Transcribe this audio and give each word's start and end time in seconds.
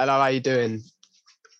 Hello, 0.00 0.12
how 0.12 0.20
are 0.20 0.30
you 0.30 0.38
doing? 0.38 0.80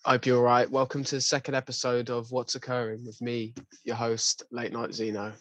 I 0.05 0.11
Hope 0.11 0.25
you're 0.25 0.37
all 0.37 0.43
right. 0.43 0.71
Welcome 0.71 1.03
to 1.03 1.15
the 1.15 1.19
second 1.19 1.55
episode 1.55 2.09
of 2.09 2.31
What's 2.31 2.55
Occurring 2.55 3.05
with 3.05 3.21
me, 3.21 3.53
your 3.83 3.97
host, 3.97 4.43
Late 4.49 4.71
Night 4.71 4.93
Zeno. 4.93 5.33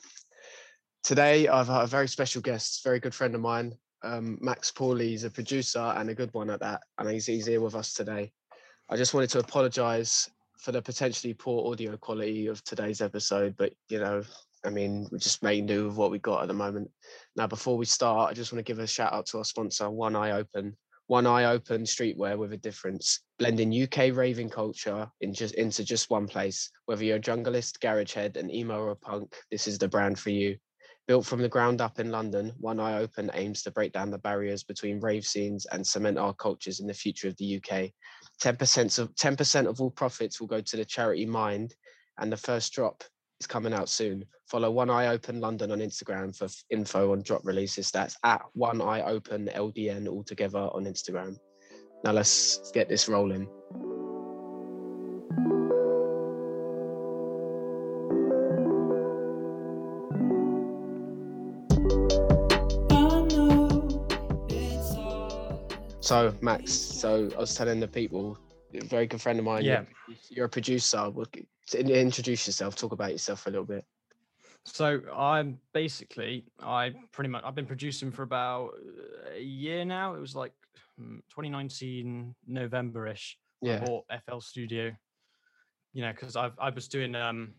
Today, 1.05 1.47
I've 1.47 1.69
had 1.69 1.85
a 1.85 1.87
very 1.87 2.09
special 2.09 2.43
guest, 2.43 2.83
very 2.83 2.99
good 2.99 3.15
friend 3.15 3.37
of 3.37 3.41
mine, 3.41 3.73
um, 4.03 4.37
Max 4.41 4.73
Pauly. 4.73 5.11
He's 5.11 5.23
a 5.23 5.31
producer 5.31 5.79
and 5.79 6.11
a 6.11 6.15
good 6.15 6.35
one 6.35 6.51
at 6.51 6.59
that, 6.59 6.81
and 6.99 7.09
he's, 7.09 7.25
he's 7.25 7.47
here 7.47 7.61
with 7.61 7.77
us 7.77 7.95
today. 7.95 8.33
I 8.91 8.97
just 8.97 9.15
wanted 9.15 9.31
to 9.31 9.39
apologise 9.39 10.29
for 10.59 10.73
the 10.73 10.83
potentially 10.83 11.35
poor 11.35 11.71
audio 11.71 11.97
quality 11.99 12.49
of 12.49 12.65
today's 12.65 13.01
episode, 13.01 13.55
but 13.57 13.75
you 13.89 14.01
know, 14.01 14.25
I 14.65 14.71
mean, 14.71 15.07
we're 15.13 15.19
just 15.19 15.45
make 15.45 15.65
do 15.69 15.87
with 15.87 15.95
what 15.95 16.11
we 16.11 16.19
got 16.19 16.43
at 16.43 16.49
the 16.49 16.55
moment. 16.55 16.91
Now, 17.37 17.47
before 17.47 17.77
we 17.77 17.85
start, 17.85 18.33
I 18.33 18.35
just 18.35 18.53
want 18.53 18.59
to 18.59 18.69
give 18.69 18.81
a 18.81 18.89
shout 18.89 19.13
out 19.13 19.27
to 19.27 19.39
our 19.39 19.45
sponsor, 19.45 19.89
One 19.89 20.17
Eye 20.17 20.33
Open 20.33 20.77
one 21.09 21.27
eye 21.27 21.47
open 21.47 21.83
streetwear 21.83 22.37
with 22.37 22.53
a 22.53 22.57
difference, 22.59 23.21
blending 23.39 23.83
UK 23.83 24.15
raving 24.15 24.51
culture 24.51 25.11
in 25.23 25.33
just 25.33 25.55
into 25.55 25.83
just 25.83 26.11
one 26.11 26.29
place. 26.29 26.71
Whether 26.85 27.05
you're 27.05 27.17
a 27.17 27.21
junglist, 27.21 27.81
garage 27.81 28.13
head, 28.13 28.37
an 28.37 28.51
emo 28.51 28.79
or 28.79 28.91
a 28.91 28.97
punk, 28.97 29.35
this 29.51 29.67
is 29.67 29.79
the 29.79 29.89
brand 29.89 30.19
for 30.19 30.31
you. 30.31 30.59
Built 31.07 31.25
from 31.25 31.41
the 31.41 31.49
ground 31.49 31.81
up 31.81 31.99
in 31.99 32.11
London, 32.11 32.53
One 32.61 32.79
Eye 32.79 32.99
Open 32.99 33.31
aims 33.33 33.63
to 33.63 33.71
break 33.71 33.95
down 33.95 34.11
the 34.11 34.19
barriers 34.19 34.63
between 34.63 35.01
rave 35.01 35.25
scenes 35.25 35.65
and 35.73 35.87
cement 35.87 36.19
our 36.19 36.35
cultures 36.35 36.81
in 36.81 36.87
the 36.87 36.93
future 36.93 37.29
of 37.29 37.37
the 37.39 37.57
UK. 37.57 37.91
10% 38.43 38.99
of 38.99 39.15
10% 39.15 39.67
of 39.67 39.81
all 39.81 39.91
profits 39.91 40.39
will 40.39 40.47
go 40.47 40.61
to 40.61 40.77
the 40.77 40.85
charity 40.85 41.25
Mind, 41.25 41.75
and 42.19 42.31
the 42.31 42.37
first 42.37 42.75
drop 42.75 43.03
is 43.41 43.47
coming 43.47 43.73
out 43.73 43.89
soon. 43.89 44.25
Follow 44.47 44.71
One 44.71 44.91
Eye 44.91 45.09
Open 45.09 45.41
London 45.41 45.71
on 45.71 45.79
Instagram 45.79 46.37
for 46.37 46.49
info 46.71 47.13
on 47.13 47.23
drop 47.23 47.43
releases. 47.45 47.91
That's 47.91 48.17
at 48.25 48.43
One 48.55 48.81
Eye 48.81 49.03
Open 49.03 49.49
LDN 49.55 50.09
altogether 50.09 50.59
on 50.59 50.85
Instagram. 50.85 51.37
Now 52.05 52.13
let's 52.13 52.71
get 52.73 52.89
this 52.89 53.09
rolling. 53.09 53.49
So 66.01 66.33
Max, 66.41 66.73
so 66.73 67.29
I 67.37 67.41
was 67.41 67.55
telling 67.55 67.81
the 67.81 67.87
people, 67.87 68.39
a 68.73 68.83
very 68.87 69.07
good 69.07 69.21
friend 69.21 69.39
of 69.39 69.45
mine. 69.45 69.63
Yeah. 69.63 69.83
You're 70.31 70.47
a 70.47 70.49
producer. 70.49 71.11
Introduce 71.75 72.47
yourself. 72.47 72.77
Talk 72.77 72.93
about 72.93 73.13
yourself 73.13 73.41
for 73.41 73.51
a 73.51 73.53
little 73.53 73.67
bit. 73.67 73.85
So 74.65 75.01
I'm 75.15 75.59
basically 75.73 76.45
I 76.61 76.93
pretty 77.13 77.31
much 77.31 77.43
I've 77.45 77.55
been 77.55 77.67
producing 77.67 78.11
for 78.11 78.23
about 78.23 78.73
a 79.35 79.41
year 79.41 79.85
now. 79.85 80.15
It 80.15 80.21
was 80.21 80.37
like 80.37 80.53
hmm, 80.99 81.17
2019 81.31 82.35
November-ish. 82.47 83.39
Yeah. 83.63 83.77
I 83.77 83.87
bought 83.87 84.05
FL 84.27 84.41
Studio. 84.41 84.93
You 85.95 86.03
know, 86.03 86.13
because 86.13 86.37
I've 86.37 86.59
I 86.59 86.71
was 86.71 86.89
doing 86.89 87.15
um 87.15 87.55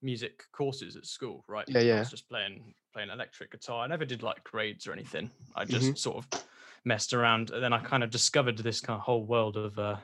music 0.00 0.44
courses 0.52 0.96
at 0.96 1.06
school, 1.06 1.44
right? 1.48 1.68
Yeah, 1.68 1.80
I 1.80 1.84
yeah. 1.84 1.98
was 2.00 2.10
just 2.10 2.28
playing 2.28 2.74
playing 2.92 3.10
electric 3.10 3.52
guitar. 3.52 3.84
I 3.84 3.86
never 3.86 4.04
did 4.04 4.22
like 4.22 4.42
grades 4.44 4.86
or 4.86 4.92
anything. 4.92 5.30
I 5.54 5.64
just 5.64 5.92
Mhm. 5.92 5.98
sort 5.98 6.16
of 6.18 6.44
messed 6.84 7.12
around, 7.12 7.50
and 7.50 7.62
then 7.62 7.72
I 7.72 7.78
kind 7.78 8.02
of 8.02 8.10
discovered 8.10 8.58
this 8.58 8.80
kind 8.80 8.96
of 8.98 9.04
whole 9.04 9.24
world 9.24 9.56
of 9.56 9.78
uh, 9.78 9.96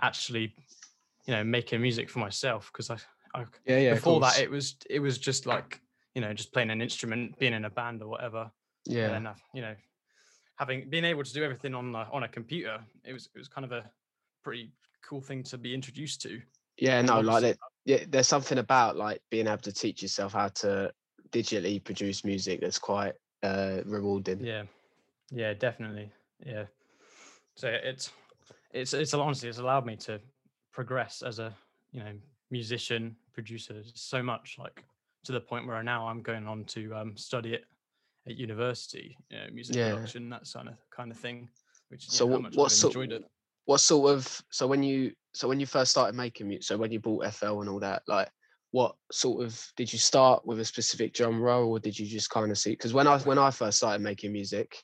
actually, 0.00 0.54
you 1.30 1.36
know, 1.36 1.44
making 1.44 1.80
music 1.80 2.10
for 2.10 2.18
myself 2.18 2.72
because 2.72 2.90
I, 2.90 2.96
I 3.36 3.44
Yeah, 3.64 3.78
yeah. 3.78 3.94
before 3.94 4.18
that 4.18 4.40
it 4.40 4.50
was 4.50 4.74
it 4.90 4.98
was 4.98 5.16
just 5.16 5.46
like 5.46 5.80
you 6.16 6.20
know 6.20 6.34
just 6.34 6.52
playing 6.52 6.70
an 6.70 6.82
instrument, 6.82 7.38
being 7.38 7.52
in 7.52 7.66
a 7.66 7.70
band 7.70 8.02
or 8.02 8.08
whatever. 8.08 8.50
yeah. 8.84 9.04
And 9.04 9.14
then 9.14 9.26
uh, 9.28 9.34
you 9.54 9.62
know, 9.62 9.76
having 10.56 10.90
being 10.90 11.04
able 11.04 11.22
to 11.22 11.32
do 11.32 11.44
everything 11.44 11.72
on 11.72 11.94
a, 11.94 12.08
on 12.12 12.24
a 12.24 12.28
computer, 12.28 12.80
it 13.04 13.12
was 13.12 13.28
it 13.32 13.38
was 13.38 13.46
kind 13.46 13.64
of 13.64 13.70
a 13.70 13.88
pretty 14.42 14.72
cool 15.08 15.20
thing 15.20 15.44
to 15.44 15.56
be 15.56 15.72
introduced 15.72 16.20
to. 16.22 16.40
Yeah, 16.78 17.00
no, 17.02 17.20
like. 17.20 17.56
Yeah, 17.86 18.04
there's 18.08 18.28
something 18.28 18.58
about 18.58 18.96
like 18.96 19.22
being 19.30 19.46
able 19.46 19.58
to 19.58 19.72
teach 19.72 20.02
yourself 20.02 20.32
how 20.34 20.48
to 20.48 20.92
digitally 21.30 21.82
produce 21.82 22.24
music 22.24 22.60
that's 22.60 22.78
quite 22.78 23.14
uh 23.44 23.78
rewarding. 23.86 24.44
Yeah, 24.44 24.64
yeah, 25.30 25.54
definitely. 25.54 26.10
Yeah. 26.44 26.64
So 27.54 27.68
it's 27.68 28.10
it's 28.72 28.94
it's 28.94 29.14
honestly 29.14 29.48
it's 29.48 29.58
allowed 29.58 29.86
me 29.86 29.96
to 29.96 30.20
progress 30.72 31.22
as 31.22 31.38
a 31.38 31.54
you 31.92 32.00
know 32.00 32.12
musician 32.50 33.16
producer 33.32 33.82
so 33.94 34.22
much 34.22 34.56
like 34.58 34.84
to 35.24 35.32
the 35.32 35.40
point 35.40 35.66
where 35.66 35.82
now 35.82 36.08
I'm 36.08 36.22
going 36.22 36.46
on 36.46 36.64
to 36.66 36.94
um, 36.94 37.16
study 37.16 37.52
it 37.52 37.64
at 38.26 38.36
university, 38.36 39.16
you 39.30 39.36
know, 39.38 39.44
music 39.52 39.76
Yeah. 39.76 39.90
production, 39.94 40.30
that 40.30 40.42
kind 40.52 40.68
of 40.68 40.74
kind 40.96 41.10
of 41.10 41.18
thing. 41.18 41.48
Which 41.88 42.08
So 42.08 42.26
how 42.26 42.32
what- 42.32 42.42
much 42.42 42.56
what 42.56 42.72
sort- 42.72 42.94
enjoyed 42.94 43.12
it. 43.12 43.24
What 43.66 43.80
sort 43.80 44.10
of 44.14 44.42
so 44.50 44.66
when 44.66 44.82
you 44.82 45.12
so 45.34 45.46
when 45.46 45.60
you 45.60 45.66
first 45.66 45.90
started 45.92 46.16
making 46.16 46.48
music, 46.48 46.64
so 46.64 46.76
when 46.78 46.90
you 46.90 47.00
bought 47.00 47.26
FL 47.26 47.60
and 47.60 47.68
all 47.68 47.80
that, 47.80 48.02
like 48.08 48.30
what 48.72 48.96
sort 49.12 49.44
of 49.44 49.62
did 49.76 49.92
you 49.92 49.98
start 49.98 50.44
with 50.46 50.58
a 50.60 50.64
specific 50.64 51.14
genre 51.16 51.64
or 51.66 51.78
did 51.78 51.98
you 51.98 52.06
just 52.06 52.30
kind 52.30 52.50
of 52.50 52.58
see 52.58 52.70
because 52.70 52.94
when 52.94 53.06
I 53.06 53.18
when 53.20 53.38
I 53.38 53.50
first 53.50 53.78
started 53.78 54.00
making 54.02 54.32
music, 54.32 54.82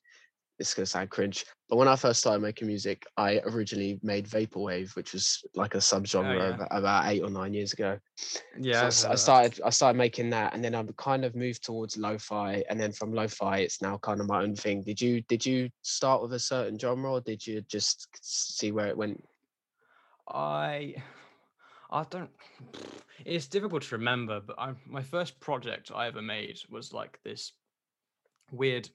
it's 0.58 0.74
gonna 0.74 0.86
sound 0.86 1.10
cringe, 1.10 1.44
but 1.68 1.76
when 1.76 1.88
I 1.88 1.96
first 1.96 2.20
started 2.20 2.40
making 2.40 2.68
music, 2.68 3.04
I 3.16 3.40
originally 3.44 3.98
made 4.02 4.26
vaporwave, 4.26 4.94
which 4.96 5.12
was 5.12 5.44
like 5.54 5.74
a 5.74 5.78
oh, 5.78 5.80
subgenre 5.80 6.36
yeah. 6.36 6.54
about, 6.54 6.68
about 6.70 7.06
eight 7.06 7.22
or 7.22 7.30
nine 7.30 7.52
years 7.52 7.72
ago. 7.72 7.98
Yeah, 8.58 8.80
so 8.80 8.84
I 8.84 8.86
s- 8.86 9.04
I've 9.04 9.10
heard 9.10 9.12
I, 9.12 9.16
started 9.16 9.60
I 9.64 9.70
started 9.70 9.98
making 9.98 10.30
that, 10.30 10.54
and 10.54 10.64
then 10.64 10.74
I've 10.74 10.96
kind 10.96 11.24
of 11.24 11.34
moved 11.34 11.64
towards 11.64 11.96
lo-fi, 11.96 12.64
and 12.70 12.80
then 12.80 12.92
from 12.92 13.12
lo-fi, 13.12 13.58
it's 13.58 13.82
now 13.82 13.98
kind 13.98 14.20
of 14.20 14.28
my 14.28 14.42
own 14.42 14.54
thing. 14.54 14.82
Did 14.82 15.00
you 15.00 15.20
did 15.22 15.44
you 15.44 15.70
start 15.82 16.22
with 16.22 16.32
a 16.32 16.38
certain 16.38 16.78
genre, 16.78 17.12
or 17.12 17.20
did 17.20 17.46
you 17.46 17.60
just 17.62 18.08
see 18.22 18.72
where 18.72 18.86
it 18.86 18.96
went? 18.96 19.22
I 20.28 20.96
I 21.90 22.04
don't 22.10 22.30
it's 23.24 23.46
difficult 23.46 23.82
to 23.84 23.96
remember, 23.96 24.40
but 24.40 24.58
I 24.58 24.74
my 24.86 25.02
first 25.02 25.40
project 25.40 25.90
I 25.94 26.06
ever 26.06 26.22
made 26.22 26.58
was 26.68 26.92
like 26.92 27.18
this 27.24 27.52
weird 28.52 28.88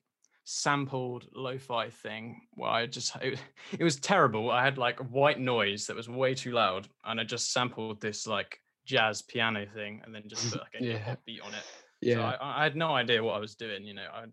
sampled 0.44 1.28
lo-fi 1.34 1.90
thing 1.90 2.42
where 2.54 2.70
I 2.70 2.86
just 2.88 3.16
it, 3.18 3.40
it 3.72 3.84
was 3.84 3.98
terrible. 3.98 4.52
I 4.52 4.64
had 4.64 4.78
like 4.78 5.00
white 5.00 5.40
noise 5.40 5.88
that 5.88 5.96
was 5.96 6.10
way 6.10 6.34
too 6.34 6.52
loud 6.52 6.88
and 7.06 7.20
I 7.20 7.24
just 7.24 7.52
sampled 7.52 8.02
this 8.02 8.28
like 8.28 8.60
jazz 8.86 9.22
piano 9.22 9.66
thing 9.74 10.02
and 10.04 10.14
then 10.14 10.24
just 10.28 10.50
put 10.50 10.60
like 10.60 10.74
a 10.82 10.84
Yeah. 10.84 11.16
beat 11.26 11.42
on 11.42 11.54
it. 11.54 11.64
Yeah, 12.02 12.16
So 12.16 12.22
I, 12.24 12.62
I 12.62 12.64
had 12.64 12.76
no 12.76 12.94
idea 12.94 13.24
what 13.24 13.36
I 13.36 13.40
was 13.40 13.56
doing, 13.56 13.86
you 13.86 13.94
know. 13.94 14.08
I 14.14 14.26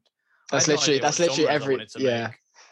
that's 0.50 0.68
no 0.68 0.74
literally 0.74 0.98
that's 0.98 1.18
literally 1.18 1.48
every 1.48 1.86
yeah 1.98 2.30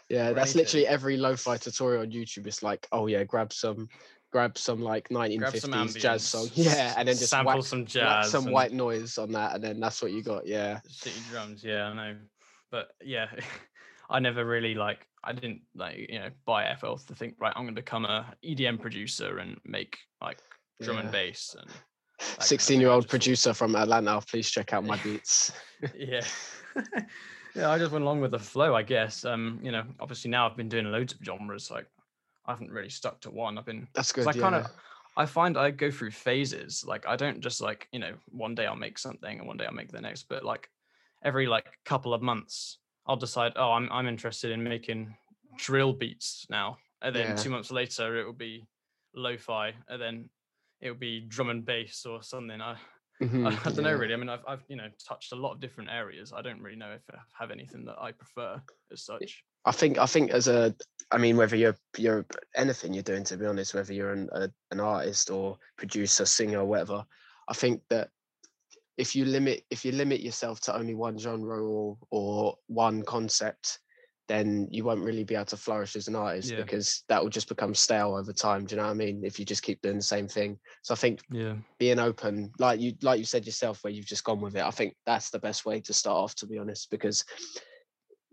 yeah 0.09 0.31
that's 0.31 0.55
literally 0.55 0.87
every 0.87 1.17
lo-fi 1.17 1.57
tutorial 1.57 2.01
on 2.01 2.11
YouTube. 2.11 2.47
It's 2.47 2.63
like 2.63 2.87
oh 2.91 3.05
yeah, 3.05 3.23
grab 3.23 3.53
some 3.53 3.87
grab 4.31 4.57
some 4.57 4.81
like 4.81 5.09
1950s 5.09 5.61
some 5.61 5.87
jazz 5.87 6.23
song, 6.23 6.49
yeah, 6.55 6.95
and 6.97 7.07
then 7.07 7.15
just 7.15 7.29
sample 7.29 7.53
whack, 7.53 7.65
some 7.65 7.85
jazz 7.85 8.31
some 8.31 8.51
white 8.51 8.73
noise 8.73 9.17
on 9.17 9.31
that, 9.33 9.55
and 9.55 9.63
then 9.63 9.79
that's 9.79 10.01
what 10.01 10.11
you 10.11 10.23
got. 10.23 10.47
Yeah, 10.47 10.79
city 10.87 11.19
drums, 11.29 11.63
yeah, 11.63 11.89
I 11.89 11.93
know. 11.93 12.15
But 12.71 12.89
yeah, 13.03 13.27
I 14.09 14.19
never 14.19 14.45
really 14.45 14.75
like 14.75 15.05
I 15.23 15.33
didn't 15.33 15.61
like, 15.75 16.07
you 16.09 16.19
know, 16.19 16.29
buy 16.45 16.73
FL 16.79 16.95
to 16.95 17.15
think, 17.15 17.35
right, 17.39 17.53
I'm 17.55 17.63
gonna 17.63 17.73
become 17.73 18.05
a 18.05 18.33
EDM 18.45 18.79
producer 18.79 19.39
and 19.39 19.57
make 19.65 19.97
like 20.21 20.39
drum 20.81 20.97
Yeah. 20.97 21.03
and 21.03 21.11
bass 21.11 21.55
and 21.59 21.69
kind 22.19 22.37
of 22.39 22.43
sixteen-year-old 22.43 23.03
just 23.03 23.09
producer 23.09 23.53
from 23.53 23.75
Atlanta. 23.75 24.21
Please 24.21 24.49
check 24.49 24.73
out 24.73 24.85
my 24.85 24.97
beats. 25.03 25.51
yeah. 25.95 26.21
yeah, 27.55 27.69
I 27.71 27.77
just 27.77 27.91
went 27.91 28.03
along 28.03 28.21
with 28.21 28.31
the 28.31 28.39
flow, 28.39 28.75
I 28.75 28.83
guess. 28.83 29.25
Um, 29.25 29.59
you 29.61 29.71
know, 29.71 29.83
obviously 29.99 30.29
now 30.31 30.47
I've 30.47 30.57
been 30.57 30.69
doing 30.69 30.85
loads 30.91 31.13
of 31.13 31.19
genres, 31.23 31.71
like 31.71 31.87
I 32.45 32.51
haven't 32.51 32.71
really 32.71 32.89
stuck 32.89 33.19
to 33.21 33.31
one. 33.31 33.57
I've 33.57 33.65
been 33.65 33.87
that's 33.93 34.11
good. 34.11 34.27
I 34.27 34.33
kind 34.33 34.55
of 34.55 34.67
I 35.17 35.25
find 35.25 35.57
I 35.57 35.71
go 35.71 35.89
through 35.91 36.11
phases. 36.11 36.85
Like 36.87 37.05
I 37.07 37.15
don't 37.15 37.41
just 37.41 37.59
like, 37.59 37.87
you 37.91 37.99
know, 37.99 38.13
one 38.29 38.55
day 38.55 38.65
I'll 38.67 38.75
make 38.75 38.97
something 38.99 39.39
and 39.39 39.47
one 39.47 39.57
day 39.57 39.65
I'll 39.65 39.73
make 39.73 39.91
the 39.91 39.99
next, 40.01 40.23
but 40.29 40.45
like 40.45 40.69
every 41.23 41.47
like 41.47 41.65
couple 41.85 42.13
of 42.13 42.21
months 42.21 42.79
I'll 43.05 43.15
decide, 43.17 43.53
oh, 43.55 43.71
I'm 43.71 43.89
I'm 43.91 44.07
interested 44.07 44.51
in 44.51 44.63
making 44.63 45.15
drill 45.57 45.93
beats 45.93 46.45
now. 46.49 46.77
And 47.01 47.15
then 47.15 47.29
Yeah. 47.29 47.35
two 47.35 47.49
months 47.49 47.71
later 47.71 48.17
it 48.17 48.25
will 48.25 48.33
be 48.33 48.67
lo-fi 49.15 49.73
and 49.87 50.01
then 50.01 50.29
it 50.81 50.89
will 50.91 50.97
be 50.97 51.21
drum 51.21 51.49
and 51.49 51.65
bass 51.65 52.05
or 52.05 52.21
something. 52.21 52.61
I 52.61 52.77
Mhm, 53.21 53.47
I, 53.47 53.57
I 53.65 53.71
don't 53.71 53.83
know 53.83 53.93
really. 53.93 54.13
I 54.13 54.17
mean 54.17 54.29
I've 54.29 54.43
I've 54.47 54.63
you 54.67 54.75
know 54.75 54.89
touched 55.07 55.31
a 55.31 55.35
lot 55.35 55.53
of 55.53 55.59
different 55.59 55.89
areas. 55.89 56.33
I 56.33 56.41
don't 56.41 56.61
really 56.61 56.77
know 56.77 56.91
if 56.91 57.03
I 57.11 57.17
have 57.39 57.51
anything 57.51 57.85
that 57.85 57.99
I 57.99 58.11
prefer 58.11 58.61
as 58.91 59.03
such. 59.03 59.43
I 59.65 59.71
think 59.71 59.97
I 59.97 60.05
think 60.05 60.31
as 60.31 60.47
a 60.47 60.75
I 61.11 61.17
mean 61.17 61.37
whether 61.37 61.55
you're 61.55 61.77
you're 61.97 62.25
anything 62.55 62.93
you're 62.93 63.03
doing 63.03 63.23
to 63.25 63.37
be 63.37 63.45
honest, 63.45 63.73
whether 63.73 63.93
you're 63.93 64.13
an 64.13 64.29
a, 64.31 64.49
an 64.71 64.79
artist 64.79 65.29
or 65.29 65.57
producer, 65.77 66.25
singer, 66.25 66.63
whatever, 66.63 67.05
I 67.47 67.53
think 67.53 67.83
that 67.89 68.11
if 68.97 69.15
you 69.15 69.25
limit 69.25 69.63
if 69.69 69.85
you 69.85 69.91
limit 69.91 70.21
yourself 70.21 70.59
to 70.61 70.75
only 70.75 70.95
one 70.95 71.17
genre 71.17 71.63
or 71.63 71.97
or 72.09 72.55
one 72.67 73.03
concept, 73.03 73.79
then 74.27 74.67
you 74.71 74.83
won't 74.83 75.03
really 75.03 75.23
be 75.23 75.35
able 75.35 75.45
to 75.45 75.57
flourish 75.57 75.95
as 75.95 76.07
an 76.07 76.15
artist 76.15 76.51
Yeah. 76.51 76.57
because 76.57 77.03
that 77.07 77.21
will 77.21 77.29
just 77.29 77.47
become 77.47 77.73
stale 77.73 78.15
over 78.15 78.33
time. 78.33 78.65
Do 78.65 78.75
you 78.75 78.81
know 78.81 78.87
what 78.87 78.91
I 78.91 78.95
mean? 78.95 79.23
If 79.23 79.39
you 79.39 79.45
just 79.45 79.63
keep 79.63 79.81
doing 79.81 79.97
the 79.97 80.01
same 80.01 80.27
thing. 80.27 80.59
So 80.81 80.93
I 80.93 80.97
think 80.97 81.21
Yeah. 81.31 81.55
being 81.79 81.99
open, 81.99 82.51
like 82.59 82.79
you 82.79 82.93
like 83.01 83.19
you 83.19 83.25
said 83.25 83.45
yourself, 83.45 83.83
where 83.83 83.93
you've 83.93 84.05
just 84.05 84.23
gone 84.23 84.41
with 84.41 84.55
it, 84.55 84.63
I 84.63 84.71
think 84.71 84.95
that's 85.05 85.29
the 85.29 85.39
best 85.39 85.65
way 85.65 85.79
to 85.81 85.93
start 85.93 86.17
off, 86.17 86.35
to 86.35 86.47
be 86.47 86.57
honest, 86.57 86.89
because 86.89 87.23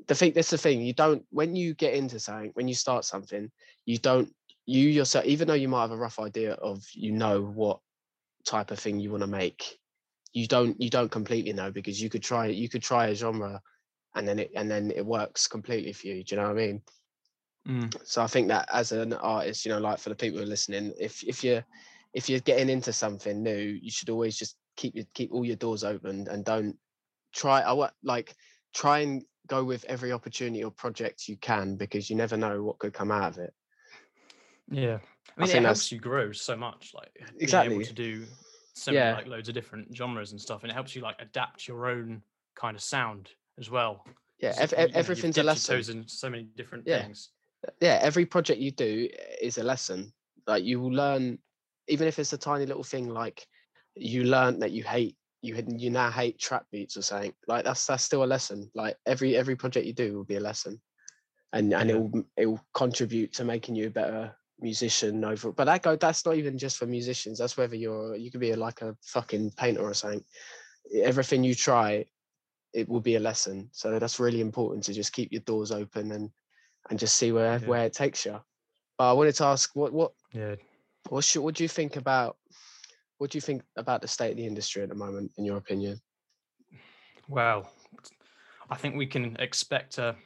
the 0.06 0.14
thing 0.14 0.32
that's 0.32 0.50
the 0.50 0.58
thing, 0.58 0.80
you 0.82 0.94
don't 0.94 1.24
when 1.30 1.54
you 1.54 1.74
get 1.74 1.94
into 1.94 2.18
something, 2.18 2.50
when 2.54 2.68
you 2.68 2.74
start 2.74 3.04
something, 3.04 3.50
you 3.84 3.98
don't 3.98 4.32
you 4.66 4.88
yourself, 4.88 5.26
even 5.26 5.46
though 5.46 5.54
you 5.54 5.68
might 5.68 5.82
have 5.82 5.90
a 5.92 5.96
rough 5.96 6.18
idea 6.18 6.54
of 6.54 6.82
you 6.94 7.12
know 7.12 7.42
what 7.42 7.80
type 8.46 8.70
of 8.70 8.78
thing 8.78 8.98
you 8.98 9.10
want 9.10 9.22
to 9.22 9.26
make, 9.26 9.78
you 10.34 10.46
don't 10.48 10.78
you 10.80 10.90
don't 10.90 11.10
completely 11.10 11.52
know 11.52 11.70
because 11.70 12.02
you 12.02 12.10
could 12.10 12.22
try 12.22 12.46
you 12.48 12.68
could 12.68 12.82
try 12.82 13.06
a 13.06 13.14
genre 13.14 13.62
and 14.14 14.28
then 14.28 14.40
it 14.40 14.50
and 14.54 14.70
then 14.70 14.90
it 14.90 15.06
works 15.06 15.46
completely 15.46 15.92
for 15.92 16.08
you. 16.08 16.22
Do 16.24 16.34
you 16.34 16.40
know 16.42 16.48
what 16.48 16.58
I 16.58 16.66
mean? 16.66 16.82
Mm. 17.66 18.06
So 18.06 18.22
I 18.22 18.26
think 18.26 18.48
that 18.48 18.68
as 18.72 18.92
an 18.92 19.12
artist, 19.14 19.64
you 19.64 19.72
know, 19.72 19.78
like 19.78 19.98
for 19.98 20.10
the 20.10 20.14
people 20.16 20.38
who 20.38 20.44
are 20.44 20.48
listening, 20.48 20.92
if 21.00 21.22
if 21.24 21.42
you're 21.42 21.64
if 22.12 22.28
you're 22.28 22.40
getting 22.40 22.68
into 22.68 22.92
something 22.92 23.42
new, 23.42 23.78
you 23.80 23.90
should 23.90 24.10
always 24.10 24.36
just 24.36 24.56
keep 24.76 24.96
your 24.96 25.06
keep 25.14 25.32
all 25.32 25.44
your 25.44 25.56
doors 25.56 25.84
open 25.84 26.26
and 26.28 26.44
don't 26.44 26.76
try 27.32 27.60
I 27.60 27.72
wa- 27.72 27.90
like 28.02 28.34
try 28.74 29.00
and 29.00 29.24
go 29.46 29.62
with 29.62 29.84
every 29.84 30.10
opportunity 30.10 30.64
or 30.64 30.70
project 30.72 31.28
you 31.28 31.36
can 31.36 31.76
because 31.76 32.10
you 32.10 32.16
never 32.16 32.36
know 32.36 32.62
what 32.62 32.78
could 32.80 32.92
come 32.92 33.12
out 33.12 33.32
of 33.32 33.38
it. 33.38 33.54
Yeah, 34.70 34.98
I 35.38 35.42
I 35.42 35.46
mean, 35.46 35.56
it 35.56 35.62
helps 35.62 35.92
you 35.92 35.98
grow 35.98 36.32
so 36.32 36.56
much. 36.56 36.92
Like 36.92 37.22
Exactly. 37.38 37.74
able 37.74 37.84
to 37.86 37.92
do 37.92 38.26
so 38.74 38.92
Yeah. 38.92 39.04
many, 39.04 39.16
like 39.16 39.26
loads 39.26 39.48
of 39.48 39.54
different 39.54 39.94
genres 39.96 40.32
and 40.32 40.40
stuff, 40.40 40.62
and 40.62 40.70
it 40.70 40.74
helps 40.74 40.94
you 40.94 41.02
like 41.02 41.16
adapt 41.20 41.66
your 41.66 41.86
own 41.88 42.22
kind 42.54 42.76
of 42.76 42.82
sound 42.82 43.30
as 43.58 43.70
well. 43.70 44.04
Yeah, 44.38 44.54
ev- 44.58 44.72
ev- 44.74 44.88
you 44.88 44.92
know, 44.94 44.98
everything's 44.98 45.38
a 45.38 45.42
lesson. 45.42 45.76
Toes 45.76 45.88
in 45.88 46.06
so 46.06 46.28
many 46.28 46.44
different 46.56 46.86
Yeah. 46.86 47.02
things. 47.02 47.30
Uh, 47.66 47.70
yeah 47.80 47.98
every 48.02 48.26
project 48.26 48.60
you 48.60 48.70
do 48.70 49.08
eh, 49.12 49.34
is 49.40 49.58
a 49.58 49.62
lesson 49.62 50.12
like 50.46 50.64
you 50.64 50.80
will 50.80 50.92
learn 50.92 51.38
even 51.88 52.06
if 52.06 52.18
it's 52.18 52.32
a 52.32 52.38
tiny 52.38 52.66
little 52.66 52.82
thing 52.82 53.08
like 53.08 53.46
you 53.94 54.24
learn 54.24 54.58
that 54.58 54.72
you 54.72 54.82
hate 54.82 55.16
you 55.42 55.54
had 55.54 55.80
you 55.80 55.90
now 55.90 56.10
hate 56.10 56.38
trap 56.38 56.66
beats 56.72 56.96
or 56.96 57.02
something 57.02 57.32
like 57.46 57.64
that's 57.64 57.86
that's 57.86 58.02
still 58.02 58.24
a 58.24 58.26
lesson 58.26 58.70
like 58.74 58.96
every 59.06 59.36
every 59.36 59.56
project 59.56 59.86
you 59.86 59.92
do 59.92 60.14
will 60.14 60.24
be 60.24 60.36
a 60.36 60.40
lesson 60.40 60.80
and 61.52 61.72
and 61.72 61.90
it 61.90 61.94
will 61.94 62.24
it 62.36 62.46
will 62.46 62.60
contribute 62.74 63.32
to 63.32 63.44
making 63.44 63.74
you 63.74 63.86
a 63.86 63.90
better 63.90 64.34
musician 64.60 65.24
over 65.24 65.52
but 65.52 65.64
that 65.64 65.82
go 65.82 65.96
that's 65.96 66.24
not 66.24 66.36
even 66.36 66.56
just 66.56 66.78
for 66.78 66.86
musicians 66.86 67.38
that's 67.38 67.56
whether 67.56 67.74
you're 67.74 68.14
you 68.16 68.30
could 68.30 68.40
be 68.40 68.52
a, 68.52 68.56
like 68.56 68.82
a 68.82 68.96
fucking 69.02 69.50
painter 69.56 69.82
or 69.82 69.94
something 69.94 70.24
everything 71.02 71.42
you 71.42 71.54
try 71.54 72.04
it 72.72 72.88
will 72.88 73.00
be 73.00 73.16
a 73.16 73.20
lesson 73.20 73.68
so 73.72 73.98
that's 73.98 74.20
really 74.20 74.40
important 74.40 74.84
to 74.84 74.92
just 74.92 75.12
keep 75.12 75.32
your 75.32 75.42
doors 75.42 75.72
open 75.72 76.12
and 76.12 76.30
and 76.90 76.98
just 76.98 77.16
see 77.16 77.32
where 77.32 77.58
Yeah. 77.58 77.66
where 77.66 77.84
it 77.84 77.92
takes 77.92 78.26
you. 78.26 78.40
But 78.98 79.10
I 79.10 79.12
wanted 79.12 79.34
to 79.36 79.44
ask, 79.44 79.74
what 79.74 79.92
what 79.92 80.12
Yeah, 80.32 80.56
what 81.08 81.24
should, 81.24 81.42
what 81.42 81.54
do 81.54 81.64
you 81.64 81.68
think 81.68 81.96
about 81.96 82.36
what 83.18 83.30
do 83.30 83.38
you 83.38 83.42
think 83.42 83.62
about 83.76 84.02
the 84.02 84.08
state 84.08 84.32
of 84.32 84.36
the 84.36 84.46
industry 84.46 84.82
at 84.82 84.88
the 84.88 84.94
moment, 84.94 85.32
in 85.38 85.44
your 85.44 85.56
opinion? 85.56 86.00
well, 87.28 87.70
I 88.70 88.76
think 88.76 88.96
we 88.96 89.06
can 89.06 89.36
expect 89.36 89.98
a 89.98 90.16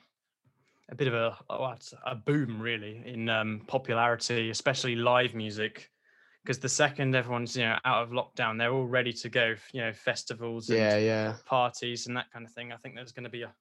a 0.88 0.94
bit 0.94 1.08
of 1.08 1.14
a 1.14 1.38
oh, 1.50 1.74
a 2.06 2.14
boom 2.14 2.60
really 2.60 3.02
in 3.06 3.28
um, 3.28 3.64
popularity, 3.66 4.50
especially 4.50 4.96
live 4.96 5.34
music. 5.34 5.90
Because 6.42 6.60
the 6.60 6.68
second 6.68 7.14
everyone's 7.14 7.56
you 7.56 7.64
know 7.64 7.78
out 7.84 8.04
of 8.04 8.10
lockdown, 8.10 8.58
they're 8.58 8.72
all 8.72 8.86
ready 8.86 9.12
to 9.12 9.28
go. 9.28 9.54
You 9.72 9.82
know, 9.82 9.92
festivals 9.92 10.70
and 10.70 10.78
Yeah, 10.78 10.96
yeah, 10.96 11.36
parties 11.44 12.06
and 12.06 12.16
that 12.16 12.30
kind 12.32 12.46
of 12.46 12.52
thing. 12.52 12.72
I 12.72 12.76
think 12.76 12.94
there's 12.94 13.12
going 13.12 13.24
to 13.24 13.30
be 13.30 13.42
a, 13.42 13.54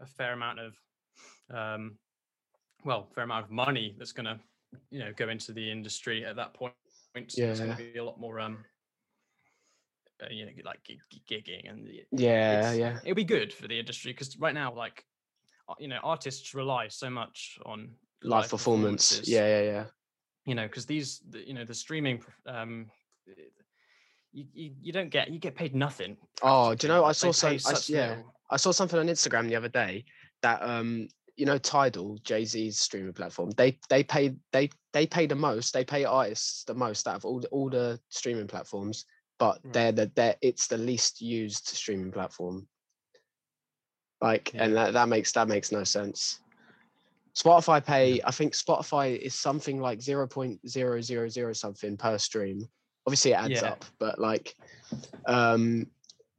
a 0.00 0.06
fair 0.06 0.32
amount 0.32 0.60
of, 0.60 0.76
um, 1.50 1.98
well, 2.84 3.06
fair 3.14 3.24
amount 3.24 3.44
of 3.46 3.50
money 3.50 3.94
that's 3.98 4.12
going 4.12 4.26
to, 4.26 4.40
you 4.90 5.00
know, 5.00 5.12
go 5.12 5.28
into 5.28 5.52
the 5.52 5.70
industry 5.70 6.24
at 6.24 6.36
that 6.36 6.54
point. 6.54 6.74
So 7.28 7.46
There's 7.46 7.60
going 7.60 7.76
to 7.76 7.76
be 7.92 7.98
a 7.98 8.04
lot 8.04 8.20
more, 8.20 8.40
um, 8.40 8.64
uh, 10.22 10.26
you 10.30 10.46
know, 10.46 10.52
like 10.64 10.84
gig- 10.84 11.00
gig- 11.10 11.44
gigging 11.44 11.70
and 11.70 11.88
yeah, 12.10 12.72
yeah, 12.72 12.98
it'll 13.02 13.14
be 13.14 13.24
good 13.24 13.52
for 13.52 13.66
the 13.68 13.78
industry 13.78 14.12
because 14.12 14.36
right 14.38 14.54
now, 14.54 14.72
like, 14.74 15.04
you 15.78 15.88
know, 15.88 15.98
artists 16.02 16.54
rely 16.54 16.88
so 16.88 17.08
much 17.10 17.58
on 17.64 17.90
live 18.22 18.50
performance. 18.50 19.08
performances, 19.10 19.28
Yeah, 19.28 19.46
yeah, 19.46 19.62
yeah. 19.62 19.84
you 20.46 20.54
know, 20.54 20.66
because 20.66 20.86
these, 20.86 21.22
you 21.32 21.54
know, 21.54 21.64
the 21.64 21.74
streaming, 21.74 22.22
um, 22.46 22.86
you, 24.32 24.46
you, 24.52 24.70
you 24.80 24.92
don't 24.92 25.10
get 25.10 25.30
you 25.30 25.38
get 25.38 25.54
paid 25.54 25.74
nothing. 25.74 26.16
Oh, 26.42 26.74
do 26.74 26.86
you 26.86 26.92
know? 26.92 27.04
I 27.04 27.12
saw 27.12 27.32
some. 27.32 27.56
I, 27.66 27.74
yeah, 27.86 28.08
little. 28.08 28.34
I 28.50 28.56
saw 28.56 28.72
something 28.72 28.98
on 28.98 29.06
Instagram 29.06 29.48
the 29.48 29.56
other 29.56 29.68
day 29.68 30.04
that 30.42 30.62
um, 30.62 31.08
you 31.36 31.46
know, 31.46 31.58
Tidal, 31.58 32.18
Jay 32.24 32.44
Z's 32.44 32.78
streaming 32.78 33.12
platform. 33.12 33.50
They 33.56 33.78
they 33.88 34.02
pay 34.02 34.34
they 34.52 34.70
they 34.92 35.06
pay 35.06 35.26
the 35.26 35.34
most. 35.34 35.72
They 35.72 35.84
pay 35.84 36.04
artists 36.04 36.64
the 36.64 36.74
most 36.74 37.06
out 37.06 37.16
of 37.16 37.24
all 37.24 37.40
the, 37.40 37.48
all 37.48 37.70
the 37.70 38.00
streaming 38.08 38.46
platforms. 38.48 39.04
But 39.38 39.60
Right. 39.64 39.72
they're 39.72 39.92
the 39.92 40.12
they're 40.14 40.36
it's 40.42 40.66
the 40.66 40.78
least 40.78 41.20
used 41.20 41.68
streaming 41.68 42.12
platform. 42.12 42.66
Like, 44.20 44.52
and 44.54 44.76
that, 44.76 44.92
that 44.94 45.08
makes 45.08 45.32
that 45.32 45.48
makes 45.48 45.72
no 45.72 45.84
sense. 45.84 46.40
Spotify 47.36 47.84
pay, 47.84 48.20
I 48.24 48.30
think 48.30 48.54
Spotify 48.54 49.18
is 49.18 49.34
something 49.34 49.80
like 49.80 50.00
zero 50.00 50.26
point 50.26 50.60
zero 50.68 51.00
zero 51.00 51.28
zero 51.28 51.52
something 51.52 51.96
per 51.96 52.16
stream. 52.16 52.68
Obviously, 53.06 53.32
it 53.32 53.38
adds 53.38 53.60
Yeah. 53.60 53.70
up, 53.70 53.84
but 53.98 54.18
like, 54.18 54.54
um, 55.26 55.86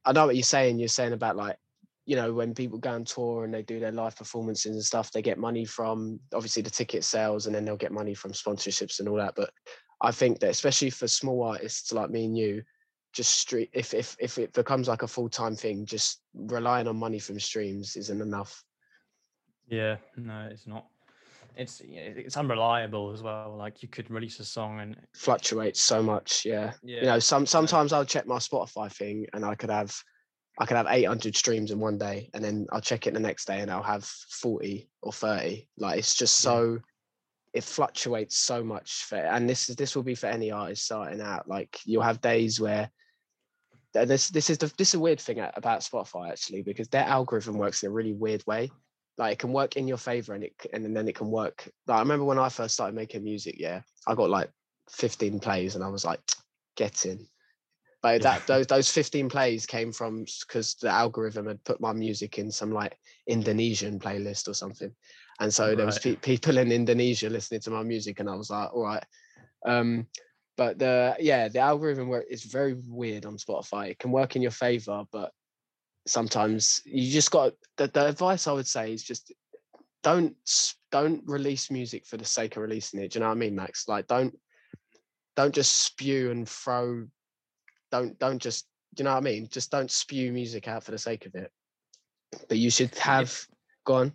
I 0.05 0.13
know 0.13 0.25
what 0.25 0.35
you're 0.35 0.43
saying. 0.43 0.79
You're 0.79 0.87
saying 0.87 1.13
about 1.13 1.35
like, 1.35 1.57
you 2.05 2.15
know, 2.15 2.33
when 2.33 2.53
people 2.53 2.77
go 2.79 2.91
on 2.91 3.03
tour 3.03 3.43
and 3.43 3.53
they 3.53 3.61
do 3.61 3.79
their 3.79 3.91
live 3.91 4.15
performances 4.15 4.73
and 4.73 4.83
stuff, 4.83 5.11
they 5.11 5.21
get 5.21 5.37
money 5.37 5.65
from 5.65 6.19
obviously 6.33 6.61
the 6.61 6.69
ticket 6.69 7.03
sales, 7.03 7.45
and 7.45 7.53
then 7.53 7.65
they'll 7.65 7.75
get 7.75 7.91
money 7.91 8.13
from 8.13 8.31
sponsorships 8.31 8.99
and 8.99 9.09
all 9.09 9.17
that. 9.17 9.35
But 9.35 9.51
I 10.01 10.11
think 10.11 10.39
that 10.39 10.49
especially 10.49 10.91
for 10.91 11.07
small 11.07 11.43
artists 11.43 11.91
like 11.91 12.09
me 12.09 12.25
and 12.25 12.37
you, 12.37 12.63
just 13.15 13.39
street 13.39 13.69
if 13.73 13.93
if 13.93 14.15
if 14.19 14.37
it 14.37 14.53
becomes 14.53 14.87
like 14.87 15.01
a 15.01 15.07
full 15.07 15.29
time 15.29 15.55
thing, 15.55 15.85
just 15.85 16.21
relying 16.35 16.87
on 16.87 16.97
money 16.97 17.17
from 17.17 17.39
streams 17.39 17.95
isn't 17.95 18.21
enough. 18.21 18.63
Yeah, 19.67 19.97
no, 20.17 20.49
it's 20.51 20.67
not. 20.67 20.85
It's 21.55 21.81
it's 21.85 22.35
unreliable 22.35 23.11
as 23.13 23.23
well. 23.23 23.55
Like 23.57 23.81
you 23.81 23.87
could 23.87 24.11
release 24.11 24.39
a 24.41 24.45
song 24.45 24.81
and 24.81 24.97
Fluctuates 25.15 25.79
so 25.79 26.03
much, 26.03 26.43
yeah. 26.45 26.73
yeah, 26.83 26.99
You 26.99 27.05
know, 27.07 27.19
some 27.19 27.45
sometimes 27.45 27.93
I'll 27.93 28.03
check 28.05 28.27
my 28.27 28.37
Spotify 28.37 28.91
thing 28.91 29.25
and 29.33 29.45
I 29.45 29.55
could 29.55 29.69
have 29.69 29.95
I 30.59 30.65
could 30.65 30.77
have 30.77 30.87
800 30.89 31.35
streams 31.35 31.71
in 31.71 31.79
one 31.79 31.97
day, 31.97 32.29
and 32.33 32.43
then 32.43 32.67
I'll 32.71 32.81
check 32.81 33.07
it 33.07 33.13
the 33.13 33.19
next 33.19 33.45
day 33.45 33.61
and 33.61 33.71
I'll 33.71 33.83
have 33.83 34.03
40 34.03 34.89
or 35.01 35.13
30. 35.13 35.67
Like 35.77 35.99
it's 35.99 36.15
just 36.15 36.43
Yeah. 36.43 36.49
so 36.51 36.79
it 37.53 37.63
fluctuates 37.63 38.37
so 38.37 38.61
much 38.61 39.05
for 39.05 39.15
and 39.15 39.49
this 39.49 39.69
is 39.69 39.77
this 39.77 39.95
will 39.95 40.03
be 40.03 40.15
for 40.15 40.27
any 40.27 40.51
artist 40.51 40.83
starting 40.83 41.21
out. 41.21 41.47
Like 41.47 41.79
you'll 41.85 42.03
have 42.03 42.19
days 42.19 42.59
where 42.59 42.91
th- 43.95 44.07
this 44.07 44.29
this 44.29 44.49
is 44.49 44.57
the 44.57 44.71
this 44.77 44.89
is 44.89 44.95
a 44.95 44.99
weird 44.99 45.19
thing 45.19 45.39
about 45.39 45.81
Spotify 45.81 46.31
actually 46.31 46.61
because 46.61 46.87
their 46.89 47.05
algorithm 47.05 47.57
works 47.57 47.83
in 47.83 47.89
a 47.89 47.93
really 47.93 48.13
weird 48.13 48.45
way. 48.45 48.71
Like 49.17 49.33
it 49.33 49.39
can 49.39 49.53
work 49.53 49.77
in 49.77 49.87
your 49.87 49.97
favor 49.97 50.33
and 50.33 50.43
it 50.43 50.53
and 50.73 50.95
then 50.95 51.07
it 51.07 51.15
can 51.15 51.31
work. 51.31 51.69
Like 51.87 51.97
I 51.97 51.99
remember 51.99 52.25
when 52.25 52.39
I 52.39 52.49
first 52.49 52.73
started 52.73 52.95
making 52.95 53.23
music, 53.23 53.55
yeah, 53.57 53.81
I 54.05 54.13
got 54.13 54.29
like 54.29 54.49
15 54.89 55.39
plays 55.39 55.75
and 55.75 55.83
I 55.83 55.87
was 55.87 56.05
like, 56.05 56.19
get 56.75 57.05
in. 57.05 57.25
But 58.01 58.21
Yeah. 58.21 58.39
that 58.39 58.47
those 58.47 58.67
those 58.67 58.91
15 58.91 59.29
plays 59.29 59.65
came 59.65 59.91
from 59.93 60.25
because 60.41 60.75
the 60.75 60.89
algorithm 60.89 61.47
had 61.47 61.63
put 61.63 61.79
my 61.79 61.93
music 61.93 62.37
in 62.37 62.51
some 62.51 62.71
like 62.71 62.97
Indonesian 63.27 63.99
playlist 63.99 64.49
or 64.49 64.53
something. 64.53 64.93
And 65.39 65.53
so 65.53 65.75
there 65.75 65.85
was 65.85 65.99
pe- 65.99 66.15
people 66.15 66.57
in 66.57 66.71
Indonesia 66.71 67.29
listening 67.29 67.61
to 67.61 67.71
my 67.71 67.83
music 67.83 68.19
and 68.19 68.29
I 68.29 68.35
was 68.35 68.49
like, 68.49 68.73
all 68.73 68.83
right. 68.83 69.03
Um, 69.65 70.07
but 70.57 70.79
the 70.79 71.15
yeah, 71.19 71.47
the 71.47 71.59
algorithm 71.59 72.07
work 72.07 72.25
is 72.29 72.43
very 72.43 72.75
weird 72.87 73.25
on 73.25 73.37
Spotify. 73.37 73.89
It 73.89 73.99
can 73.99 74.11
work 74.11 74.35
in 74.35 74.41
your 74.41 74.51
favor, 74.51 75.03
but 75.11 75.31
sometimes 76.07 76.81
you 76.85 77.11
just 77.11 77.31
got 77.31 77.53
the, 77.77 77.87
the 77.87 78.07
advice 78.07 78.47
I 78.47 78.53
would 78.53 78.67
say 78.67 78.93
is 78.93 79.03
just 79.03 79.33
don't 80.03 80.35
don't 80.91 81.23
release 81.25 81.71
music 81.71 82.05
for 82.05 82.17
the 82.17 82.25
sake 82.25 82.55
of 82.55 82.63
releasing 82.63 83.01
it. 83.01 83.11
Do 83.11 83.19
you 83.19 83.21
know 83.21 83.29
what 83.29 83.35
I 83.35 83.39
mean, 83.39 83.55
Max? 83.55 83.87
Like 83.87 84.07
don't 84.07 84.37
don't 85.35 85.53
just 85.53 85.81
spew 85.81 86.31
and 86.31 86.47
throw 86.47 87.05
don't 87.91 88.17
don't 88.19 88.41
just 88.41 88.67
do 88.93 89.01
you 89.01 89.05
know 89.05 89.13
what 89.13 89.17
I 89.17 89.21
mean? 89.21 89.49
Just 89.51 89.71
don't 89.71 89.91
spew 89.91 90.31
music 90.31 90.67
out 90.67 90.83
for 90.83 90.91
the 90.91 90.97
sake 90.97 91.25
of 91.25 91.35
it. 91.35 91.51
But 92.47 92.57
you 92.57 92.69
should 92.69 92.95
have 92.95 93.45
gone 93.85 94.13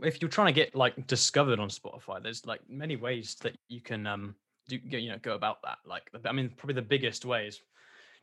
if 0.00 0.20
you're 0.20 0.28
trying 0.30 0.52
to 0.52 0.52
get 0.52 0.74
like 0.74 1.06
discovered 1.06 1.58
on 1.58 1.68
Spotify, 1.68 2.22
there's 2.22 2.44
like 2.46 2.60
many 2.68 2.96
ways 2.96 3.36
that 3.42 3.56
you 3.68 3.80
can 3.80 4.06
um 4.06 4.34
do 4.68 4.76
you 4.76 5.10
know 5.10 5.18
go 5.18 5.34
about 5.34 5.62
that. 5.62 5.78
Like 5.86 6.10
I 6.24 6.32
mean, 6.32 6.50
probably 6.56 6.74
the 6.74 6.82
biggest 6.82 7.24
way 7.24 7.46
is 7.46 7.60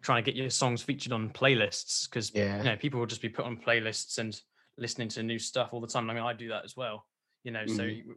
trying 0.01 0.23
to 0.23 0.31
get 0.31 0.35
your 0.35 0.49
songs 0.49 0.81
featured 0.81 1.11
on 1.13 1.29
playlists 1.29 2.09
because 2.09 2.33
Yeah. 2.33 2.57
you 2.59 2.63
know 2.69 2.77
people 2.77 2.99
will 2.99 3.07
just 3.07 3.21
be 3.21 3.29
put 3.29 3.45
on 3.45 3.57
playlists 3.57 4.17
and 4.17 4.39
listening 4.77 5.09
to 5.09 5.23
new 5.23 5.37
stuff 5.39 5.69
all 5.73 5.81
the 5.81 5.87
time. 5.87 6.09
I 6.09 6.13
mean, 6.13 6.23
I 6.23 6.33
do 6.33 6.49
that 6.49 6.65
as 6.65 6.75
well. 6.75 7.05
You 7.43 7.51
know, 7.51 7.65
so 7.65 7.83
Mhm. 7.83 7.97
you, 7.97 8.15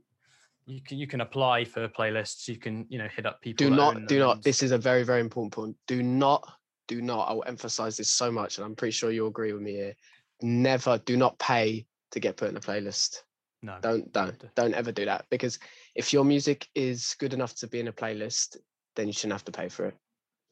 you 0.67 0.81
can 0.83 0.99
you 0.99 1.07
can 1.07 1.21
apply 1.21 1.65
for 1.65 1.89
playlists. 1.89 2.49
You 2.49 2.57
can 2.57 2.87
you 2.89 2.99
know 2.99 3.09
hit 3.09 3.27
up 3.27 3.43
people. 3.43 3.67
do 3.67 3.75
not 3.75 4.07
do 4.07 4.19
not 4.19 4.43
this 4.43 4.63
is 4.63 4.71
a 4.71 4.79
very 4.79 5.03
very 5.03 5.21
important 5.21 5.53
point 5.53 5.77
do 5.87 6.03
not 6.03 6.43
do 6.89 7.01
not 7.01 7.29
i 7.29 7.33
will 7.33 7.45
emphasize 7.47 7.97
this 7.97 8.11
so 8.11 8.31
much 8.31 8.59
and 8.59 8.65
i'm 8.65 8.75
pretty 8.75 8.91
sure 8.93 9.11
you'll 9.11 9.29
agree 9.29 9.53
with 9.53 9.63
me 9.63 9.73
here 9.73 9.95
never 10.43 10.99
do 10.99 11.17
not 11.17 11.39
pay 11.39 11.87
to 12.11 12.21
get 12.21 12.37
put 12.37 12.49
in 12.49 12.57
a 12.57 12.61
playlist 12.61 13.19
no. 13.65 13.79
don't 13.81 14.13
don't 14.13 14.55
don't 14.55 14.75
ever 14.75 14.93
do 14.93 15.05
that 15.07 15.25
because 15.31 15.59
if 15.95 16.13
your 16.13 16.25
music 16.25 16.69
is 16.75 17.17
good 17.19 17.33
enough 17.33 17.55
to 17.55 17.67
be 17.67 17.81
in 17.81 17.89
a 17.89 17.93
playlist 17.93 18.57
then 18.97 19.07
you 19.07 19.13
shouldn't 19.13 19.33
have 19.33 19.45
to 19.45 19.53
pay 19.53 19.69
for 19.69 19.87
it. 19.87 19.95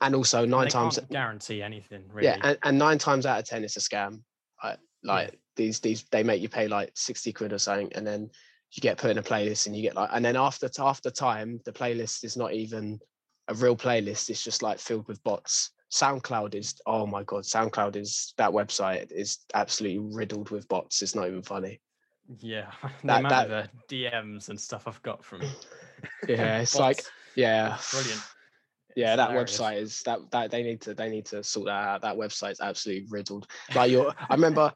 And 0.00 0.16
also 0.16 0.44
nine 0.44 0.64
they 0.64 0.70
times 0.70 0.98
guarantee 1.10 1.62
anything 1.62 2.04
really. 2.08 2.26
yeah 2.26 2.38
and, 2.42 2.58
and 2.64 2.78
nine 2.78 2.98
times 2.98 3.26
out 3.26 3.38
of 3.38 3.44
ten 3.44 3.62
it's 3.64 3.76
a 3.76 3.80
scam. 3.80 4.22
I, 4.62 4.76
like 5.04 5.38
these 5.56 5.80
these 5.80 6.04
they 6.10 6.22
make 6.22 6.40
you 6.40 6.48
pay 6.48 6.68
like 6.68 6.90
60 6.94 7.32
quid 7.32 7.52
or 7.52 7.58
something 7.58 7.92
and 7.94 8.06
then 8.06 8.30
you 8.72 8.80
get 8.80 8.96
put 8.96 9.10
in 9.10 9.18
a 9.18 9.22
playlist 9.22 9.66
and 9.66 9.76
you 9.76 9.82
get 9.82 9.94
like 9.94 10.10
and 10.12 10.24
then 10.24 10.36
after 10.36 10.68
after 10.78 11.10
time 11.10 11.60
the 11.64 11.72
playlist 11.72 12.24
is 12.24 12.36
not 12.36 12.52
even 12.52 12.98
a 13.48 13.54
real 13.54 13.76
playlist 13.76 14.30
it's 14.30 14.42
just 14.42 14.62
like 14.62 14.78
filled 14.78 15.06
with 15.08 15.22
bots. 15.22 15.70
Soundcloud 15.92 16.54
is 16.54 16.74
oh 16.86 17.06
my 17.06 17.22
god 17.24 17.42
soundcloud 17.42 17.96
is 17.96 18.32
that 18.38 18.50
website 18.50 19.12
is 19.12 19.40
absolutely 19.52 19.98
riddled 19.98 20.48
with 20.48 20.66
bots 20.68 21.02
it's 21.02 21.14
not 21.14 21.28
even 21.28 21.42
funny 21.42 21.80
Yeah, 22.40 22.70
the 23.02 23.06
That- 23.06 23.20
amount 23.20 23.30
that- 23.30 23.46
of 23.50 23.64
uh, 23.64 23.68
DMs 23.88 24.48
and 24.48 24.60
stuff 24.60 24.86
I've 24.86 25.02
got 25.02 25.24
from 25.24 25.42
yeah 26.28 26.58
it's 26.60 26.74
like 26.76 27.00
yeah 27.36 27.76
brilliant. 27.90 28.20
yeah 28.96 29.12
It's 29.12 29.16
that 29.18 29.30
hilarious. 29.30 29.58
website 29.58 29.76
is 29.80 30.02
that 30.04 30.18
that 30.32 30.50
they 30.50 30.62
need 30.62 30.80
to 30.82 30.94
they 30.94 31.08
need 31.08 31.26
to 31.26 31.42
sort 31.42 31.66
that 31.66 31.72
out 31.88 32.02
that 32.02 32.16
website's 32.16 32.60
absolutely 32.60 33.06
riddled 33.10 33.46
like 33.74 33.90
you're 33.92 34.12
i 34.28 34.34
remember 34.34 34.72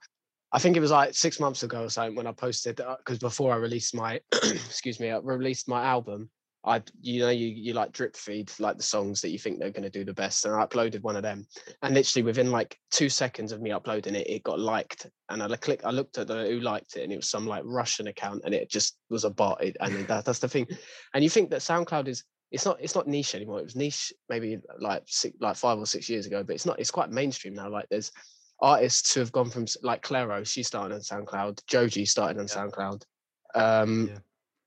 i 0.53 0.59
think 0.59 0.77
it 0.77 0.81
was 0.81 0.91
like 0.91 1.15
six 1.15 1.39
months 1.41 1.63
ago 1.65 1.83
or 1.85 1.91
something 1.91 2.15
when 2.15 2.27
i 2.27 2.33
posted 2.33 2.77
because 2.99 3.19
before 3.19 3.53
i 3.53 3.57
released 3.57 3.95
my 3.95 4.21
excuse 4.45 5.01
me 5.01 5.11
i 5.11 5.19
released 5.19 5.69
my 5.69 5.85
album 5.85 6.31
i 6.67 6.83
you 7.01 7.21
know 7.21 7.31
you 7.31 7.49
you 7.49 7.73
like 7.73 7.93
drip 7.93 8.17
feed 8.17 8.51
like 8.59 8.77
the 8.77 8.83
songs 8.83 9.21
that 9.21 9.31
you 9.31 9.39
think 9.39 9.59
they're 9.59 9.71
going 9.71 9.83
to 9.83 9.91
do 9.91 10.05
the 10.05 10.13
best 10.13 10.45
and 10.45 10.55
i 10.55 10.65
uploaded 10.65 11.03
one 11.03 11.17
of 11.17 11.23
them 11.23 11.47
and 11.83 11.95
literally 11.95 12.23
within 12.23 12.51
like 12.51 12.79
two 12.91 13.09
seconds 13.09 13.53
of 13.53 13.61
me 13.61 13.71
uploading 13.71 14.15
it 14.15 14.27
it 14.29 14.43
got 14.43 14.59
liked 14.59 15.07
and 15.31 15.43
i 15.43 15.57
click 15.57 15.81
i 15.85 15.91
looked 15.91 16.19
at 16.19 16.27
the 16.27 16.47
who 16.47 16.61
liked 16.61 16.97
it 16.97 17.03
and 17.03 17.13
it 17.13 17.17
was 17.17 17.29
some 17.29 17.47
like 17.47 17.63
russian 17.65 18.09
account 18.09 18.43
and 18.45 18.55
it 18.55 18.69
just 18.71 18.99
was 19.11 19.25
a 19.25 19.31
bot 19.31 19.63
it, 19.63 19.77
and 19.81 20.07
that, 20.07 20.25
that's 20.25 20.41
the 20.41 20.49
thing 20.49 20.67
and 21.15 21.23
you 21.25 21.31
think 21.31 21.51
that 21.51 21.61
soundcloud 21.61 22.09
is 22.09 22.25
it's 22.51 22.65
not 22.65 22.79
it's 22.81 22.95
not 22.95 23.09
niche 23.09 23.35
anymore. 23.35 23.59
It 23.59 23.65
was 23.65 23.77
niche 23.77 24.13
maybe 24.29 24.59
like 24.79 25.03
six, 25.07 25.37
like 25.41 25.57
five 25.57 25.79
or 25.79 25.87
six 25.87 26.09
years 26.09 26.27
ago, 26.27 26.43
but 26.43 26.55
it's 26.55 26.67
not. 26.67 26.79
It's 26.79 26.91
quite 26.91 27.11
mainstream 27.11 27.55
now. 27.55 27.69
Like 27.69 27.87
there's 27.91 28.13
artists 28.61 29.13
who 29.13 29.21
have 29.21 29.33
gone 29.33 29.51
from 29.51 29.67
like 29.83 30.03
Clairo, 30.03 30.47
she 30.47 30.63
started 30.63 30.95
on 30.95 31.01
SoundCloud. 31.01 31.61
Joji 31.67 32.05
started 32.05 32.39
on 32.39 32.47
Yeah. 32.47 32.55
SoundCloud. 32.55 33.03
Um, 33.55 34.09
Yeah. 34.09 34.19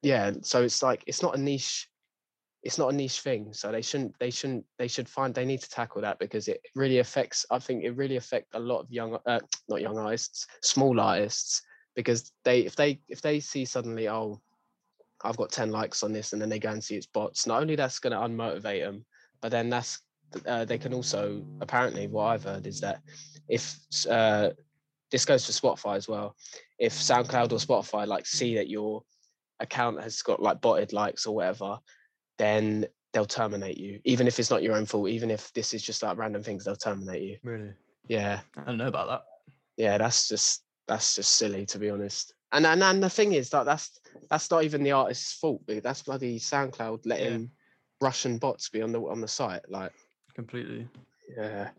yeah. 0.02 0.32
So 0.42 0.64
it's 0.64 0.84
like 0.84 1.04
it's 1.08 1.24
not 1.24 1.36
a 1.36 1.42
niche. 1.42 1.89
It's 2.62 2.78
not 2.78 2.92
a 2.92 2.96
niche 2.96 3.22
thing. 3.22 3.54
So 3.54 3.72
they 3.72 3.82
shouldn't. 3.82 4.18
They 4.20 4.32
shouldn't. 4.32 4.66
They 4.78 4.88
should 4.88 5.08
find. 5.08 5.34
They 5.34 5.46
need 5.46 5.62
to 5.62 5.70
tackle 5.70 6.02
that 6.02 6.20
because 6.20 6.48
it 6.48 6.62
really 6.76 7.00
affects. 7.00 7.46
I 7.50 7.60
think 7.60 7.84
it 7.84 7.92
really 7.92 8.18
affect 8.18 8.48
a 8.54 8.60
lot 8.60 8.82
of 8.82 8.92
young, 8.92 9.18
uh, 9.26 9.40
not 9.70 9.82
young 9.82 9.98
artists, 9.98 10.46
small 10.62 11.00
artists, 11.00 11.62
because 11.96 12.32
they 12.44 12.62
if 12.62 12.76
they 12.76 13.00
if 13.08 13.22
they 13.22 13.40
see 13.40 13.66
suddenly 13.66 14.10
oh 14.10 14.42
I've 15.24 15.38
got 15.38 15.52
10 15.52 15.72
likes 15.72 16.04
on 16.04 16.14
this 16.14 16.34
and 16.34 16.42
then 16.42 16.50
they 16.50 16.60
go 16.60 16.72
and 16.72 16.84
see 16.84 16.96
it's 16.96 17.06
bots. 17.06 17.46
Not 17.46 17.62
only 17.62 17.76
that's 17.76 18.00
going 18.00 18.14
to 18.14 18.20
unmotivate 18.20 18.86
them, 18.86 19.06
but 19.42 19.52
then 19.52 19.70
that's 19.70 20.02
uh, 20.46 20.64
they 20.64 20.78
can 20.78 20.94
also 20.94 21.44
apparently 21.60 22.08
what 22.08 22.26
I've 22.26 22.44
heard 22.44 22.68
is 22.68 22.80
that 22.82 23.02
if 23.48 23.80
uh, 24.10 24.52
this 25.12 25.26
goes 25.26 25.46
for 25.46 25.52
Spotify 25.52 25.98
as 25.98 26.08
well, 26.08 26.36
if 26.78 26.94
SoundCloud 26.94 27.52
or 27.52 27.58
Spotify 27.58 28.08
like 28.08 28.26
see 28.26 28.56
that 28.56 28.70
your 28.70 29.04
account 29.60 30.02
has 30.02 30.22
got 30.22 30.42
like 30.42 30.62
botted 30.62 30.94
likes 30.94 31.26
or 31.26 31.36
whatever, 31.36 31.80
then 32.40 32.88
they'll 33.14 33.26
terminate 33.26 33.78
you. 33.78 34.00
Even 34.06 34.26
if 34.28 34.40
it's 34.40 34.50
not 34.50 34.64
your 34.64 34.76
own 34.76 34.86
fault, 34.88 35.10
even 35.10 35.30
if 35.30 35.54
this 35.54 35.74
is 35.76 35.84
just 35.84 36.02
like 36.02 36.18
random 36.18 36.42
things, 36.42 36.66
they'll 36.66 36.76
terminate 36.76 37.22
you. 37.22 37.38
Really, 37.44 37.74
Yeah, 38.08 38.40
I 38.58 38.64
don't 38.64 38.78
know 38.78 38.88
about 38.88 39.08
that. 39.10 39.22
yeah, 39.78 39.98
that's 40.00 40.28
just 40.28 40.64
that's 40.88 41.16
just 41.16 41.34
silly 41.34 41.66
to 41.68 41.78
be 41.78 41.92
honest. 41.92 42.34
And 42.52 42.66
and, 42.66 42.82
and 42.82 43.04
the 43.04 43.10
thing 43.10 43.34
is 43.34 43.50
that 43.52 43.66
that's 43.66 44.00
that's 44.32 44.50
not 44.50 44.64
even 44.64 44.82
the 44.82 44.94
artist's 44.94 45.34
fault. 45.34 45.62
That's 45.68 46.02
bloody 46.02 46.40
SoundCloud 46.40 47.02
letting 47.06 47.52
Russian 48.02 48.40
bots 48.40 48.70
be 48.70 48.82
on 48.82 48.92
the 48.92 49.00
on 49.02 49.22
the 49.22 49.28
site. 49.28 49.70
Like, 49.70 49.92
Completely. 50.34 50.88
yeah. 51.38 51.70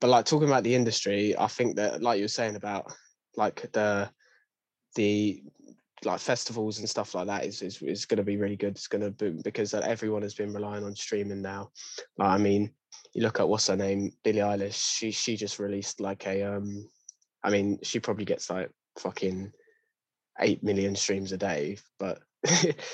But 0.00 0.10
like 0.10 0.24
talking 0.24 0.48
about 0.48 0.64
the 0.64 0.74
industry, 0.74 1.36
I 1.38 1.46
think 1.46 1.76
that 1.76 2.02
like 2.02 2.18
you 2.18 2.24
were 2.24 2.28
saying 2.28 2.56
about 2.56 2.92
like 3.36 3.70
the 3.72 4.10
the 4.96 5.42
like 6.04 6.20
festivals 6.20 6.78
and 6.78 6.88
stuff 6.88 7.14
like 7.14 7.26
that 7.26 7.44
is 7.44 7.62
is, 7.62 7.80
is 7.82 8.06
going 8.06 8.18
to 8.18 8.24
be 8.24 8.36
really 8.36 8.56
good. 8.56 8.76
It's 8.76 8.88
going 8.88 9.02
to 9.02 9.10
boom 9.10 9.40
because 9.44 9.74
uh, 9.74 9.80
everyone 9.84 10.22
has 10.22 10.34
been 10.34 10.52
relying 10.52 10.84
on 10.84 10.94
streaming 10.94 11.42
now. 11.42 11.70
Like, 12.18 12.30
I 12.30 12.38
mean, 12.38 12.70
you 13.14 13.22
look 13.22 13.40
at 13.40 13.48
what's 13.48 13.68
her 13.68 13.76
name, 13.76 14.12
Billie 14.24 14.40
Eilish. 14.40 14.96
She 14.96 15.10
she 15.10 15.36
just 15.36 15.58
released 15.58 16.00
like 16.00 16.26
a 16.26 16.42
um, 16.42 16.88
I 17.42 17.50
mean, 17.50 17.78
she 17.82 18.00
probably 18.00 18.24
gets 18.24 18.50
like 18.50 18.70
fucking 18.98 19.52
eight 20.40 20.62
million 20.62 20.94
streams 20.96 21.32
a 21.32 21.38
day, 21.38 21.78
but 21.98 22.20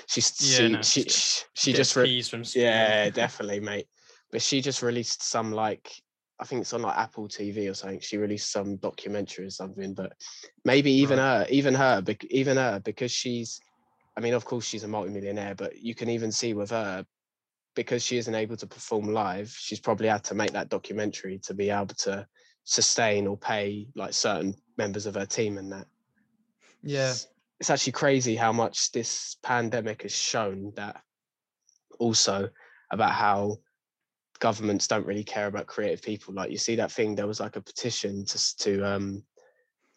she's 0.07 0.35
Yeah, 0.41 0.57
she, 0.57 0.69
no, 0.69 0.83
she, 0.83 1.03
she 1.05 1.45
she 1.55 1.73
just 1.73 1.97
re- 1.97 2.23
from 2.23 2.43
yeah, 2.55 3.11
definitely, 3.15 3.61
mate. 3.61 3.87
But 4.31 4.43
she 4.43 4.61
just 4.61 4.83
released 4.83 5.23
some 5.23 5.53
like 5.53 5.91
I 6.41 6.45
think 6.45 6.61
it's 6.63 6.73
on 6.73 6.83
like 6.83 6.97
Apple 6.97 7.29
TV 7.29 7.69
or 7.69 7.75
something. 7.75 8.01
She 8.01 8.17
released 8.17 8.53
some 8.53 8.77
documentary 8.77 9.47
or 9.47 9.51
something. 9.51 9.95
But 9.95 10.13
maybe 10.65 10.93
even 10.93 11.19
her, 11.19 11.47
even 11.51 11.75
her, 11.75 12.03
even 12.31 12.57
her, 12.57 12.81
because 12.85 13.11
she's, 13.11 13.61
I 14.17 14.21
mean, 14.21 14.35
of 14.35 14.45
course 14.45 14.65
she's 14.65 14.85
a 14.85 14.89
multimillionaire, 14.89 15.55
but 15.57 15.77
you 15.79 15.95
can 15.95 16.09
even 16.09 16.31
see 16.31 16.55
with 16.55 16.71
her 16.71 17.05
because 17.75 18.05
she 18.05 18.19
isn't 18.19 18.35
able 18.35 18.57
to 18.57 18.67
perform 18.67 19.13
live. 19.13 19.51
She's 19.51 19.81
probably 19.81 20.09
had 20.09 20.25
to 20.25 20.35
make 20.35 20.53
that 20.53 20.69
documentary 20.69 21.39
to 21.41 21.55
be 21.55 21.71
able 21.71 21.87
to 21.87 22.27
sustain 22.65 23.27
or 23.27 23.37
pay 23.37 23.89
like 23.95 24.13
certain 24.13 24.55
members 24.77 25.07
of 25.07 25.15
her 25.15 25.27
team 25.27 25.59
and 25.59 25.73
that 25.73 25.87
Yeah. 26.83 27.11
it's- 27.11 27.29
it's 27.61 27.71
actually 27.71 27.93
crazy 27.93 28.37
how 28.37 28.53
much 28.53 28.93
this 28.93 29.37
pandemic 29.43 30.03
has 30.03 30.13
shown 30.13 30.73
that 30.77 31.03
also 31.99 32.51
about 32.91 33.13
how 33.13 33.59
governments 34.41 34.87
don't 34.87 35.07
really 35.07 35.25
care 35.25 35.47
about 35.47 35.67
creative 35.67 36.03
people 36.03 36.33
like 36.35 36.51
you 36.51 36.59
see 36.59 36.77
that 36.77 36.93
thing 36.93 37.15
there 37.15 37.27
was 37.27 37.41
like 37.41 37.57
a 37.57 37.61
petition 37.61 38.25
to 38.25 38.57
to 38.57 38.83
um 38.83 39.23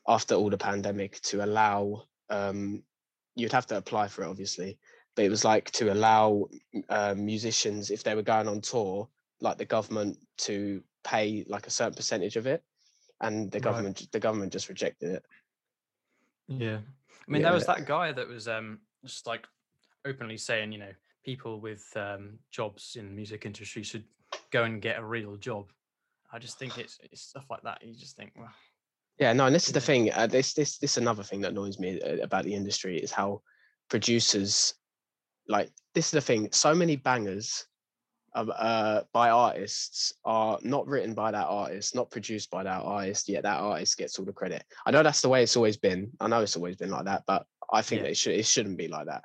after 0.07 0.35
all 0.35 0.49
the 0.49 0.57
pandemic 0.57 1.19
to 1.21 1.43
allow 1.43 2.03
um 2.29 2.81
you'd 3.35 3.51
have 3.51 3.67
to 3.67 3.77
apply 3.77 4.07
for 4.07 4.23
it 4.23 4.29
obviously 4.29 4.77
but 5.15 5.25
it 5.25 5.29
was 5.29 5.45
like 5.45 5.69
to 5.71 5.91
allow 5.91 6.47
uh, 6.89 7.13
musicians 7.15 7.91
if 7.91 8.03
they 8.03 8.15
were 8.15 8.21
going 8.21 8.47
on 8.47 8.61
tour 8.61 9.07
like 9.41 9.57
the 9.57 9.65
government 9.65 10.17
to 10.37 10.81
pay 11.03 11.43
like 11.47 11.67
a 11.67 11.71
certain 11.71 11.93
percentage 11.93 12.35
of 12.35 12.47
it 12.47 12.63
and 13.21 13.51
the 13.51 13.59
government 13.59 13.97
j- 13.97 14.07
the 14.11 14.19
government 14.19 14.51
just 14.51 14.69
rejected 14.69 15.11
it. 15.11 15.25
Yeah. 16.47 16.77
I 16.77 17.31
mean, 17.31 17.43
there 17.43 17.53
was 17.53 17.67
that 17.67 17.85
guy 17.85 18.11
that 18.11 18.27
was 18.27 18.47
um 18.47 18.79
just 19.05 19.27
like 19.27 19.47
openly 20.05 20.37
saying, 20.37 20.71
you 20.71 20.79
know, 20.79 20.91
people 21.23 21.59
with 21.59 21.85
um 21.95 22.39
jobs 22.51 22.95
in 22.99 23.07
the 23.07 23.13
music 23.13 23.45
industry 23.45 23.83
should 23.83 24.03
go 24.51 24.63
and 24.63 24.81
get 24.81 24.99
a 24.99 25.03
real 25.05 25.35
job. 25.37 25.71
I 26.31 26.39
just 26.39 26.57
think 26.59 26.77
it's, 26.83 26.99
it's 27.01 27.21
stuff 27.21 27.45
like 27.49 27.63
that. 27.63 27.83
You 27.83 27.93
just 27.95 28.15
think, 28.15 28.31
well, 28.37 28.51
Yeah, 29.19 29.33
no, 29.33 29.45
and 29.45 29.55
this 29.55 29.67
is 29.67 29.73
the 29.73 29.81
thing. 29.81 30.11
Uh, 30.13 30.27
this 30.27 30.53
this 30.53 30.77
this 30.77 30.97
another 30.97 31.23
thing 31.23 31.41
that 31.41 31.51
annoys 31.51 31.79
me 31.79 31.99
uh, 32.01 32.17
about 32.23 32.45
the 32.45 32.53
industry 32.53 32.97
is 32.97 33.11
how 33.11 33.41
producers, 33.89 34.73
like 35.47 35.69
this 35.93 36.05
is 36.07 36.11
the 36.11 36.21
thing. 36.21 36.49
So 36.51 36.73
many 36.73 36.95
bangers, 36.95 37.65
um, 38.33 38.51
uh, 38.55 39.01
by 39.11 39.29
artists 39.29 40.13
are 40.23 40.57
not 40.63 40.87
written 40.87 41.13
by 41.13 41.31
that 41.31 41.47
artist, 41.47 41.93
not 41.95 42.09
produced 42.09 42.49
by 42.49 42.63
that 42.63 42.81
artist. 42.81 43.27
Yet 43.27 43.43
that 43.43 43.59
artist 43.59 43.97
gets 43.97 44.17
all 44.17 44.25
the 44.25 44.31
credit. 44.33 44.63
I 44.85 44.91
know 44.91 45.03
that's 45.03 45.21
the 45.21 45.29
way 45.29 45.43
it's 45.43 45.57
always 45.57 45.77
been. 45.77 46.11
I 46.21 46.27
know 46.29 46.41
it's 46.41 46.55
always 46.55 46.77
been 46.77 46.91
like 46.91 47.05
that, 47.05 47.23
but 47.27 47.45
I 47.73 47.81
think 47.81 47.99
Yeah. 47.99 48.03
that 48.03 48.11
it 48.11 48.17
should 48.17 48.33
it 48.35 48.45
shouldn't 48.45 48.77
be 48.77 48.87
like 48.87 49.07
that. 49.07 49.23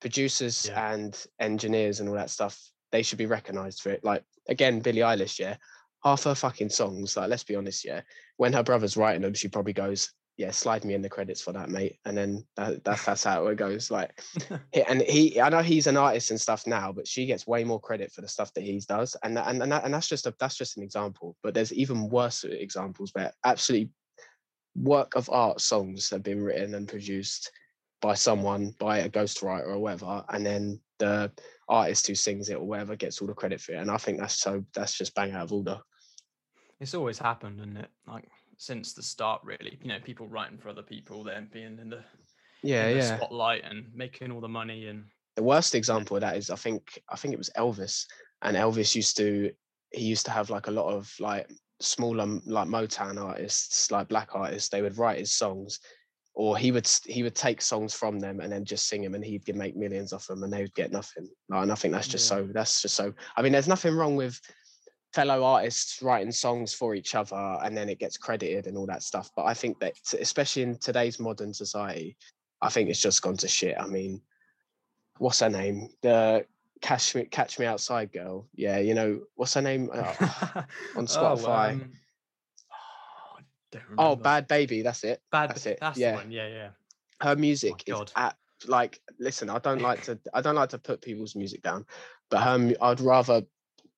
Producers 0.00 0.66
Yeah. 0.66 0.92
and 0.92 1.26
engineers 1.40 2.00
and 2.00 2.08
all 2.08 2.16
that 2.16 2.28
stuff, 2.30 2.60
they 2.94 3.02
should 3.02 3.18
be 3.18 3.26
recognized 3.26 3.82
for 3.82 3.90
it. 3.90 4.04
Like 4.04 4.22
again, 4.48 4.78
Billie 4.78 5.00
Eilish, 5.00 5.40
yeah, 5.40 5.56
half 6.04 6.22
her 6.24 6.34
fucking 6.34 6.70
songs. 6.70 7.16
Like 7.16 7.28
let's 7.28 7.44
be 7.44 7.56
honest, 7.56 7.84
yeah 7.84 8.02
when 8.36 8.52
her 8.52 8.62
brother's 8.62 8.96
writing 8.96 9.22
them, 9.22 9.34
she 9.34 9.48
probably 9.48 9.72
goes, 9.72 10.12
"Yeah, 10.36 10.50
slide 10.50 10.84
me 10.84 10.94
in 10.94 11.02
the 11.02 11.08
credits 11.08 11.40
for 11.40 11.52
that, 11.52 11.70
mate." 11.70 11.98
And 12.04 12.16
then 12.16 12.44
that, 12.56 12.84
that's 12.84 13.04
that's 13.04 13.24
how 13.24 13.46
it 13.46 13.56
goes. 13.56 13.90
Like, 13.90 14.20
and 14.88 15.02
he, 15.02 15.40
I 15.40 15.48
know 15.48 15.62
he's 15.62 15.86
an 15.86 15.96
artist 15.96 16.30
and 16.30 16.40
stuff 16.40 16.66
now, 16.66 16.92
but 16.92 17.06
she 17.06 17.26
gets 17.26 17.46
way 17.46 17.64
more 17.64 17.80
credit 17.80 18.12
for 18.12 18.20
the 18.20 18.28
stuff 18.28 18.52
that 18.54 18.64
he 18.64 18.80
does, 18.88 19.16
and 19.22 19.38
and 19.38 19.62
and, 19.62 19.72
that, 19.72 19.84
and 19.84 19.94
that's 19.94 20.08
just 20.08 20.26
a 20.26 20.34
that's 20.38 20.56
just 20.56 20.76
an 20.76 20.82
example. 20.82 21.36
But 21.42 21.54
there's 21.54 21.72
even 21.72 22.08
worse 22.08 22.44
examples 22.44 23.10
where 23.14 23.32
absolutely 23.44 23.90
work 24.76 25.14
of 25.14 25.30
art 25.30 25.60
songs 25.60 26.10
have 26.10 26.24
been 26.24 26.42
written 26.42 26.74
and 26.74 26.88
produced 26.88 27.52
by 28.02 28.14
someone, 28.14 28.74
by 28.80 28.98
a 28.98 29.08
ghostwriter 29.08 29.68
or 29.68 29.78
whatever, 29.78 30.24
and 30.30 30.44
then 30.44 30.80
the 30.98 31.30
artist 31.68 32.06
who 32.06 32.14
sings 32.14 32.48
it 32.48 32.54
or 32.56 32.64
whatever 32.66 32.96
gets 32.96 33.20
all 33.20 33.28
the 33.28 33.34
credit 33.34 33.60
for 33.60 33.72
it. 33.72 33.78
And 33.78 33.90
I 33.90 33.96
think 33.96 34.18
that's 34.18 34.38
so 34.38 34.64
that's 34.74 34.96
just 34.96 35.14
bang 35.14 35.32
out 35.32 35.44
of 35.44 35.52
order. 35.52 35.80
it's 36.80 36.94
always 36.94 37.18
happened, 37.18 37.60
isn't 37.60 37.76
it? 37.76 37.88
Like 38.06 38.28
since 38.56 38.92
the 38.92 39.02
start, 39.02 39.40
really. 39.44 39.78
You 39.82 39.88
know, 39.88 39.98
people 40.04 40.28
writing 40.28 40.58
for 40.58 40.68
other 40.68 40.82
people, 40.82 41.24
then 41.24 41.48
being 41.52 41.78
in 41.80 41.90
the, 41.90 42.04
Yeah, 42.62 42.86
in 42.86 42.98
the 42.98 43.04
yeah. 43.04 43.16
spotlight 43.16 43.64
and 43.64 43.86
making 43.94 44.30
all 44.30 44.40
the 44.40 44.48
money 44.48 44.86
and 44.86 45.04
the 45.36 45.42
worst 45.42 45.74
example 45.74 46.16
of 46.16 46.20
that 46.20 46.36
is 46.36 46.48
I 46.50 46.56
think 46.56 47.02
I 47.08 47.16
think 47.16 47.34
it 47.34 47.38
was 47.38 47.50
Elvis, 47.56 48.04
and 48.42 48.56
Elvis 48.56 48.94
used 48.94 49.16
to 49.16 49.50
he 49.90 50.04
used 50.04 50.24
to 50.26 50.30
have 50.30 50.50
like 50.50 50.68
a 50.68 50.70
lot 50.72 50.92
of 50.92 51.12
like 51.18 51.50
smaller 51.80 52.26
like 52.46 52.68
Motown 52.68 53.20
artists, 53.20 53.90
like 53.90 54.08
black 54.08 54.28
artists. 54.34 54.68
They 54.68 54.82
would 54.82 54.96
write 54.98 55.18
his 55.18 55.32
songs, 55.32 55.80
or 56.34 56.56
he 56.56 56.72
would 56.72 56.88
he 57.06 57.22
would 57.22 57.34
take 57.34 57.62
songs 57.62 57.94
from 57.94 58.18
them 58.18 58.40
and 58.40 58.52
then 58.52 58.64
just 58.64 58.88
sing 58.88 59.02
them, 59.02 59.14
and 59.14 59.24
he'd 59.24 59.54
make 59.54 59.76
millions 59.76 60.12
off 60.12 60.26
them, 60.26 60.42
and 60.42 60.52
they 60.52 60.62
would 60.62 60.74
get 60.74 60.92
nothing. 60.92 61.28
Like, 61.48 61.62
and 61.62 61.72
I 61.72 61.74
think 61.74 61.92
that's 61.92 62.08
just 62.08 62.30
Yeah. 62.30 62.38
so 62.38 62.48
that's 62.52 62.82
just 62.82 62.94
so. 62.94 63.12
I 63.36 63.42
mean, 63.42 63.52
there's 63.52 63.68
nothing 63.68 63.94
wrong 63.94 64.16
with 64.16 64.40
fellow 65.12 65.44
artists 65.44 66.02
writing 66.02 66.32
songs 66.32 66.74
for 66.74 66.92
each 66.96 67.14
other 67.14 67.36
and 67.62 67.76
then 67.76 67.88
it 67.88 68.00
gets 68.00 68.16
credited 68.16 68.66
and 68.66 68.76
all 68.76 68.84
that 68.84 69.00
stuff 69.00 69.30
but 69.36 69.44
i 69.44 69.54
think 69.54 69.78
that 69.78 69.92
especially 70.18 70.62
in 70.62 70.76
today's 70.76 71.20
modern 71.20 71.54
society 71.54 72.16
I 72.64 72.70
think 72.70 72.88
it's 72.88 73.00
just 73.00 73.20
gone 73.20 73.36
to 73.38 73.48
shit. 73.48 73.76
I 73.78 73.86
mean, 73.86 74.22
what's 75.18 75.40
her 75.40 75.50
name? 75.50 75.90
The 76.00 76.46
Catch 76.80 77.14
Me, 77.14 77.24
Catch 77.24 77.58
Me 77.58 77.66
Outside 77.66 78.10
girl. 78.10 78.48
Yeah, 78.54 78.78
you 78.78 78.94
know 78.94 79.20
what's 79.34 79.52
her 79.54 79.60
name 79.62 79.90
uh, 79.92 80.14
on 80.96 81.06
Spotify? 81.06 81.72
um, 81.72 81.82
oh, 81.82 81.84
don't 81.84 81.90
oh. 83.98 84.16
Bhad 84.16 84.48
Bhabie. 84.48 84.82
That's 84.82 85.04
it. 85.04 85.20
Bad. 85.30 85.50
that's 85.50 85.66
it, 85.66 85.78
That's 85.80 85.98
yeah. 85.98 86.12
the 86.12 86.16
one. 86.18 86.30
Yeah, 86.30 86.48
yeah. 86.48 86.68
Her 87.20 87.30
oh 87.30 87.36
music 87.36 87.84
is 87.86 87.94
God. 87.94 88.12
at 88.16 88.36
like. 88.66 89.00
Listen, 89.18 89.50
I 89.50 89.58
don't 89.58 89.82
like 89.82 90.02
to. 90.04 90.18
I 90.34 90.40
don't 90.40 90.56
like 90.56 90.70
to 90.70 90.78
put 90.78 91.02
people's 91.02 91.36
music 91.36 91.62
down, 91.62 91.86
but 92.30 92.42
her. 92.42 92.74
I'd 92.80 93.00
rather 93.00 93.42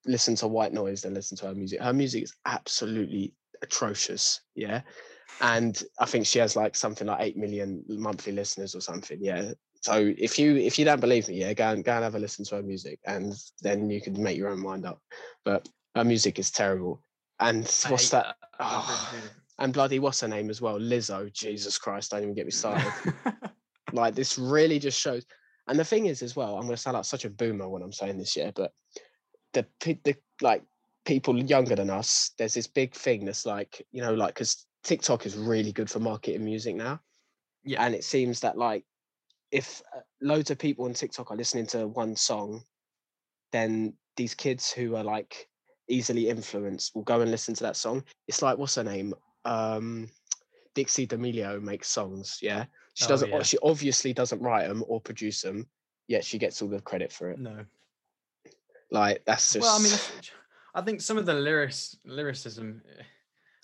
listen 0.06 0.37
to 0.37 0.47
white 0.47 0.73
noise 0.73 1.02
than 1.02 1.14
listen 1.14 1.37
to 1.38 1.47
her 1.47 1.54
music. 1.54 1.80
Her 1.80 1.92
music 1.92 2.25
is 2.25 2.35
absolutely 2.45 3.35
atrocious. 3.62 4.40
Yeah. 4.54 4.83
And 5.40 5.83
I 5.99 6.06
think 6.06 6.26
she 6.26 6.38
has 6.38 6.56
like 6.56 6.76
something 6.76 7.06
like 7.06 7.21
eight 7.21 7.37
million 7.37 7.85
monthly 7.88 8.33
listeners 8.33 8.75
or 8.75 8.80
something. 8.80 9.18
Yeah. 9.21 9.52
So 9.83 10.12
if 10.16 10.38
you 10.38 10.56
if 10.56 10.78
you 10.78 10.85
don't 10.85 11.00
believe 11.00 11.28
me, 11.28 11.40
yeah, 11.40 11.52
go 11.52 11.68
and 11.68 11.85
go 11.85 11.92
and 11.92 12.04
have 12.04 12.14
a 12.14 12.18
listen 12.18 12.45
to 12.47 12.56
her 12.56 12.62
music, 12.62 12.99
and 13.04 13.35
then 13.62 13.90
you 13.90 14.00
can 14.00 14.21
make 14.21 14.37
your 14.37 14.49
own 14.49 14.62
mind 14.62 14.87
up. 14.87 15.00
But 15.45 15.68
her 15.95 16.04
music 16.04 16.38
is 16.38 16.50
terrible. 16.50 17.02
And 17.38 17.71
I 17.85 17.90
what's 17.90 18.11
that? 18.11 18.37
I 18.59 18.83
oh, 18.83 19.11
really 19.14 19.28
And 19.58 19.72
bloody 19.72 19.98
what's 19.98 20.20
her 20.20 20.28
name 20.28 20.50
as 20.50 20.60
well? 20.60 20.78
Lizzo. 20.78 21.32
Jesus 21.32 21.78
Christ! 21.78 22.10
Don't 22.10 22.22
even 22.22 22.34
get 22.34 22.46
me 22.46 22.52
started. 22.52 22.92
like 23.92 24.14
this 24.14 24.38
really 24.38 24.78
just 24.78 25.00
shows. 25.00 25.25
And 25.68 25.78
the 25.78 25.84
thing 25.84 26.06
is, 26.06 26.22
as 26.22 26.36
well, 26.36 26.54
I'm 26.54 26.62
going 26.62 26.76
to 26.76 26.76
sound 26.76 26.94
like 26.94 27.04
such 27.04 27.25
a 27.25 27.30
boomer 27.30 27.68
when 27.68 27.82
I'm 27.82 27.92
saying 27.92 28.18
this, 28.18 28.36
yeah, 28.36 28.50
but 28.54 28.72
the 29.52 29.66
the 29.80 30.16
like 30.40 30.62
people 31.04 31.38
younger 31.38 31.75
than 31.75 31.90
us, 31.90 32.32
there's 32.38 32.54
this 32.54 32.66
big 32.66 32.94
thing 32.94 33.25
that's 33.25 33.46
like, 33.46 33.84
you 33.92 34.02
know, 34.02 34.14
like 34.14 34.34
because 34.34 34.66
TikTok 34.84 35.26
is 35.26 35.36
really 35.36 35.72
good 35.72 35.90
for 35.90 36.00
marketing 36.00 36.44
music 36.44 36.76
now, 36.76 37.00
yeah. 37.64 37.84
and 37.84 37.94
it 37.94 38.04
seems 38.04 38.40
that 38.40 38.58
like 38.58 38.84
if 39.50 39.82
uh, 39.96 40.00
loads 40.20 40.50
of 40.50 40.58
people 40.58 40.84
on 40.84 40.92
TikTok 40.92 41.30
are 41.30 41.36
listening 41.36 41.66
to 41.68 41.88
one 41.88 42.14
song, 42.14 42.62
then 43.52 43.94
these 44.16 44.34
kids 44.34 44.70
who 44.70 44.96
are 44.96 45.04
like 45.04 45.48
easily 45.88 46.28
influenced 46.28 46.94
will 46.94 47.02
go 47.02 47.20
and 47.20 47.30
listen 47.30 47.54
to 47.54 47.62
that 47.62 47.76
song. 47.76 48.04
It's 48.28 48.42
like 48.42 48.58
what's 48.58 48.75
her 48.75 48.84
name? 48.84 49.14
Um, 49.46 50.08
Dixie 50.74 51.06
D'Amelio 51.06 51.60
makes 51.62 51.88
songs. 51.88 52.38
Yeah, 52.42 52.66
she 52.94 53.04
Oh, 53.06 53.08
doesn't. 53.08 53.30
yeah. 53.30 53.42
She 53.42 53.58
obviously 53.62 54.12
doesn't 54.12 54.40
write 54.42 54.68
them 54.68 54.84
or 54.88 55.00
produce 55.00 55.42
them. 55.42 55.66
Yet 56.08 56.24
she 56.24 56.38
gets 56.38 56.62
all 56.62 56.68
the 56.68 56.80
credit 56.80 57.12
for 57.12 57.30
it. 57.30 57.38
no. 57.38 57.64
Like 58.90 59.24
that's 59.24 59.52
just. 59.52 59.62
Well, 59.62 59.78
I 59.78 59.82
mean, 59.82 59.92
I 60.74 60.80
think 60.82 61.00
some 61.00 61.18
of 61.18 61.26
the 61.26 61.34
lyrics, 61.34 61.96
lyricism, 62.04 62.82
eh, 62.98 63.02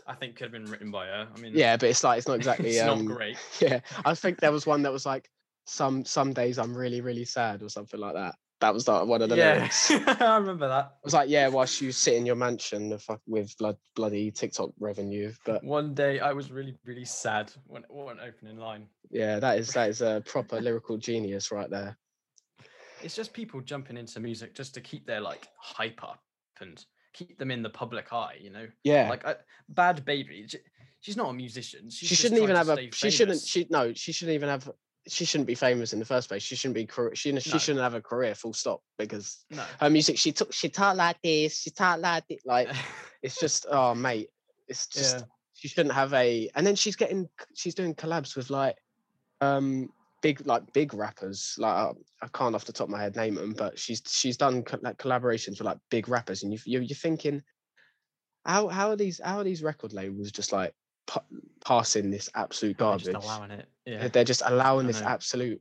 I 0.06 0.14
think 0.14 0.34
could 0.34 0.44
have 0.44 0.52
been 0.52 0.64
written 0.64 0.90
by 0.90 1.06
her. 1.06 1.28
I 1.34 1.38
mean, 1.38 1.52
yeah, 1.54 1.76
but 1.76 1.90
it's 1.90 2.02
like 2.02 2.18
it's 2.18 2.26
not 2.26 2.34
exactly. 2.36 2.70
it's 2.70 2.80
um, 2.80 3.06
not 3.06 3.16
great. 3.16 3.36
Yeah, 3.60 3.80
I 4.04 4.14
think 4.14 4.40
there 4.40 4.50
was 4.50 4.66
one 4.66 4.82
that 4.82 4.92
was 4.92 5.06
like 5.06 5.30
some 5.64 6.04
some 6.04 6.32
days 6.32 6.58
I'm 6.58 6.76
really 6.76 7.00
really 7.00 7.24
sad 7.24 7.62
or 7.62 7.68
something 7.68 8.00
like 8.00 8.14
that. 8.14 8.34
That 8.62 8.72
was 8.72 8.86
like 8.86 9.06
one 9.06 9.22
of 9.22 9.28
the 9.28 9.36
yeah, 9.36 9.54
lyrics. 9.54 9.90
I 10.06 10.36
remember 10.36 10.68
that. 10.68 10.84
It 11.02 11.04
was 11.04 11.14
like, 11.14 11.28
yeah, 11.28 11.48
whilst 11.48 11.80
you 11.80 11.90
sit 11.90 12.14
in 12.14 12.24
your 12.24 12.36
mansion 12.36 12.96
with 13.26 13.58
blood 13.58 13.76
bloody 13.96 14.30
TikTok 14.30 14.70
revenue, 14.78 15.32
but 15.44 15.64
One 15.64 15.94
day 15.94 16.20
I 16.20 16.32
was 16.32 16.52
really, 16.52 16.76
really 16.84 17.04
sad 17.04 17.52
when 17.66 17.82
it 17.82 17.90
wasn't 17.90 18.20
opening 18.20 18.58
line. 18.58 18.86
yeah, 19.10 19.40
that 19.40 19.58
is 19.58 19.72
that 19.72 19.90
is 19.90 20.00
a 20.00 20.22
proper 20.24 20.60
lyrical 20.60 20.96
genius 20.96 21.50
right 21.50 21.68
there. 21.70 21.98
It's 23.02 23.16
just 23.16 23.32
people 23.32 23.60
jumping 23.62 23.96
into 23.96 24.20
music 24.20 24.54
just 24.54 24.74
to 24.74 24.80
keep 24.80 25.08
their 25.08 25.20
like 25.20 25.48
hype 25.58 26.04
up 26.04 26.22
and 26.60 26.84
keep 27.14 27.38
them 27.40 27.50
in 27.50 27.64
the 27.64 27.70
public 27.70 28.12
eye. 28.12 28.36
You 28.40 28.50
know, 28.50 28.68
Yeah, 28.84 29.08
like 29.10 29.26
I, 29.26 29.34
Bhad 29.74 30.04
Bhabie. 30.04 30.54
She's 31.00 31.16
not 31.16 31.30
a 31.30 31.32
musician. 31.32 31.90
She's 31.90 32.10
she 32.10 32.14
shouldn't 32.14 32.40
even 32.40 32.54
have 32.54 32.68
a. 32.68 32.92
She 32.92 33.10
shouldn't. 33.10 33.40
She 33.40 33.66
no. 33.70 33.92
She 33.92 34.12
shouldn't 34.12 34.36
even 34.36 34.48
have. 34.50 34.70
She 35.08 35.24
shouldn't 35.24 35.48
be 35.48 35.54
famous 35.56 35.92
in 35.92 35.98
the 35.98 36.04
first 36.04 36.28
place. 36.28 36.42
She 36.42 36.54
shouldn't 36.54 36.76
be. 36.76 36.88
She 37.14 37.36
she 37.40 37.50
No. 37.52 37.58
shouldn't 37.58 37.82
have 37.82 37.94
a 37.94 38.00
career. 38.00 38.34
Full 38.34 38.52
stop. 38.52 38.82
Because 38.98 39.44
No. 39.50 39.64
her 39.80 39.90
music, 39.90 40.16
she 40.18 40.30
took. 40.32 40.52
She 40.52 40.68
talk 40.68 40.96
like 40.96 41.20
this. 41.22 41.58
She 41.60 41.70
talk 41.70 41.98
like 42.00 42.24
this. 42.28 42.42
Like 42.44 42.68
it's 43.22 43.38
just. 43.40 43.66
Oh 43.70 43.94
mate, 43.94 44.28
it's 44.68 44.86
just. 44.86 45.18
yeah. 45.18 45.24
She 45.54 45.68
shouldn't 45.68 45.94
have 45.94 46.12
a. 46.14 46.48
And 46.54 46.66
then 46.66 46.76
she's 46.76 46.96
getting. 46.96 47.28
She's 47.54 47.74
doing 47.74 47.94
collabs 47.94 48.36
with 48.36 48.48
like, 48.50 48.76
um, 49.40 49.90
big 50.22 50.46
like 50.46 50.72
big 50.72 50.94
rappers. 50.94 51.56
Like 51.58 51.74
uh, 51.76 51.92
I 52.22 52.28
can't 52.28 52.54
off 52.54 52.64
the 52.64 52.72
top 52.72 52.86
of 52.86 52.90
my 52.90 53.02
head 53.02 53.16
name 53.16 53.34
them, 53.34 53.54
but 53.54 53.78
she's 53.78 54.02
she's 54.08 54.36
done 54.36 54.62
co- 54.62 54.78
like 54.82 54.98
collaborations 54.98 55.58
with 55.58 55.62
like 55.62 55.78
big 55.90 56.08
rappers, 56.08 56.44
and 56.44 56.52
you 56.52 56.60
you 56.64 56.80
you're 56.80 56.94
thinking, 56.96 57.42
how 58.44 58.68
how 58.68 58.90
are 58.90 58.96
these 58.96 59.20
how 59.24 59.38
are 59.38 59.44
these 59.44 59.62
record 59.64 59.92
labels 59.92 60.30
just 60.30 60.52
like 60.52 60.74
pa- 61.06 61.24
passing 61.64 62.10
this 62.10 62.30
absolute 62.34 62.78
They're 62.78 62.86
garbage? 62.86 63.06
Just 63.06 63.24
allowing 63.24 63.50
it. 63.50 63.66
Yeah. 63.86 64.08
They're 64.08 64.24
just 64.24 64.42
allowing 64.44 64.86
this 64.86 65.02
absolute 65.02 65.60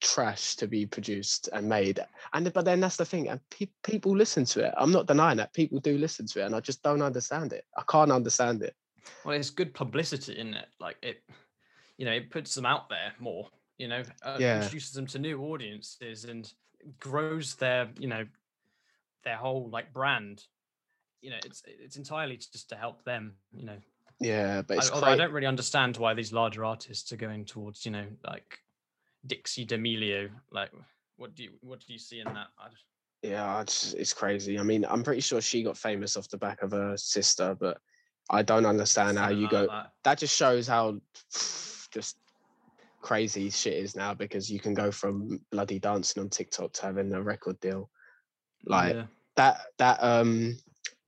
trash 0.00 0.56
to 0.56 0.66
be 0.66 0.84
produced 0.84 1.48
and 1.52 1.68
made. 1.68 2.00
And 2.32 2.52
but 2.52 2.64
then 2.64 2.80
that's 2.80 2.96
the 2.96 3.04
thing, 3.04 3.28
and 3.28 3.40
pe- 3.50 3.68
people 3.84 4.16
listen 4.16 4.44
to 4.46 4.66
it. 4.66 4.74
I'm 4.76 4.90
not 4.90 5.06
denying 5.06 5.36
that 5.36 5.54
people 5.54 5.78
do 5.78 5.96
listen 5.96 6.26
to 6.26 6.42
it, 6.42 6.46
and 6.46 6.54
I 6.54 6.60
just 6.60 6.82
don't 6.82 7.02
understand 7.02 7.52
it. 7.52 7.64
I 7.76 7.82
can't 7.88 8.10
understand 8.10 8.62
it. 8.62 8.74
Well, 9.24 9.36
it's 9.36 9.50
good 9.50 9.74
publicity, 9.74 10.32
isn't 10.34 10.54
it? 10.54 10.66
Like 10.80 10.96
it, 11.02 11.22
you 11.98 12.04
know, 12.04 12.12
it 12.12 12.30
puts 12.30 12.54
them 12.54 12.66
out 12.66 12.88
there 12.88 13.12
more. 13.18 13.48
You 13.78 13.88
know, 13.88 14.02
uh, 14.22 14.36
Yeah. 14.38 14.56
introduces 14.56 14.92
them 14.92 15.06
to 15.06 15.18
new 15.18 15.40
audiences 15.42 16.24
and 16.24 16.52
grows 16.98 17.54
their, 17.56 17.90
you 17.98 18.08
know, 18.08 18.26
their 19.24 19.36
whole 19.36 19.70
like 19.70 19.92
brand. 19.92 20.44
You 21.20 21.30
know, 21.30 21.38
it's 21.44 21.62
it's 21.66 21.96
entirely 21.96 22.36
just 22.36 22.68
to 22.70 22.76
help 22.76 23.04
them. 23.04 23.36
You 23.52 23.66
know, 23.66 23.78
Yeah, 24.22 24.62
but 24.62 24.90
although 24.90 25.08
I 25.08 25.16
don't 25.16 25.32
really 25.32 25.46
understand 25.46 25.96
why 25.96 26.14
these 26.14 26.32
larger 26.32 26.64
artists 26.64 27.12
are 27.12 27.16
going 27.16 27.44
towards, 27.44 27.84
you 27.84 27.92
know, 27.92 28.06
like 28.24 28.58
Dixie 29.26 29.64
D'Amelio. 29.64 30.30
Like, 30.50 30.70
what 31.16 31.34
do 31.34 31.44
you 31.44 31.50
what 31.60 31.80
do 31.80 31.92
you 31.92 31.98
see 31.98 32.20
in 32.20 32.26
that? 32.26 32.48
I 32.58 32.68
just, 32.70 32.84
yeah, 33.22 33.60
it's, 33.60 33.92
it's 33.94 34.12
crazy. 34.12 34.58
I 34.58 34.62
mean, 34.62 34.84
I'm 34.88 35.02
pretty 35.02 35.20
sure 35.20 35.40
she 35.40 35.62
got 35.62 35.76
famous 35.76 36.16
off 36.16 36.28
the 36.28 36.38
back 36.38 36.62
of 36.62 36.72
her 36.72 36.96
sister, 36.96 37.56
but 37.58 37.78
I 38.30 38.42
don't 38.42 38.66
understand 38.66 39.18
how 39.18 39.28
you 39.28 39.48
go. 39.48 39.66
that. 39.66 39.92
That 40.04 40.18
just 40.18 40.36
shows 40.36 40.66
how 40.66 41.00
just 41.90 42.16
crazy 43.00 43.50
shit 43.50 43.74
is 43.74 43.96
now 43.96 44.14
because 44.14 44.50
you 44.50 44.60
can 44.60 44.74
go 44.74 44.90
from 44.90 45.40
bloody 45.50 45.78
dancing 45.78 46.22
on 46.22 46.28
TikTok 46.28 46.72
to 46.74 46.82
having 46.82 47.12
a 47.12 47.22
record 47.22 47.58
deal. 47.60 47.90
Like 48.64 48.94
Yeah. 48.94 49.06
that 49.36 49.60
that 49.78 50.02
um 50.02 50.56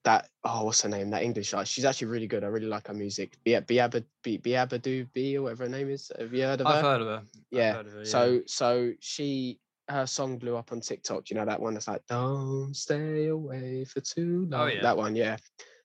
that 0.05 0.29
oh 0.45 0.65
what's 0.65 0.83
her 0.83 0.89
name? 0.89 1.11
That 1.11 1.23
English 1.23 1.55
artist. 1.55 1.73
She's 1.73 1.85
actually 1.85 2.09
really 2.09 2.27
good. 2.27 2.45
I 2.45 2.49
really 2.49 2.67
like 2.67 2.87
her 2.89 2.95
music. 2.95 3.37
Bia 3.45 3.63
Biaba 3.63 4.05
Bi- 4.23 4.39
Biabadu 4.39 5.09
B 5.13 5.37
or 5.37 5.43
whatever 5.43 5.65
her 5.65 5.71
name 5.71 5.91
is. 5.91 6.13
Have 6.19 6.33
you 6.33 6.43
heard 6.43 6.61
of 6.61 6.67
I've 6.67 6.83
her? 6.83 6.83
heard 6.83 7.01
of 7.01 7.07
her. 7.09 7.23
I've 7.25 7.43
yeah. 7.51 7.73
heard 7.73 7.87
of 7.87 7.93
her, 7.93 8.05
so 8.05 8.43
so 8.47 8.93
she 9.01 9.59
her 9.89 10.07
song 10.07 10.39
blew 10.39 10.57
up 10.57 10.73
on 10.73 10.81
TikTok. 10.81 11.31
You 11.31 11.37
know 11.37 11.45
that 11.45 11.61
one 11.61 11.75
that's 11.75 11.89
like 11.89 12.07
don't 12.07 12.75
stay 12.75 13.29
away 13.29 13.85
for 13.85 14.01
too 14.01 14.47
oh, 14.53 14.57
long. 14.57 14.69
Oh, 14.69 14.73
yeah. 14.73 14.83
that 14.83 14.97
one 14.97 15.17
yeah. 15.17 15.37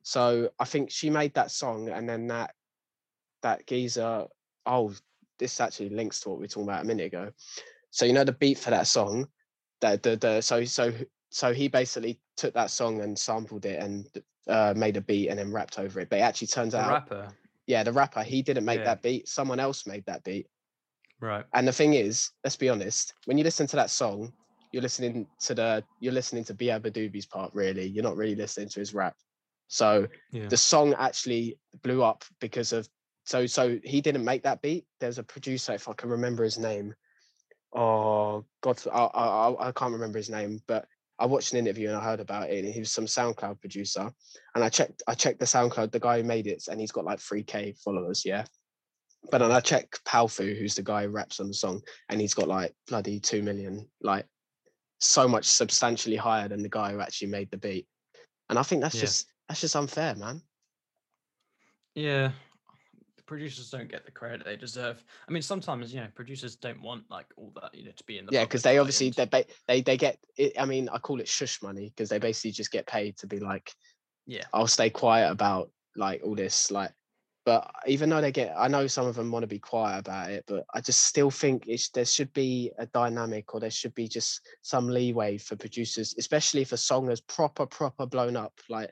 So 0.03 0.49
I 0.59 0.65
think 0.65 0.91
she 0.91 1.09
made 1.09 1.33
that 1.35 1.51
song 1.51 1.89
and 1.89 2.07
then 2.07 2.27
that 2.27 2.53
that 3.41 3.65
geezer 3.67 4.25
oh 4.65 4.93
this 5.37 5.61
actually 5.61 5.89
links 5.89 6.19
to 6.19 6.29
what 6.29 6.39
we 6.39 6.43
were 6.43 6.47
talking 6.47 6.63
about 6.63 6.83
a 6.83 6.87
minute 6.87 7.07
ago. 7.07 7.31
So 7.91 8.05
you 8.05 8.13
know 8.13 8.25
the 8.25 8.33
beat 8.33 8.57
for 8.57 8.69
that 8.71 8.87
song? 8.87 9.27
That 9.81 10.03
the, 10.03 10.17
the 10.17 10.41
so 10.41 10.65
so 10.65 10.91
so 11.29 11.53
he 11.53 11.67
basically 11.67 12.19
took 12.37 12.53
that 12.53 12.71
song 12.71 13.01
and 13.01 13.17
sampled 13.17 13.65
it 13.65 13.79
and 13.81 14.07
uh, 14.47 14.73
made 14.75 14.97
a 14.97 15.01
beat 15.01 15.29
and 15.29 15.37
then 15.39 15.51
rapped 15.51 15.77
over 15.79 15.99
it 15.99 16.09
but 16.09 16.19
it 16.19 16.23
actually 16.23 16.47
turns 16.47 16.73
the 16.73 16.79
out 16.79 16.89
rapper. 16.89 17.27
yeah 17.67 17.83
the 17.83 17.91
rapper 17.93 18.23
he 18.23 18.41
didn't 18.41 18.65
make 18.65 18.79
Yeah. 18.79 18.85
that 18.85 19.01
beat 19.01 19.27
someone 19.27 19.59
else 19.59 19.85
made 19.85 20.05
that 20.05 20.23
beat 20.23 20.47
Right. 21.21 21.45
and 21.53 21.67
the 21.67 21.71
thing 21.73 21.93
is 21.93 22.31
let's 22.43 22.55
be 22.55 22.69
honest 22.69 23.13
when 23.25 23.37
you 23.37 23.43
listen 23.43 23.67
to 23.67 23.75
that 23.75 23.89
song 23.89 24.31
you're 24.71 24.81
listening 24.81 25.27
to 25.41 25.53
the 25.53 25.83
you're 25.99 26.13
listening 26.13 26.43
to 26.45 26.53
beabadoobee's 26.53 27.25
part 27.25 27.53
really 27.53 27.85
you're 27.85 28.03
not 28.03 28.15
really 28.17 28.35
listening 28.35 28.69
to 28.69 28.79
his 28.79 28.93
rap 28.93 29.15
so 29.67 30.07
Yeah. 30.31 30.47
the 30.47 30.57
song 30.57 30.93
actually 30.97 31.59
blew 31.83 32.01
up 32.03 32.23
because 32.39 32.71
of 32.73 32.87
so 33.25 33.45
so 33.45 33.77
he 33.83 34.01
didn't 34.01 34.23
make 34.25 34.41
that 34.43 34.61
beat 34.61 34.85
there's 34.99 35.19
a 35.19 35.23
producer 35.23 35.73
if 35.73 35.87
i 35.89 35.93
can 35.93 36.09
remember 36.09 36.43
his 36.43 36.57
name 36.57 36.95
oh 37.73 38.45
god 38.61 38.81
i, 38.91 38.97
I- 39.05 39.67
I 39.67 39.71
can't 39.73 39.93
remember 39.93 40.17
his 40.17 40.29
name 40.29 40.59
but 40.67 40.87
i 41.19 41.25
watched 41.25 41.53
an 41.53 41.59
interview 41.59 41.87
and 41.87 41.97
i 41.97 42.03
heard 42.03 42.19
about 42.19 42.49
it 42.49 42.63
and 42.63 42.73
he 42.73 42.79
was 42.79 42.91
some 42.91 43.05
soundcloud 43.05 43.59
producer 43.59 44.11
and 44.55 44.63
i 44.63 44.69
checked 44.69 45.03
i 45.07 45.13
checked 45.13 45.39
the 45.39 45.45
soundcloud 45.45 45.91
the 45.91 45.99
guy 45.99 46.17
who 46.17 46.23
made 46.23 46.47
it 46.47 46.63
and 46.69 46.79
he's 46.79 46.91
got 46.91 47.05
like 47.05 47.19
3k 47.19 47.77
followers 47.81 48.23
yeah 48.25 48.43
but 49.31 49.39
then 49.39 49.51
i 49.51 49.59
checked 49.59 50.03
Powfu 50.05 50.57
who's 50.57 50.75
the 50.75 50.81
guy 50.81 51.03
who 51.03 51.09
raps 51.09 51.39
on 51.39 51.47
the 51.47 51.53
song 51.53 51.81
and 52.09 52.19
he's 52.21 52.33
got 52.33 52.47
like 52.47 52.73
bloody 52.87 53.19
2 53.19 53.41
million 53.43 53.87
like 54.01 54.25
so 54.99 55.27
much 55.27 55.45
substantially 55.45 56.15
higher 56.15 56.47
than 56.47 56.63
the 56.63 56.69
guy 56.69 56.91
who 56.91 56.99
actually 57.01 57.27
made 57.27 57.49
the 57.51 57.57
beat 57.57 57.87
and 58.49 58.57
i 58.57 58.63
think 58.63 58.81
that's 58.81 58.95
Yeah. 58.95 59.01
just 59.01 59.27
that's 59.47 59.61
just 59.61 59.75
unfair 59.75 60.15
man 60.15 60.41
Yeah. 61.95 62.31
Producers 63.29 63.69
don't 63.69 63.91
get 63.91 64.05
the 64.05 64.11
credit 64.11 64.43
they 64.43 64.57
deserve. 64.57 65.03
I 65.27 65.31
mean, 65.31 65.43
sometimes, 65.43 65.93
you 65.93 66.01
know, 66.01 66.07
producers 66.15 66.55
don't 66.55 66.81
want 66.81 67.03
like 67.11 67.27
all 67.37 67.53
that, 67.61 67.75
you 67.75 67.85
know, 67.85 67.91
to 67.95 68.03
be 68.05 68.17
in 68.17 68.25
the 68.25 68.31
yeah 68.31 68.43
because 68.43 68.63
they 68.63 68.79
obviously 68.79 69.11
they 69.11 69.25
ba- 69.25 69.45
they 69.67 69.81
they 69.81 69.97
get 69.97 70.17
it, 70.35 70.53
i 70.59 70.65
mean 70.65 70.89
i 70.89 70.97
call 70.97 71.19
it 71.19 71.27
shush 71.27 71.61
money 71.61 71.89
because 71.89 72.09
they 72.09 72.17
basically 72.17 72.51
just 72.51 72.71
get 72.71 72.87
paid 72.87 73.15
to 73.17 73.27
be 73.27 73.39
like 73.39 73.71
Yeah. 74.25 74.45
i'll 74.51 74.67
stay 74.67 74.89
quiet 74.89 75.29
about 75.31 75.69
like 75.95 76.21
all 76.23 76.33
this 76.33 76.71
like 76.71 76.91
but 77.45 77.71
even 77.87 78.09
though 78.09 78.21
they 78.21 78.31
get, 78.31 78.53
I 78.55 78.67
know 78.67 78.85
some 78.85 79.07
of 79.07 79.15
them 79.15 79.31
want 79.31 79.41
to 79.41 79.47
be 79.47 79.57
quiet 79.57 79.99
about 79.99 80.29
it, 80.29 80.43
but 80.45 80.65
I 80.71 80.81
just 80.81 81.05
still 81.05 81.31
think 81.31 81.67
it's, 81.67 81.89
there 81.89 82.05
should 82.05 82.31
be 82.33 82.71
a 82.77 82.85
dynamic 82.85 83.55
or 83.55 83.59
there 83.59 83.71
should 83.71 83.95
be 83.95 84.07
just 84.07 84.41
some 84.61 84.87
leeway 84.87 85.39
for 85.39 85.55
producers, 85.55 86.13
especially 86.19 86.61
if 86.61 86.73
a 86.73 86.77
song 86.77 87.09
is 87.09 87.21
proper, 87.21 87.65
proper 87.65 88.05
blown 88.05 88.35
up, 88.35 88.53
like, 88.69 88.91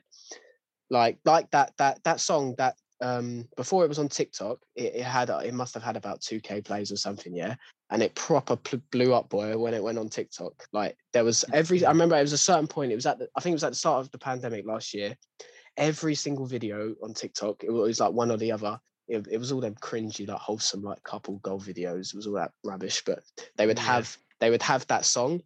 like, 0.90 1.18
like 1.24 1.48
that, 1.52 1.72
that, 1.78 2.02
that 2.02 2.18
song 2.18 2.56
that 2.58 2.74
um 3.00 3.48
before 3.56 3.84
it 3.84 3.88
was 3.88 3.98
on 3.98 4.08
TikTok, 4.08 4.58
it, 4.74 4.96
it 4.96 5.02
had 5.04 5.30
it 5.30 5.54
must 5.54 5.74
have 5.74 5.82
had 5.82 5.96
about 5.96 6.20
2k 6.20 6.64
plays 6.64 6.90
or 6.92 6.96
something, 6.96 7.34
yeah. 7.34 7.54
And 7.90 8.02
it 8.02 8.14
proper 8.14 8.56
pl- 8.56 8.82
blew 8.90 9.14
up, 9.14 9.28
boy, 9.30 9.56
when 9.56 9.72
it 9.74 9.82
went 9.82 9.98
on 9.98 10.08
TikTok. 10.08 10.52
Like 10.72 10.96
there 11.12 11.24
was 11.24 11.44
every 11.52 11.84
I 11.84 11.90
remember 11.90 12.16
it 12.16 12.22
was 12.22 12.32
a 12.32 12.38
certain 12.38 12.66
point. 12.66 12.92
It 12.92 12.96
was 12.96 13.06
at 13.06 13.18
the, 13.18 13.28
I 13.36 13.40
think 13.40 13.52
it 13.52 13.56
was 13.56 13.64
at 13.64 13.72
the 13.72 13.76
start 13.78 14.00
of 14.04 14.10
the 14.10 14.18
pandemic 14.18 14.66
last 14.66 14.92
year. 14.94 15.16
Every 15.76 16.14
single 16.16 16.44
video 16.46 16.94
on 17.02 17.14
TikTok, 17.14 17.62
it 17.62 17.70
was 17.70 18.00
like 18.00 18.12
one 18.12 18.30
or 18.30 18.36
the 18.36 18.52
other. 18.52 18.80
It, 19.06 19.26
it 19.30 19.38
was 19.38 19.52
all 19.52 19.60
them 19.60 19.76
cringy, 19.76 20.28
like 20.28 20.36
wholesome, 20.38 20.82
like 20.82 21.02
couple 21.02 21.36
goal 21.38 21.60
videos. 21.60 22.12
It 22.12 22.16
was 22.16 22.26
all 22.26 22.34
that 22.34 22.50
rubbish, 22.64 23.02
but 23.06 23.20
they 23.56 23.66
would 23.66 23.78
Yeah. 23.78 23.84
have 23.84 24.18
they 24.40 24.50
would 24.50 24.62
have 24.62 24.86
that 24.88 25.04
song, 25.04 25.40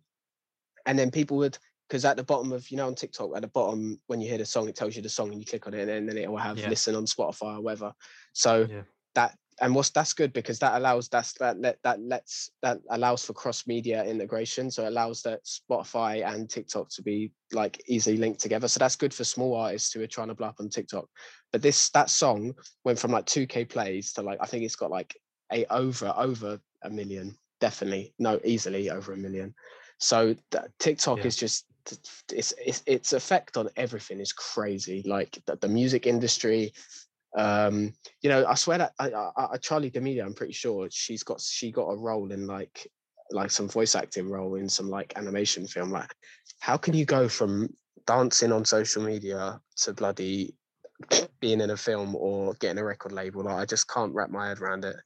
and 0.87 0.99
then 0.99 1.11
people 1.11 1.37
would 1.39 1.59
because 1.93 2.07
at 2.07 2.17
the 2.17 2.23
bottom 2.25 2.53
of 2.53 2.71
you 2.71 2.79
know 2.79 2.87
on 2.87 2.95
TikTok 2.95 3.33
at 3.37 3.43
the 3.43 3.49
bottom 3.49 4.01
when 4.07 4.19
you 4.19 4.27
hear 4.27 4.39
the 4.39 4.47
song 4.47 4.67
it 4.67 4.75
tells 4.75 4.97
you 4.97 5.03
the 5.03 5.11
song 5.11 5.31
and 5.31 5.39
you 5.39 5.45
click 5.45 5.67
on 5.67 5.75
it 5.75 5.87
and 5.91 6.09
then 6.09 6.17
it 6.17 6.31
will 6.31 6.39
have 6.39 6.59
Yeah. 6.59 6.71
listen 6.71 6.95
on 6.95 7.05
Spotify 7.05 7.59
or 7.59 7.61
whatever. 7.61 7.93
So 8.33 8.67
Yeah. 8.71 8.85
that 9.15 9.37
and 9.61 9.75
what's 9.75 9.91
that's 9.91 10.15
good 10.15 10.33
because 10.33 10.59
that 10.61 10.75
allows 10.75 11.11
that's 11.11 11.35
that 11.35 11.61
let 11.61 11.77
that 11.83 12.01
lets 12.01 12.51
that 12.63 12.81
allows 12.89 13.27
for 13.27 13.35
cross 13.35 13.67
media 13.67 14.03
integration. 14.07 14.71
So 14.71 14.85
it 14.85 14.89
allows 14.89 15.21
that 15.25 15.41
Spotify 15.45 16.27
and 16.27 16.49
TikTok 16.49 16.89
to 16.95 17.03
be 17.03 17.31
like 17.53 17.79
easily 17.87 18.17
linked 18.17 18.41
together. 18.41 18.69
So 18.69 18.79
that's 18.79 18.97
good 18.97 19.13
for 19.13 19.25
small 19.25 19.55
artists 19.55 19.93
who 19.93 20.01
are 20.01 20.07
trying 20.07 20.29
to 20.29 20.35
blow 20.35 20.49
up 20.49 20.61
on 20.61 20.71
TikTok. 20.71 21.05
But 21.53 21.61
this 21.61 21.91
that 21.91 22.09
song 22.09 22.55
went 22.85 22.99
from 23.01 23.11
like 23.11 23.27
2k 23.27 23.69
plays 23.69 24.15
to 24.15 24.23
like 24.23 24.39
I 24.41 24.47
think 24.47 24.65
it's 24.65 24.77
got 24.77 24.91
like 24.91 25.15
a 25.53 25.67
over 25.67 26.11
over 26.17 26.59
a 26.85 26.89
million 26.89 27.37
definitely 27.61 28.15
no 28.19 28.41
easily 28.45 28.89
over 28.91 29.13
a 29.13 29.17
million 29.17 29.55
so 29.99 30.35
that 30.51 30.69
tiktok 30.81 31.19
Yeah. 31.19 31.27
is 31.27 31.37
just 31.37 31.67
it's, 32.33 32.53
it's 32.65 32.83
its 32.87 33.13
effect 33.13 33.57
on 33.57 33.69
everything 33.77 34.21
is 34.21 34.33
crazy 34.33 35.03
like 35.07 35.39
the, 35.47 35.57
the 35.57 35.69
music 35.69 36.07
industry 36.07 36.73
um 37.37 37.93
you 38.21 38.29
know 38.29 38.45
i 38.47 38.55
swear 38.55 38.79
that 38.79 38.93
I, 38.99 39.11
I, 39.11 39.31
I 39.53 39.57
Charli 39.59 39.93
d'amelio 39.93 40.25
i'm 40.25 40.35
pretty 40.35 40.53
sure 40.53 40.89
she's 40.91 41.23
got 41.23 41.41
she 41.41 41.71
got 41.71 41.89
a 41.89 41.97
role 41.97 42.31
in 42.31 42.47
like 42.47 42.87
like 43.31 43.51
some 43.51 43.69
voice 43.69 43.95
acting 43.95 44.29
role 44.29 44.57
in 44.57 44.69
some 44.69 44.91
like 44.91 45.15
animation 45.17 45.67
film 45.67 45.91
like 45.91 46.15
how 46.61 46.77
can 46.77 46.95
you 46.95 47.05
go 47.05 47.29
from 47.29 47.69
dancing 48.07 48.53
on 48.53 48.65
social 48.65 49.03
media 49.03 49.61
to 49.77 49.95
bloody 49.95 50.55
being 51.41 51.61
in 51.61 51.71
a 51.71 51.77
film 51.77 52.15
or 52.15 52.55
getting 52.55 52.79
a 52.79 52.85
record 52.85 53.13
label 53.13 53.45
like 53.45 53.57
i 53.57 53.65
just 53.65 53.89
can't 53.89 54.15
wrap 54.15 54.31
my 54.31 54.49
head 54.49 54.61
around 54.61 54.85
it 54.85 54.97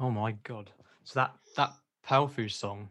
Oh 0.00 0.10
my 0.10 0.32
god! 0.44 0.70
So 1.04 1.20
that 1.20 1.36
that 1.56 1.74
Pelfu 2.06 2.50
song, 2.50 2.90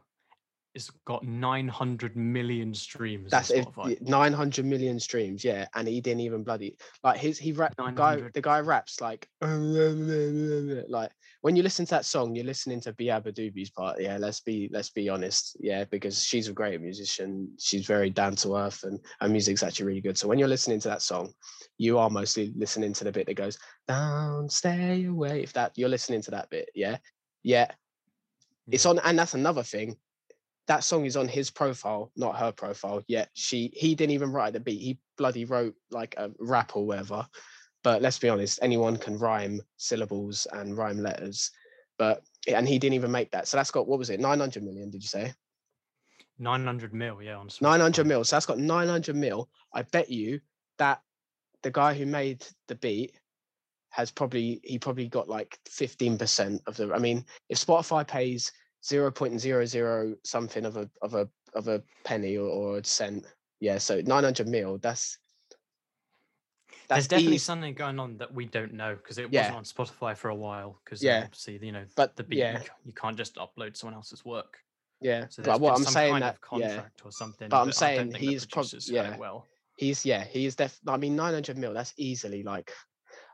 it's 0.74 0.90
got 1.06 1.24
900 1.24 2.16
million 2.16 2.74
streams. 2.74 3.32
That's 3.32 3.52
it. 3.52 3.68
900 4.02 4.66
million 4.66 5.00
streams, 5.00 5.44
yeah, 5.44 5.68
and 5.76 5.88
he 5.88 6.00
didn't 6.00 6.22
even 6.22 6.44
bloody 6.44 6.78
like 7.04 7.20
his 7.20 7.38
he 7.38 7.52
rap 7.52 7.76
the 7.76 7.92
guy 7.92 8.22
the 8.34 8.42
guy 8.42 8.60
raps 8.60 9.02
like 9.02 9.28
like 9.42 11.12
when 11.42 11.56
you 11.56 11.64
listen 11.64 11.86
to 11.86 11.90
that 11.92 12.06
song, 12.06 12.36
you're 12.36 12.46
listening 12.46 12.80
to 12.82 12.94
beabadoobee's 12.94 13.72
part. 13.72 14.00
Yeah, 14.00 14.18
let's 14.18 14.40
be 14.40 14.70
let's 14.72 14.90
be 14.90 15.10
honest, 15.10 15.58
yeah, 15.60 15.84
because 15.86 16.24
she's 16.24 16.48
a 16.48 16.54
great 16.54 16.80
musician. 16.80 17.50
She's 17.60 17.86
very 17.86 18.10
down 18.10 18.36
to 18.38 18.56
earth, 18.56 18.84
and 18.84 19.00
her 19.20 19.28
music's 19.28 19.64
actually 19.64 19.88
really 19.88 20.02
good. 20.02 20.18
So 20.18 20.28
when 20.28 20.40
you're 20.40 20.48
listening 20.48 20.80
to 20.82 20.90
that 20.90 21.02
song, 21.02 21.34
you 21.78 21.98
are 21.98 22.10
mostly 22.10 22.54
listening 22.56 22.94
to 22.94 23.04
the 23.04 23.12
bit 23.12 23.26
that 23.26 23.34
goes 23.34 23.58
"Don't 23.88 24.52
stay 24.52 25.06
away." 25.06 25.44
If 25.44 25.54
that 25.54 25.74
you're 25.76 25.90
listening 25.90 26.22
to 26.24 26.32
that 26.32 26.50
bit, 26.50 26.70
yeah, 26.76 26.98
yeah, 27.44 27.72
it's 28.72 28.86
on, 28.86 29.00
and 29.00 29.20
that's 29.20 29.34
another 29.34 29.64
thing. 29.64 29.98
That 30.68 30.84
song 30.84 31.06
is 31.06 31.18
on 31.18 31.28
his 31.28 31.50
profile, 31.50 32.12
not 32.16 32.38
her 32.38 32.52
profile. 32.52 33.04
Yet 33.08 33.30
she, 33.34 33.74
he 33.76 33.96
didn't 33.96 34.14
even 34.14 34.32
write 34.32 34.54
the 34.54 34.60
beat. 34.60 34.82
He 34.82 35.00
bloody 35.18 35.46
wrote 35.46 35.76
like 35.90 36.16
a 36.18 36.32
rap 36.40 36.76
or 36.76 36.86
whatever. 36.86 37.28
But 37.84 38.02
let's 38.02 38.20
be 38.20 38.30
honest, 38.30 38.60
anyone 38.62 38.98
can 38.98 39.18
rhyme 39.18 39.62
syllables 39.78 40.48
and 40.54 40.78
rhyme 40.78 41.00
letters. 41.00 41.52
But 41.98 42.24
and 42.48 42.68
he 42.68 42.80
didn't 42.80 42.96
even 42.96 43.12
make 43.12 43.32
that. 43.32 43.48
So 43.48 43.58
that's 43.58 43.72
got 43.72 43.88
what 43.88 44.00
was 44.00 44.10
it? 44.10 44.20
Nine 44.20 44.40
hundred 44.40 44.64
million? 44.64 44.90
Did 44.90 45.02
you 45.02 45.08
say? 45.08 45.34
900 46.40 46.94
mil, 46.94 47.22
yeah, 47.22 47.36
on 47.36 47.50
Nine 47.62 47.80
hundred 47.80 48.08
mil. 48.08 48.24
So 48.24 48.36
that's 48.36 48.46
got 48.46 48.58
nine 48.58 48.88
hundred 48.88 49.16
mil. 49.16 49.50
I 49.74 49.84
bet 49.84 50.10
you 50.10 50.40
that 50.78 51.02
the 51.62 51.72
guy 51.72 51.94
who 51.94 52.06
made 52.06 52.46
the 52.68 52.76
beat 52.76 53.14
has 53.90 54.10
probably 54.10 54.60
he 54.64 54.80
probably 54.80 55.08
got 55.08 55.30
like 55.30 55.60
15% 55.70 56.60
of 56.66 56.78
the 56.78 56.92
I 56.94 57.00
mean, 57.00 57.26
if 57.50 57.64
Spotify 57.64 58.08
pays 58.08 58.52
0.00 58.84 60.16
something 60.24 60.66
of 60.66 60.78
a 60.78 60.90
of 61.02 61.14
a 61.16 61.30
of 61.54 61.68
a 61.68 61.84
penny 62.04 62.38
or, 62.38 62.48
or 62.48 62.78
a 62.78 62.84
cent, 62.86 63.26
yeah, 63.60 63.78
so 63.78 64.02
900 64.02 64.48
mil, 64.48 64.78
that's 64.80 65.18
There's 66.90 67.08
definitely 67.08 67.38
something 67.38 67.74
going 67.74 68.00
on 68.00 68.18
that 68.18 68.34
we 68.34 68.46
don't 68.46 68.74
know 68.74 68.96
because 68.96 69.18
it 69.18 69.32
Yeah. 69.32 69.52
wasn't 69.52 69.58
on 69.58 69.64
Spotify 69.64 70.16
for 70.18 70.30
a 70.30 70.36
while. 70.36 70.80
Because 70.84 71.02
um, 71.04 71.08
Yeah. 71.08 71.22
obviously, 71.24 71.60
you 71.66 71.72
know, 71.72 71.86
but 71.96 72.16
the 72.16 72.24
beat 72.24 72.40
yeah, 72.40 72.64
you, 72.84 72.94
can't 72.94 73.16
just 73.18 73.36
upload 73.36 73.78
someone 73.78 73.94
else's 73.96 74.26
work. 74.26 74.58
yeah. 75.00 75.28
So 75.30 75.42
there's 75.42 75.56
but 75.58 75.62
what 75.62 75.76
I'm 75.78 75.84
some 75.84 75.94
saying 75.94 76.12
kind 76.14 76.24
that 76.24 76.36
of 76.52 76.60
yeah, 76.60 76.68
contract 76.68 77.06
or 77.06 77.12
something. 77.12 77.50
But 77.50 77.60
I'm 77.60 77.68
don't 77.68 77.74
saying 77.74 78.14
he's 78.14 78.46
prob- 78.46 78.66
producers 78.66 78.90
got 78.90 79.06
it 79.06 79.12
yeah. 79.12 79.18
well. 79.18 79.48
he's 79.78 80.06
yeah 80.06 80.24
he's 80.26 80.56
def 80.56 80.78
i 80.86 80.98
mean 80.98 81.16
900 81.16 81.58
mil 81.58 81.74
that's 81.74 81.94
easily 81.98 82.44
like 82.44 82.72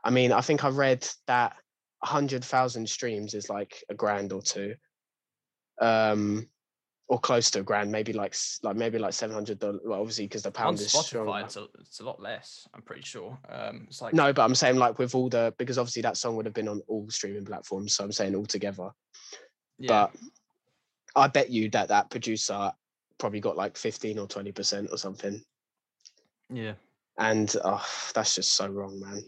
i 0.04 0.10
mean 0.10 0.30
i 0.32 0.40
think 0.40 0.64
i 0.64 0.68
read 0.68 1.06
that 1.26 1.56
100000 2.00 2.88
streams 2.88 3.34
is 3.34 3.50
like 3.50 3.82
a 3.90 3.94
grand 3.94 4.32
or 4.32 4.40
two 4.40 4.74
um 5.80 6.48
or 7.08 7.18
close 7.18 7.50
to 7.50 7.60
a 7.60 7.62
grand 7.62 7.90
maybe 7.90 8.12
like 8.12 8.34
like 8.62 8.76
maybe 8.76 8.98
like 8.98 9.14
700 9.14 9.58
dollars 9.58 9.80
well 9.84 10.00
obviously 10.00 10.26
because 10.26 10.42
the 10.42 10.50
On 10.50 10.52
pound 10.52 10.80
is 10.80 10.92
Spotify, 10.92 11.04
stronger. 11.04 11.44
it's 11.44 11.56
a, 11.56 11.66
it's 11.80 12.00
a 12.00 12.04
lot 12.04 12.20
less. 12.20 12.68
I'm 12.74 12.82
pretty 12.82 13.02
sure. 13.02 13.38
Um, 13.48 13.86
it's 13.88 14.02
like 14.02 14.12
no 14.12 14.32
but 14.32 14.44
i'm 14.44 14.54
saying 14.54 14.76
like 14.76 14.98
with 14.98 15.14
all 15.14 15.28
the 15.28 15.54
because 15.58 15.78
obviously 15.78 16.02
that 16.02 16.16
song 16.16 16.36
would 16.36 16.44
have 16.46 16.54
been 16.54 16.68
on 16.68 16.82
all 16.86 17.08
streaming 17.08 17.44
platforms 17.44 17.94
so 17.94 18.04
i'm 18.04 18.12
saying 18.12 18.34
all 18.34 18.46
together 18.46 18.90
yeah, 19.78 19.88
but 19.88 20.16
i 21.16 21.26
bet 21.26 21.50
you 21.50 21.70
that 21.70 21.88
that 21.88 22.10
producer 22.10 22.72
probably 23.18 23.40
got 23.40 23.56
like 23.56 23.76
15 23.76 24.18
or 24.18 24.26
20 24.26 24.52
percent 24.52 24.88
or 24.92 24.98
something 24.98 25.42
yeah. 26.50 26.74
and 27.18 27.56
oh, 27.64 27.84
that's 28.14 28.34
just 28.34 28.54
so 28.54 28.66
wrong 28.68 29.00
man 29.00 29.22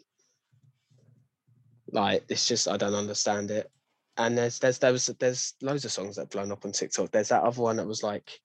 like 1.93 2.25
it's 2.29 2.47
just 2.47 2.69
i 2.69 2.77
don't 2.77 2.95
understand 2.95 3.51
it 3.51 3.71
and 4.21 4.37
there's 4.37 4.59
there's 4.59 4.79
there 4.79 4.93
was 4.93 5.07
there's 5.19 5.55
loads 5.63 5.85
of 5.85 5.93
songs 5.93 6.17
that 6.17 6.23
have 6.23 6.31
blown 6.31 6.53
up 6.53 6.65
on 6.65 6.73
tiktok 6.73 7.11
there's 7.11 7.29
that 7.31 7.43
other 7.43 7.63
one 7.63 7.77
that 7.77 7.87
was 7.87 8.03
like 8.03 8.41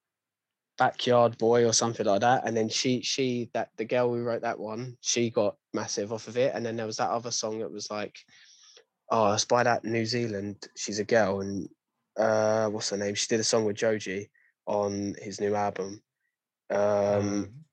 backyard 0.78 1.38
boy 1.38 1.66
or 1.66 1.74
something 1.74 2.06
like 2.06 2.22
that 2.22 2.46
and 2.48 2.56
then 2.56 2.68
she 2.70 3.02
she 3.02 3.50
that 3.54 3.70
the 3.78 3.86
girl 3.86 4.14
who 4.14 4.24
wrote 4.24 4.42
that 4.42 4.60
one 4.60 4.98
she 5.02 5.30
got 5.30 5.56
massive 5.74 6.12
off 6.12 6.28
of 6.28 6.38
it 6.38 6.54
and 6.54 6.66
then 6.66 6.76
there 6.76 6.86
was 6.86 6.98
that 6.98 7.10
other 7.10 7.32
song 7.32 7.60
that 7.60 7.72
was 7.72 7.90
like 7.90 8.18
oh 9.12 9.34
it's 9.34 9.46
by 9.46 9.64
that 9.64 9.86
new 9.86 10.06
zealand 10.06 10.68
she's 10.76 11.00
a 11.00 11.06
girl 11.06 11.42
and 11.42 11.70
uh 12.18 12.68
what's 12.70 12.90
her 12.90 12.98
name 12.98 13.16
she 13.16 13.28
did 13.28 13.40
a 13.40 13.44
song 13.44 13.66
with 13.66 13.76
joji 13.76 14.30
on 14.68 15.16
his 15.22 15.40
new 15.40 15.56
album 15.56 16.02
um 16.72 16.80
Um, 16.80 17.66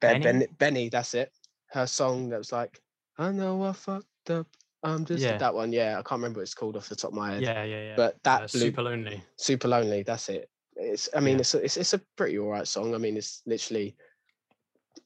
Ben, 0.00 0.20
BENEE? 0.20 0.22
ben, 0.22 0.46
BENEE, 0.58 0.88
that's 0.90 1.14
it. 1.14 1.32
Her 1.72 1.86
song 1.86 2.30
that 2.30 2.38
was 2.38 2.52
like, 2.52 2.80
I 3.18 3.32
know 3.32 3.62
I 3.64 3.72
fucked 3.72 4.30
up. 4.30 4.46
I'm 4.82 5.04
just 5.04 5.22
Yeah. 5.22 5.36
that 5.38 5.54
one. 5.54 5.72
Yeah, 5.72 5.92
I 5.98 6.02
can't 6.02 6.12
remember 6.20 6.38
what 6.38 6.42
it's 6.44 6.54
called 6.54 6.76
off 6.76 6.88
the 6.88 6.96
top 6.96 7.10
of 7.10 7.16
my 7.16 7.32
head. 7.34 7.42
yeah, 7.42 7.64
yeah, 7.64 7.82
yeah. 7.88 7.96
But 7.96 8.22
that 8.24 8.42
uh, 8.42 8.46
blew- 8.52 8.72
Supalonely. 8.72 9.22
Super 9.36 9.68
lonely. 9.68 10.02
That's 10.02 10.28
it. 10.30 10.48
It's. 10.76 11.08
I 11.14 11.20
mean, 11.20 11.34
Yeah. 11.36 11.40
it's, 11.40 11.54
a, 11.54 11.58
it's 11.64 11.76
it's 11.76 11.92
a 11.92 12.00
pretty 12.16 12.38
alright 12.38 12.66
song. 12.66 12.94
I 12.94 12.98
mean, 12.98 13.16
it's 13.16 13.42
literally. 13.46 13.96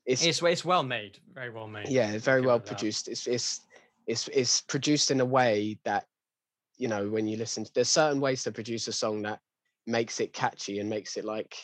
It's, 0.06 0.24
It's 0.24 0.42
it's 0.42 0.64
well 0.64 0.82
made, 0.82 1.18
very 1.32 1.50
well 1.50 1.66
made. 1.66 1.88
yeah, 1.88 2.16
very 2.18 2.40
well 2.40 2.56
it 2.56 2.66
that. 2.66 2.76
produced. 2.76 3.08
It's 3.08 3.26
it's 3.26 3.60
it's 4.06 4.28
it's 4.28 4.60
produced 4.60 5.10
in 5.10 5.20
a 5.20 5.24
way 5.24 5.78
that, 5.84 6.04
you 6.76 6.88
know, 6.88 7.08
when 7.08 7.26
you 7.26 7.37
listen, 7.37 7.64
to, 7.64 7.72
there's 7.74 7.88
certain 7.88 8.20
ways 8.20 8.42
to 8.44 8.52
produce 8.52 8.87
a 8.87 8.92
song 8.92 9.22
that 9.22 9.40
makes 9.87 10.20
it 10.20 10.32
catchy 10.32 10.78
and 10.78 10.88
makes 10.90 11.16
it 11.16 11.24
like 11.24 11.56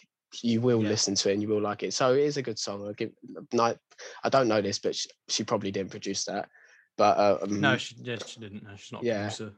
you 0.43 0.61
will 0.61 0.83
Yeah. 0.83 0.89
listen 0.89 1.15
to 1.17 1.31
it 1.31 1.35
and 1.35 1.43
you 1.43 1.49
will 1.49 1.61
like 1.61 1.83
it. 1.83 1.93
So 1.93 2.13
it 2.15 2.21
is 2.21 2.37
a 2.39 2.43
good 2.43 2.59
song. 2.59 2.89
I 2.89 2.93
give 2.95 3.13
night. 3.53 3.79
I 4.25 4.29
don't 4.31 4.49
know 4.49 4.61
this, 4.63 4.79
but 4.79 4.95
she, 4.97 5.09
she 5.29 5.45
probably 5.45 5.71
didn't 5.71 5.91
produce 5.91 6.25
that. 6.25 6.49
But 7.01 7.17
uh, 7.17 7.47
No, 7.49 7.73
um, 7.73 7.79
she, 7.79 7.95
yeah, 8.03 8.19
she 8.27 8.41
didn't. 8.41 8.63
No, 8.63 8.77
she's 8.77 8.93
not 8.93 9.03
Yeah. 9.03 9.23
producer. 9.23 9.55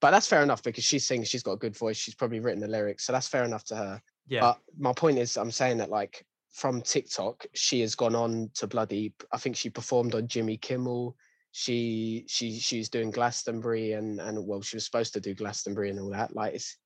but 0.00 0.12
that's 0.12 0.26
fair 0.26 0.42
enough 0.42 0.62
because 0.62 0.82
she 0.82 0.98
sings. 0.98 1.28
She's 1.28 1.42
got 1.42 1.52
a 1.52 1.58
good 1.58 1.76
voice. 1.76 1.98
She's 1.98 2.14
probably 2.14 2.40
written 2.40 2.58
the 2.62 2.68
lyrics, 2.68 3.04
so 3.04 3.12
that's 3.12 3.28
fair 3.28 3.44
enough 3.44 3.64
to 3.64 3.76
her. 3.76 4.02
Yeah, 4.26 4.40
But 4.40 4.60
my 4.78 4.94
point 4.94 5.18
is, 5.18 5.36
I'm 5.36 5.50
saying 5.50 5.76
that 5.76 5.90
like 5.90 6.24
from 6.50 6.80
TikTok, 6.80 7.44
she 7.52 7.82
has 7.82 7.94
gone 7.94 8.14
on 8.14 8.50
to 8.54 8.66
bloody. 8.66 9.12
I 9.30 9.36
think 9.36 9.56
she 9.56 9.68
performed 9.68 10.14
on 10.14 10.26
Jimmy 10.26 10.56
Kimmel. 10.56 11.14
She 11.52 12.24
she 12.28 12.58
she's 12.58 12.88
doing 12.88 13.10
Glastonbury 13.10 13.92
and 13.92 14.18
and 14.18 14.46
well, 14.46 14.62
she 14.62 14.76
was 14.78 14.86
supposed 14.86 15.12
to 15.12 15.20
do 15.20 15.34
Glastonbury 15.34 15.90
and 15.90 16.00
all 16.00 16.08
that. 16.12 16.34
Like 16.34 16.54
it's 16.54 16.78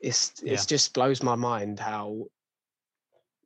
it's 0.00 0.34
Yeah. 0.42 0.52
it's 0.52 0.66
just 0.66 0.92
blows 0.92 1.22
my 1.22 1.34
mind 1.34 1.80
how 1.80 2.26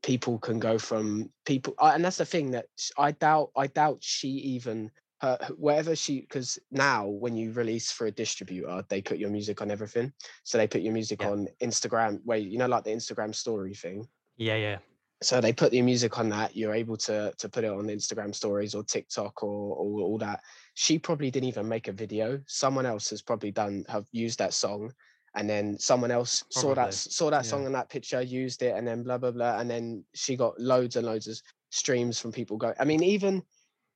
people 0.03 0.41
can 0.41 0.59
go 0.59 0.77
from 0.79 1.31
people 1.45 1.75
I- 1.79 1.95
and 1.95 2.05
that's 2.05 2.19
the 2.19 2.25
thing 2.25 2.51
that 2.53 2.67
I 2.97 3.13
doubt 3.13 3.51
I 3.57 3.69
doubt 3.69 3.99
she 4.01 4.29
even 4.29 4.91
Uh, 5.21 5.37
her 5.41 5.55
whatever 5.55 5.97
she 5.97 6.21
because 6.21 6.61
now 6.71 7.05
when 7.05 7.37
you 7.37 7.51
release 7.51 7.91
for 7.91 8.07
a 8.07 8.11
distributor 8.11 8.85
they 8.89 9.03
put 9.03 9.19
your 9.19 9.31
music 9.31 9.61
on 9.61 9.69
everything 9.69 10.13
so 10.45 10.57
they 10.57 10.69
put 10.69 10.81
your 10.81 10.93
music 10.93 11.23
Yeah. 11.23 11.31
on 11.31 11.49
instagram 11.61 12.21
where 12.25 12.39
you 12.39 12.57
know 12.57 12.69
like 12.69 12.85
the 12.85 12.91
instagram 12.93 13.35
story 13.35 13.75
thing 13.75 14.07
Yeah, 14.37 14.55
yeah. 14.55 14.79
so 15.21 15.41
they 15.41 15.53
put 15.53 15.73
your 15.73 15.85
music 15.85 16.21
on 16.21 16.29
that 16.29 16.57
you're 16.57 16.73
able 16.73 16.97
to 16.99 17.33
to 17.37 17.49
put 17.49 17.65
it 17.65 17.73
on 17.73 17.87
instagram 17.87 18.33
stories 18.33 18.77
or 18.77 18.85
tiktok 18.85 19.43
or, 19.43 19.75
or 19.75 20.03
all 20.03 20.19
that 20.19 20.41
she 20.75 21.01
probably 21.01 21.33
didn't 21.33 21.49
even 21.49 21.67
make 21.69 21.89
a 21.89 21.93
video 21.93 22.41
someone 22.47 22.87
else 22.87 23.11
has 23.11 23.21
probably 23.21 23.51
done 23.51 23.85
have 23.89 24.07
used 24.13 24.39
that 24.39 24.55
song 24.55 24.93
and 25.35 25.51
then 25.51 25.77
someone 25.81 26.13
else 26.13 26.45
saw 26.51 26.77
that 26.77 26.95
saw 26.95 27.29
that 27.29 27.45
song 27.45 27.63
yeah. 27.63 27.67
and 27.67 27.75
that 27.75 27.91
picture 27.91 28.23
used 28.23 28.63
it 28.63 28.77
and 28.77 28.87
then 28.87 29.03
blah 29.03 29.19
blah 29.19 29.33
blah 29.33 29.59
and 29.59 29.69
then 29.69 30.05
she 30.15 30.37
got 30.37 30.59
loads 30.61 30.95
and 30.95 31.05
loads 31.05 31.27
of 31.27 31.37
streams 31.71 32.21
from 32.21 32.31
people 32.31 32.57
going 32.57 32.75
i 32.79 32.85
mean 32.85 33.03
even 33.03 33.43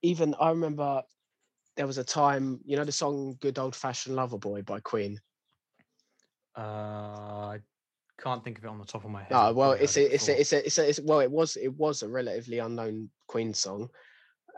even 0.02 0.34
i 0.40 0.50
remember 0.50 1.02
there 1.76 1.86
was 1.86 1.98
a 1.98 2.04
time 2.04 2.60
you 2.64 2.76
know 2.76 2.84
the 2.84 2.92
song 2.92 3.36
good 3.40 3.58
old 3.58 3.74
fashioned 3.74 4.16
lover 4.16 4.38
boy 4.38 4.62
by 4.62 4.80
queen 4.80 5.18
Uh, 6.56 6.60
I 7.56 7.60
can't 8.18 8.44
think 8.44 8.58
of 8.58 8.64
it 8.64 8.68
on 8.68 8.78
the 8.78 8.84
top 8.84 9.04
of 9.04 9.10
my 9.10 9.22
head. 9.22 9.30
no 9.30 9.52
well 9.52 9.72
it's 9.72 9.96
a, 9.96 10.04
it 10.04 10.12
it's 10.12 10.28
a 10.28 10.40
it's 10.40 10.52
a 10.52 10.66
it's 10.66 10.78
a 10.78 10.88
it's 10.88 11.00
well 11.00 11.20
it 11.20 11.30
was 11.30 11.56
it 11.56 11.74
was 11.74 12.02
a 12.02 12.08
relatively 12.08 12.58
unknown 12.58 13.10
queen 13.26 13.54
song 13.54 13.88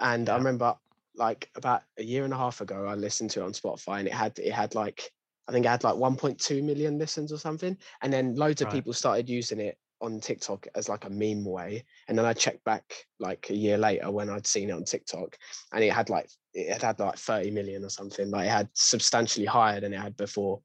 and 0.00 0.28
i 0.28 0.37
remember 0.37 0.74
like 1.14 1.50
about 1.54 1.83
a 1.98 2.02
year 2.02 2.24
and 2.24 2.35
a 2.35 2.37
half 2.37 2.61
ago 2.61 2.87
i 2.87 2.94
listened 2.94 3.30
to 3.30 3.40
it 3.40 3.44
on 3.44 3.52
spotify 3.52 3.98
and 4.00 4.09
it 4.09 4.14
had 4.14 4.37
it 4.38 4.52
had 4.52 4.74
like 4.74 5.12
i 5.46 5.52
think 5.52 5.64
it 5.64 5.68
had 5.68 5.85
like 5.85 5.94
1.2 5.94 6.62
million 6.64 6.98
listens 6.98 7.33
or 7.33 7.38
something 7.38 7.76
and 8.02 8.12
then 8.12 8.35
loads 8.35 8.61
of 8.61 8.66
Right. 8.66 8.74
people 8.74 8.92
started 8.92 9.28
using 9.28 9.61
it 9.61 9.78
on 10.05 10.21
tiktok 10.21 10.67
as 10.75 10.88
like 10.88 11.05
a 11.05 11.11
meme 11.11 11.45
way 11.45 11.85
and 12.09 12.19
then 12.19 12.25
i 12.25 12.33
checked 12.33 12.62
back 12.64 12.85
like 13.19 13.49
a 13.51 13.55
year 13.55 13.79
later 13.79 14.11
when 14.11 14.29
i'd 14.31 14.47
seen 14.47 14.69
it 14.71 14.73
on 14.73 14.85
tiktok 14.85 15.37
and 15.73 15.83
it 15.83 15.93
had 15.93 16.11
like 16.11 16.29
it 16.53 16.73
had 16.73 16.83
had 16.83 16.99
like 16.99 17.17
30 17.17 17.51
million 17.51 17.85
or 17.85 17.88
something 17.88 18.31
like 18.31 18.47
it 18.47 18.51
had 18.51 18.69
substantially 18.75 19.47
higher 19.47 19.81
than 19.81 19.93
it 19.93 20.01
had 20.01 20.17
before 20.17 20.61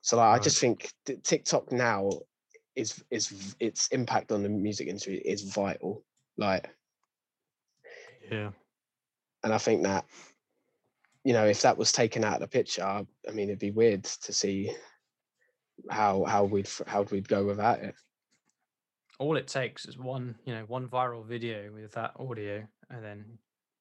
so 0.00 0.16
like, 0.16 0.40
i 0.40 0.42
just 0.42 0.58
think 0.58 0.90
tiktok 1.22 1.70
now 1.70 2.10
is 2.76 3.02
is 3.10 3.56
its 3.58 3.88
impact 3.88 4.30
on 4.32 4.42
the 4.42 4.48
music 4.48 4.86
industry 4.86 5.18
is 5.24 5.42
vital 5.52 6.04
like 6.38 6.70
Yeah. 8.30 8.52
and 9.42 9.52
I 9.52 9.58
think 9.58 9.82
that 9.82 10.04
you 11.24 11.32
know 11.32 11.44
if 11.44 11.62
that 11.62 11.76
was 11.76 11.92
taken 11.92 12.24
out 12.24 12.34
of 12.34 12.40
the 12.40 12.48
picture, 12.48 12.84
I 12.84 13.04
mean 13.32 13.48
it'd 13.48 13.58
be 13.58 13.72
weird 13.72 14.04
to 14.04 14.32
see 14.32 14.72
how 15.90 16.24
how 16.24 16.44
we'd 16.44 16.68
how 16.86 17.02
we'd 17.02 17.28
go 17.28 17.44
without 17.44 17.80
it. 17.80 17.94
All 19.18 19.36
it 19.36 19.48
takes 19.48 19.86
is 19.86 19.98
one, 19.98 20.36
you 20.44 20.54
know, 20.54 20.64
one 20.68 20.88
viral 20.88 21.24
video 21.26 21.72
with 21.72 21.92
that 21.92 22.12
audio, 22.18 22.66
and 22.90 23.04
then 23.04 23.24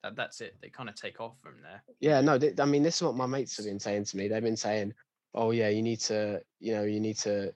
that, 0.04 0.15
that's 0.15 0.41
it. 0.41 0.56
They 0.62 0.69
kind 0.69 0.89
of 0.89 0.95
take 0.95 1.21
off 1.21 1.36
from 1.41 1.62
there. 1.62 1.84
Yeah, 2.00 2.21
no, 2.21 2.39
th- 2.39 2.60
I 2.60 2.65
mean 2.65 2.84
this 2.84 2.97
is 2.97 3.04
what 3.04 3.15
my 3.15 3.28
mates 3.28 3.58
have 3.58 3.65
been 3.65 3.80
saying 3.80 4.06
to 4.06 4.17
me. 4.17 4.28
They've 4.28 4.41
been 4.41 4.58
saying, 4.58 4.93
"Oh 5.34 5.52
yeah, 5.52 5.69
you 5.69 5.82
need 5.84 6.00
to, 6.02 6.41
you 6.60 6.73
know, 6.73 6.84
you 6.84 7.00
need 7.00 7.17
to 7.19 7.54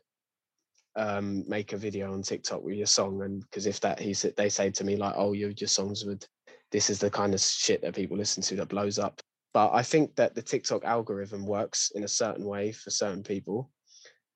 um 0.96 1.44
make 1.48 1.74
a 1.74 1.78
video 1.78 2.12
on 2.12 2.22
TikTok 2.22 2.62
with 2.62 2.76
your 2.76 2.88
song." 2.88 3.22
And 3.24 3.41
because 3.41 3.65
if 3.65 3.80
that 3.82 4.00
he 4.00 4.13
said 4.13 4.36
they 4.36 4.50
say 4.50 4.70
to 4.72 4.84
me 4.84 4.96
like, 4.96 5.15
"Oh, 5.17 5.34
your 5.34 5.50
your 5.52 5.67
songs 5.67 6.06
would, 6.06 6.26
this 6.72 6.89
is 6.89 7.00
the 7.00 7.10
kind 7.10 7.34
of 7.34 7.41
shit 7.41 7.82
that 7.82 7.96
people 7.96 8.17
listen 8.17 8.44
to 8.44 8.56
that 8.58 8.70
blows 8.70 9.00
up." 9.00 9.22
But 9.54 9.74
I 9.74 9.82
think 9.84 10.15
that 10.15 10.36
the 10.36 10.41
TikTok 10.41 10.86
algorithm 10.86 11.46
works 11.46 11.91
in 11.96 12.04
a 12.04 12.08
certain 12.08 12.46
way 12.46 12.72
for 12.72 12.89
certain 12.89 13.24
people, 13.24 13.70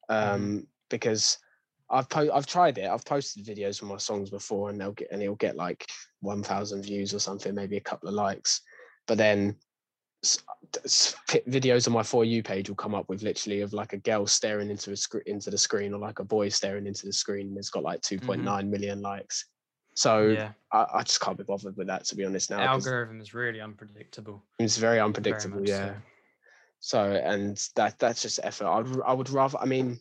um, 0.09 0.67
because 0.89 1.37
I've 1.89 2.09
po- 2.09 2.31
I've 2.33 2.47
tried 2.47 2.77
it. 2.77 2.89
I've 2.89 3.05
posted 3.05 3.45
videos 3.45 3.79
from 3.79 3.89
my 3.89 3.97
songs 3.97 4.29
before, 4.29 4.69
and 4.69 4.79
they'll 4.79 4.93
get 4.93 5.11
and 5.11 5.21
it'll 5.21 5.35
get 5.35 5.55
like 5.55 5.85
one 6.21 6.43
thousand 6.43 6.83
views 6.83 7.13
or 7.13 7.19
something, 7.19 7.53
maybe 7.53 7.77
a 7.77 7.81
couple 7.81 8.09
of 8.09 8.15
likes. 8.15 8.61
But 9.07 9.17
then 9.17 9.55
s- 10.23 10.39
d- 10.71 10.79
s- 10.83 11.15
pi- 11.29 11.43
videos 11.47 11.87
on 11.87 11.93
my 11.93 12.01
for 12.01 12.25
you 12.25 12.41
page 12.41 12.69
will 12.69 12.75
come 12.75 12.95
up 12.95 13.07
with 13.07 13.21
literally 13.21 13.61
of 13.61 13.73
like 13.73 13.93
a 13.93 13.97
girl 13.97 14.25
staring 14.25 14.71
into 14.71 14.91
a 14.91 14.97
screen 14.97 15.23
into 15.27 15.51
the 15.51 15.57
screen, 15.57 15.93
or 15.93 15.99
like 15.99 16.19
a 16.19 16.23
boy 16.23 16.49
staring 16.49 16.87
into 16.87 17.05
the 17.05 17.13
screen, 17.13 17.47
and 17.47 17.57
it's 17.57 17.69
got 17.69 17.83
like 17.83 18.01
mm-hmm. 18.01 18.17
two 18.17 18.25
point 18.25 18.43
nine 18.43 18.69
million 18.69 19.01
likes. 19.01 19.45
So 19.93 20.27
yeah. 20.27 20.51
I, 20.73 20.85
I 20.95 21.03
just 21.03 21.21
can't 21.21 21.37
be 21.37 21.43
bothered 21.43 21.77
with 21.77 21.87
that, 21.87 22.03
to 22.05 22.15
be 22.15 22.25
honest. 22.25 22.49
now 22.49 22.59
algorithm 22.59 23.21
is 23.21 23.33
really 23.33 23.61
unpredictable. 23.61 24.43
it's 24.59 24.77
very 24.77 24.95
very 24.95 25.01
unpredictable. 25.01 25.59
much 25.59 25.69
yeah. 25.69 25.93
so. 25.93 25.95
So 26.79 27.11
and 27.11 27.57
that 27.75 27.97
that's 27.99 28.21
just 28.21 28.39
effort. 28.43 28.67
I'd 28.67 28.87
r- 28.87 29.07
I 29.07 29.13
would 29.13 29.29
rather. 29.29 29.57
I 29.57 29.65
mean, 29.65 29.99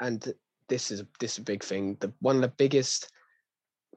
and 0.00 0.32
this 0.70 0.90
is 0.90 1.02
this 1.18 1.32
is 1.32 1.38
a 1.38 1.42
big 1.42 1.62
thing. 1.62 1.98
The 2.00 2.10
one 2.20 2.36
of 2.36 2.42
the 2.42 2.48
biggest 2.48 3.10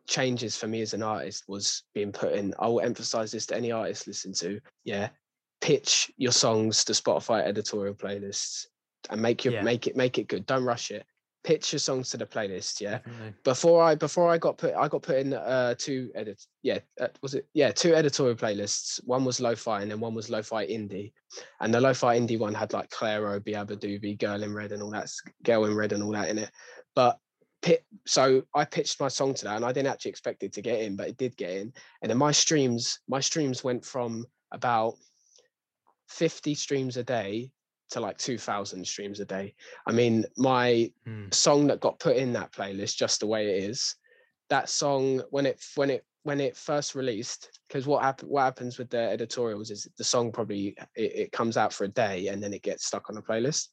changes 0.06 0.58
for 0.58 0.68
me 0.68 0.82
as 0.82 0.94
an 0.94 1.02
artist 1.04 1.46
was 1.48 1.84
being 1.94 2.12
put 2.12 2.34
in. 2.34 2.54
I 2.60 2.68
will 2.68 2.82
emphasize 2.82 3.32
this 3.32 3.46
to 3.48 3.56
any 3.56 3.72
artist 3.72 4.08
listen 4.08 4.34
to. 4.34 4.60
Yeah, 4.84 5.10
pitch 5.62 6.12
your 6.18 6.34
songs 6.34 6.84
to 6.86 6.94
Spotify 6.94 7.44
editorial 7.44 7.94
playlists 7.94 8.66
and 9.10 9.22
make 9.22 9.46
your 9.46 9.54
Yeah. 9.54 9.62
make 9.62 9.88
it 9.88 9.96
make 9.96 10.18
it 10.18 10.28
good. 10.28 10.46
Don't 10.46 10.66
rush 10.66 10.92
it. 10.92 11.06
Pitch 11.44 11.74
your 11.74 11.80
songs 11.80 12.10
to 12.10 12.18
the 12.18 12.26
playlist. 12.26 12.80
Yeah, 12.80 13.00
Definitely. 13.00 13.34
before 13.44 13.84
I 13.84 13.96
before 13.96 14.30
I 14.30 14.38
got 14.38 14.58
put 14.58 14.74
I 14.76 14.88
got 14.88 15.02
put 15.02 15.18
in 15.18 15.34
uh 15.34 15.76
two 15.78 16.10
edit 16.16 16.42
yeah 16.62 16.80
uh, 17.02 17.08
was 17.22 17.34
it 17.34 17.48
yeah 17.54 17.72
two 17.72 17.94
editorial 17.94 18.36
playlists 18.36 19.04
one 19.04 19.26
was 19.26 19.42
lo-fi 19.42 19.82
and 19.82 19.92
then 19.92 20.00
one 20.00 20.16
was 20.16 20.30
lo-fi 20.30 20.66
indie 20.66 21.12
and 21.60 21.74
the 21.74 21.82
lo-fi 21.82 22.18
indie 22.18 22.40
one 22.40 22.54
had 22.54 22.72
like 22.72 22.90
Clairo, 22.90 23.40
beabadoobee, 23.42 24.18
Girl 24.20 24.42
in 24.42 24.54
Red 24.54 24.72
and 24.72 24.82
all 24.82 24.92
that 24.92 25.10
Girl 25.44 25.66
in 25.66 25.76
Red 25.76 25.92
and 25.92 26.02
all 26.02 26.14
that 26.14 26.30
in 26.30 26.38
it 26.38 26.52
but 26.96 27.18
pit 27.62 27.86
so 28.06 28.44
I 28.56 28.66
pitched 28.66 29.00
my 29.00 29.08
song 29.10 29.34
to 29.34 29.46
that 29.46 29.56
and 29.58 29.66
I 29.66 29.72
didn't 29.74 29.92
actually 29.92 30.12
expect 30.12 30.44
it 30.44 30.54
to 30.54 30.62
get 30.62 30.82
in 30.82 30.96
but 30.96 31.10
it 31.10 31.18
did 31.18 31.36
get 31.36 31.52
in 31.52 31.74
and 32.02 32.10
then 32.10 32.18
my 32.18 32.32
streams 32.32 33.00
my 33.08 33.20
streams 33.20 33.64
went 33.64 33.86
from 33.86 34.26
about 34.52 34.96
50 36.08 36.56
streams 36.56 36.98
a 36.98 37.04
day 37.04 37.52
to 37.94 38.00
like 38.00 38.18
2000 38.18 38.86
streams 38.86 39.20
a 39.20 39.26
day. 39.26 39.56
I 39.88 39.92
mean 39.92 40.26
my 40.38 40.92
Hmm. 41.06 41.28
song 41.32 41.68
that 41.68 41.80
got 41.80 42.00
put 42.00 42.18
in 42.18 42.34
that 42.34 42.52
playlist 42.52 42.98
just 42.98 43.20
the 43.20 43.28
way 43.28 43.58
it 43.58 43.64
is 43.64 43.96
that 44.50 44.70
song 44.70 45.22
when 45.30 45.46
it 45.46 45.64
when 45.76 45.90
it 45.90 46.06
when 46.24 46.40
it 46.40 46.56
first 46.56 46.96
released 46.96 47.60
because 47.68 47.86
what 47.86 48.02
happen, 48.04 48.30
what 48.30 48.44
happens 48.44 48.78
with 48.78 48.90
the 48.90 48.98
editorials 48.98 49.72
is 49.72 49.88
the 49.98 50.04
song 50.04 50.32
probably 50.32 50.76
it, 50.96 51.12
it 51.16 51.32
comes 51.32 51.58
out 51.58 51.74
for 51.74 51.84
a 51.84 51.88
day 51.90 52.28
and 52.28 52.42
then 52.42 52.54
it 52.54 52.62
gets 52.62 52.86
stuck 52.86 53.10
on 53.10 53.18
a 53.18 53.22
playlist. 53.22 53.68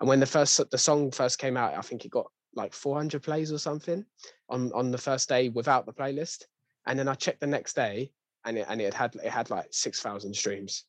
And 0.00 0.08
when 0.08 0.20
the 0.20 0.26
first 0.26 0.60
the 0.70 0.78
song 0.78 1.10
first 1.10 1.38
came 1.38 1.56
out 1.56 1.76
i 1.76 1.80
think 1.80 2.04
it 2.04 2.10
got 2.10 2.30
like 2.54 2.72
400 2.72 3.22
plays 3.22 3.52
or 3.52 3.58
something 3.58 4.04
on 4.48 4.72
on 4.72 4.90
the 4.90 4.98
first 4.98 5.28
day 5.28 5.48
without 5.48 5.86
the 5.86 5.92
playlist. 5.92 6.44
And 6.86 6.98
then 6.98 7.08
i 7.08 7.14
checked 7.14 7.40
the 7.40 7.46
next 7.46 7.74
day 7.74 8.10
and 8.44 8.58
it 8.58 8.66
and 8.68 8.80
it 8.80 8.94
had 8.94 9.14
it 9.16 9.30
had 9.30 9.50
like 9.50 9.68
6000 9.70 10.34
streams 10.34 10.84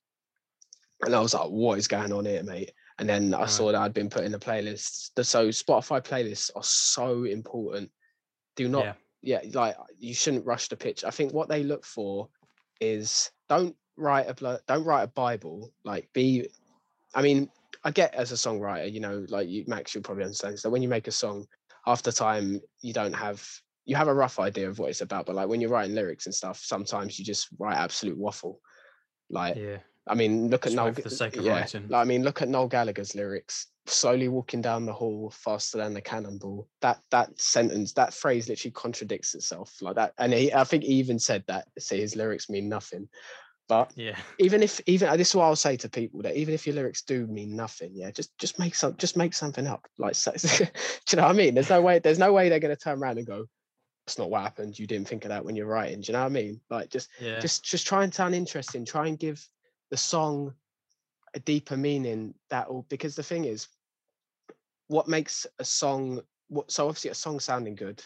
and 1.05 1.15
i 1.15 1.19
was 1.19 1.33
like 1.33 1.49
what 1.49 1.77
is 1.77 1.88
going 1.88 2.12
on 2.12 2.25
here 2.25 2.43
mate 2.43 2.71
and 2.99 3.07
then 3.07 3.31
I 3.33 3.41
Right. 3.41 3.49
saw 3.49 3.71
that 3.71 3.79
I'd 3.79 3.93
been 3.93 4.10
put 4.10 4.23
in 4.23 4.31
the 4.31 4.39
playlists. 4.39 5.12
The- 5.13 5.23
So 5.23 5.49
Spotify 5.49 6.03
playlists 6.03 6.49
are 6.55 6.63
so 6.63 7.25
important. 7.25 7.91
Do 8.55 8.67
not, 8.67 8.97
yeah. 9.21 9.41
yeah, 9.43 9.51
like 9.53 9.75
you 9.99 10.15
shouldn't 10.15 10.47
rush 10.47 10.67
the 10.67 10.77
pitch. 10.77 11.03
I 11.03 11.12
think 11.12 11.31
what 11.31 11.47
they 11.47 11.62
look 11.62 11.86
for 11.86 12.27
is 12.81 13.29
don't 13.49 13.75
write 13.97 14.27
a 14.27 14.60
don't 14.67 14.83
write 14.83 15.03
a 15.03 15.07
Bible. 15.10 15.71
Like 15.83 16.10
be, 16.13 16.49
I 17.13 17.21
mean, 17.21 17.51
I 17.83 17.91
get 17.91 18.15
as 18.15 18.31
a 18.31 18.36
songwriter, 18.36 18.91
you 18.91 18.99
know, 18.99 19.27
like 19.29 19.47
you 19.47 19.63
Max, 19.67 19.93
you'll 19.93 20.01
probably 20.03 20.23
understand 20.23 20.57
that 20.63 20.71
when 20.71 20.81
you 20.81 20.89
make 20.89 21.07
a 21.07 21.12
song, 21.12 21.45
after 21.86 22.12
time 22.12 22.60
you 22.81 22.93
don't 22.93 23.13
have 23.13 23.47
you 23.86 23.95
have 23.95 24.07
a 24.07 24.13
rough 24.23 24.39
idea 24.39 24.67
of 24.67 24.79
what 24.79 24.89
it's 24.89 25.01
about, 25.01 25.27
but 25.27 25.36
like 25.36 25.47
when 25.49 25.62
you're 25.62 25.69
writing 25.69 25.93
lyrics 25.93 26.25
and 26.25 26.33
stuff, 26.33 26.57
sometimes 26.57 27.19
you 27.19 27.23
just 27.23 27.47
write 27.60 27.77
absolute 27.77 28.17
waffle. 28.17 28.60
Like 29.29 29.55
Yeah. 29.55 29.77
I 30.10 30.15
mean, 30.15 30.50
look 30.50 30.65
at 30.65 30.74
Noel. 30.74 30.93
for 30.93 31.02
the 31.02 31.10
sake 31.10 31.38
of 31.38 31.46
yeah, 31.46 31.54
writing. 31.54 31.89
I 31.93 32.04
mean, 32.04 32.24
look 32.24 32.41
at 32.41 32.50
Noel 32.50 32.67
Gallagher's 32.67 33.15
lyrics. 33.15 33.67
Slowly 33.86 34.28
walking 34.28 34.62
down 34.62 34.86
the 34.86 34.93
hall, 34.93 35.30
faster 35.34 35.78
than 35.78 35.93
the 35.93 36.02
cannonball. 36.02 36.67
That 36.82 37.00
that 37.12 37.39
sentence, 37.39 37.93
that 37.93 38.13
phrase, 38.13 38.50
literally 38.50 38.72
contradicts 38.74 39.34
itself 39.34 39.82
like 39.82 39.96
that. 39.96 40.13
And 40.17 40.34
he, 40.34 40.54
I 40.54 40.65
think 40.65 40.84
he 40.84 40.93
even 40.96 41.20
said 41.20 41.43
that. 41.48 41.67
Say 41.80 42.00
his 42.02 42.15
lyrics 42.15 42.50
mean 42.50 42.67
nothing. 42.67 43.08
But 43.70 43.91
Yeah. 43.96 44.17
even 44.39 44.63
if 44.63 44.82
even 44.88 45.15
this 45.17 45.30
is 45.30 45.36
what 45.36 45.46
I'll 45.46 45.56
say 45.56 45.76
to 45.78 45.89
people 45.89 46.22
that 46.22 46.36
even 46.36 46.54
if 46.54 46.65
your 46.65 46.76
lyrics 46.76 47.02
do 47.02 47.28
mean 47.28 47.56
nothing, 47.56 47.91
yeah, 47.93 48.12
just 48.12 48.38
just 48.38 48.60
make 48.60 48.76
some 48.76 48.96
just 48.98 49.17
make 49.17 49.34
something 49.34 49.67
up. 49.67 49.88
Like, 49.98 50.15
so, 50.15 50.32
do 50.58 50.65
you 51.12 51.17
know 51.17 51.24
what 51.24 51.32
I 51.32 51.34
mean? 51.34 51.54
There's 51.54 51.70
no 51.70 51.82
way. 51.82 52.00
There's 52.00 52.20
no 52.20 52.34
way 52.34 52.50
they're 52.50 52.60
gonna 52.60 52.76
turn 52.76 53.00
around 53.00 53.17
and 53.17 53.28
go, 53.28 53.46
"That's 54.06 54.17
not 54.17 54.30
what 54.30 54.41
happened. 54.41 54.78
You 54.80 54.88
didn't 54.88 55.08
think 55.08 55.26
of 55.26 55.30
that 55.30 55.43
when 55.46 55.56
you're 55.56 55.65
writing." 55.67 56.02
Do 56.02 56.08
you 56.08 56.13
know 56.13 56.20
what 56.24 56.28
I 56.28 56.30
mean? 56.30 56.62
Like, 56.70 56.89
just 56.89 57.10
Yeah. 57.22 57.39
just 57.39 57.63
just 57.63 57.88
try 57.88 58.04
and 58.04 58.13
sound 58.13 58.36
interesting 58.36 58.86
try 58.86 59.08
and 59.08 59.20
give 59.20 59.46
the 59.89 59.97
song 59.97 60.54
a 61.34 61.39
deeper 61.39 61.78
meaning 61.78 62.34
that 62.50 62.71
will 62.71 62.86
because 62.89 63.15
the 63.15 63.23
thing 63.23 63.45
is 63.45 63.67
what 64.88 65.08
makes 65.08 65.45
a 65.60 65.63
song 65.63 66.21
what 66.50 66.71
so 66.71 66.88
obviously 66.88 67.12
a 67.12 67.15
song 67.15 67.39
sounding 67.39 67.76
good 67.76 68.02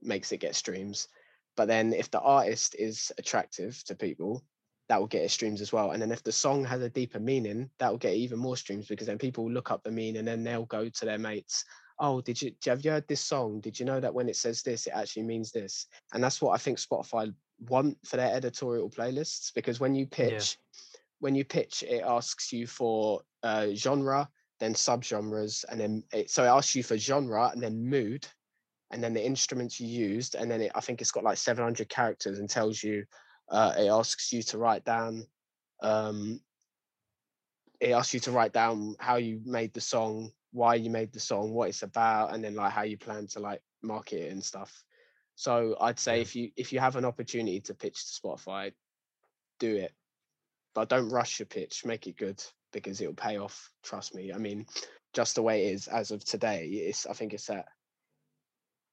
makes 0.00 0.32
it 0.32 0.38
get 0.38 0.54
streams 0.54 1.08
but 1.56 1.68
then 1.68 1.92
if 1.92 2.10
the 2.10 2.20
artist 2.20 2.74
is 2.78 3.12
attractive 3.18 3.82
to 3.84 3.94
people 3.94 4.42
that 4.88 4.98
will 4.98 5.06
get 5.06 5.22
it 5.22 5.30
streams 5.30 5.60
as 5.60 5.72
well 5.72 5.92
and 5.92 6.02
then 6.02 6.10
if 6.10 6.22
the 6.22 6.32
song 6.32 6.64
has 6.64 6.82
a 6.82 6.90
deeper 6.90 7.20
meaning 7.20 7.68
that 7.78 7.90
will 7.90 7.98
get 7.98 8.14
even 8.14 8.38
more 8.38 8.56
streams 8.56 8.88
because 8.88 9.06
then 9.06 9.18
people 9.18 9.44
will 9.44 9.52
look 9.52 9.70
up 9.70 9.82
the 9.84 9.90
meaning 9.90 10.16
and 10.16 10.28
then 10.28 10.42
they'll 10.42 10.66
go 10.66 10.88
to 10.88 11.04
their 11.04 11.18
mates 11.18 11.64
oh 11.98 12.20
did 12.20 12.40
you 12.40 12.52
have 12.66 12.84
you 12.84 12.90
heard 12.90 13.06
this 13.06 13.20
song? 13.20 13.60
Did 13.60 13.78
you 13.78 13.86
know 13.86 14.00
that 14.00 14.12
when 14.12 14.28
it 14.28 14.36
says 14.36 14.62
this 14.62 14.86
it 14.86 14.94
actually 14.94 15.22
means 15.22 15.52
this? 15.52 15.86
And 16.12 16.24
that's 16.24 16.40
what 16.42 16.52
i 16.52 16.56
think 16.56 16.78
spotify 16.78 17.32
want 17.68 17.96
for 18.04 18.16
their 18.16 18.34
editorial 18.34 18.90
playlists 18.90 19.52
because 19.54 19.78
when 19.78 19.94
you 19.94 20.06
pitch 20.06 20.58
when 21.22 21.36
you 21.36 21.44
pitch, 21.44 21.84
it 21.84 22.02
asks 22.02 22.52
you 22.52 22.66
for 22.66 23.20
uh, 23.44 23.68
genre, 23.74 24.28
then 24.58 24.74
subgenres, 24.74 25.64
and 25.70 25.78
then 25.78 26.02
it, 26.12 26.28
so 26.28 26.42
it 26.42 26.48
asks 26.48 26.74
you 26.74 26.82
for 26.82 26.98
genre 26.98 27.48
and 27.52 27.62
then 27.62 27.88
mood, 27.88 28.26
and 28.90 29.00
then 29.00 29.14
the 29.14 29.24
instruments 29.24 29.78
you 29.78 29.86
used, 29.86 30.34
and 30.34 30.50
then 30.50 30.62
it, 30.62 30.72
I 30.74 30.80
think 30.80 31.00
it's 31.00 31.12
got 31.12 31.22
like 31.22 31.38
700 31.38 31.88
characters 31.88 32.40
and 32.40 32.50
tells 32.50 32.82
you. 32.82 33.04
Uh, 33.48 33.72
it 33.78 33.86
asks 33.86 34.32
you 34.32 34.42
to 34.42 34.58
write 34.58 34.84
down. 34.84 35.24
Um, 35.80 36.40
it 37.78 37.92
asks 37.92 38.14
you 38.14 38.20
to 38.20 38.32
write 38.32 38.52
down 38.52 38.96
how 38.98 39.16
you 39.16 39.40
made 39.44 39.74
the 39.74 39.80
song, 39.80 40.32
why 40.50 40.74
you 40.74 40.90
made 40.90 41.12
the 41.12 41.20
song, 41.20 41.52
what 41.52 41.68
it's 41.68 41.84
about, 41.84 42.34
and 42.34 42.42
then 42.42 42.56
like 42.56 42.72
how 42.72 42.82
you 42.82 42.98
plan 42.98 43.28
to 43.28 43.38
like 43.38 43.62
market 43.80 44.22
it 44.26 44.32
and 44.32 44.42
stuff. 44.42 44.82
So 45.36 45.76
I'd 45.80 46.00
say 46.00 46.16
Yeah. 46.16 46.22
if 46.22 46.34
you 46.34 46.50
if 46.56 46.72
you 46.72 46.80
have 46.80 46.96
an 46.96 47.04
opportunity 47.04 47.60
to 47.60 47.74
pitch 47.74 48.06
to 48.06 48.20
Spotify, 48.20 48.72
do 49.60 49.76
it. 49.76 49.92
But 50.74 50.88
don't 50.88 51.08
rush 51.08 51.38
your 51.38 51.46
pitch, 51.46 51.84
make 51.84 52.06
it 52.06 52.16
good 52.16 52.42
because 52.72 53.00
it'll 53.00 53.14
pay 53.14 53.38
off. 53.38 53.70
Trust 53.82 54.14
me. 54.14 54.32
I 54.32 54.38
mean, 54.38 54.66
just 55.12 55.34
the 55.34 55.42
way 55.42 55.66
it 55.66 55.74
is 55.74 55.88
as 55.88 56.10
of 56.10 56.24
today, 56.24 56.66
it's 56.66 57.06
I 57.06 57.12
think 57.12 57.34
it's 57.34 57.50
at 57.50 57.66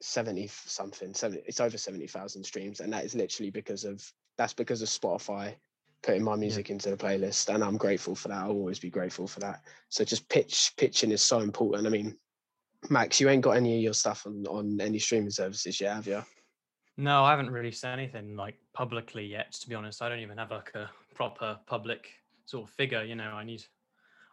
70 0.02 0.48
something, 0.48 1.14
70, 1.14 1.44
it's 1.46 1.60
over 1.60 1.78
70,000 1.78 2.44
streams. 2.44 2.80
And 2.80 2.92
that 2.94 3.06
is 3.06 3.16
literally 3.16 3.52
because 3.52 3.86
of 3.86 4.04
that's 4.38 4.54
because 4.54 4.82
of 4.82 4.90
Spotify 4.90 5.56
putting 6.02 6.24
my 6.24 6.36
music 6.36 6.70
into 6.70 6.90
the 6.90 6.98
playlist. 6.98 7.54
And 7.54 7.64
I'm 7.64 7.78
grateful 7.78 8.16
for 8.16 8.30
that. 8.30 8.44
I'll 8.44 8.52
always 8.52 8.80
be 8.80 8.90
grateful 8.90 9.28
for 9.28 9.40
that. 9.42 9.62
So 9.90 10.04
just 10.04 10.28
pitch 10.30 10.74
pitching 10.78 11.12
is 11.12 11.22
so 11.22 11.40
important. 11.40 11.88
I 11.88 11.90
mean, 11.90 12.18
Max, 12.90 13.20
you 13.20 13.30
ain't 13.30 13.44
got 13.44 13.58
any 13.58 13.76
of 13.76 13.82
your 13.82 13.94
stuff 13.94 14.26
on, 14.26 14.46
on 14.48 14.80
any 14.80 15.00
streaming 15.00 15.32
services 15.32 15.82
yet, 15.82 15.96
have 15.96 16.08
you? 16.08 16.24
No, 16.96 17.24
I 17.24 17.32
haven't 17.32 17.52
released 17.52 17.86
anything 17.86 18.36
like 18.36 18.56
publicly 18.74 19.26
yet. 19.26 19.52
To 19.54 19.70
be 19.70 19.76
honest, 19.76 20.02
I 20.02 20.10
don't 20.10 20.20
even 20.20 20.38
have 20.38 20.52
like 20.52 20.72
a 20.76 20.90
proper 21.20 21.60
public 21.68 22.08
sort 22.46 22.68
of 22.68 22.74
figure. 22.74 23.04
You 23.04 23.16
know, 23.16 23.32
I 23.32 23.44
need. 23.44 23.64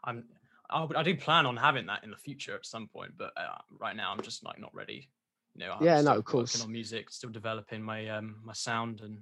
I'm. 0.05 0.25
I, 0.71 0.83
would- 0.85 0.97
I 0.97 1.03
do 1.03 1.15
plan 1.17 1.47
on 1.47 1.57
having 1.57 1.87
that 1.87 2.05
in 2.05 2.11
the 2.11 2.17
future 2.17 2.55
at 2.55 2.65
some 2.65 2.89
point, 2.89 3.13
but 3.19 3.33
uh, 3.37 3.59
right 3.81 3.97
now 3.97 4.13
I'm 4.13 4.23
just 4.23 4.45
like 4.45 4.61
not 4.61 4.75
ready. 4.75 5.11
You 5.55 5.61
know, 5.67 5.73
I'm 5.73 5.85
Yeah, 5.85 6.01
no, 6.01 6.15
of 6.15 6.25
course. 6.25 6.55
Working 6.55 6.67
on 6.69 6.73
music, 6.73 7.11
still 7.11 7.31
developing 7.31 7.83
my 7.83 8.09
um 8.09 8.37
my 8.45 8.53
sound, 8.53 9.01
and 9.01 9.19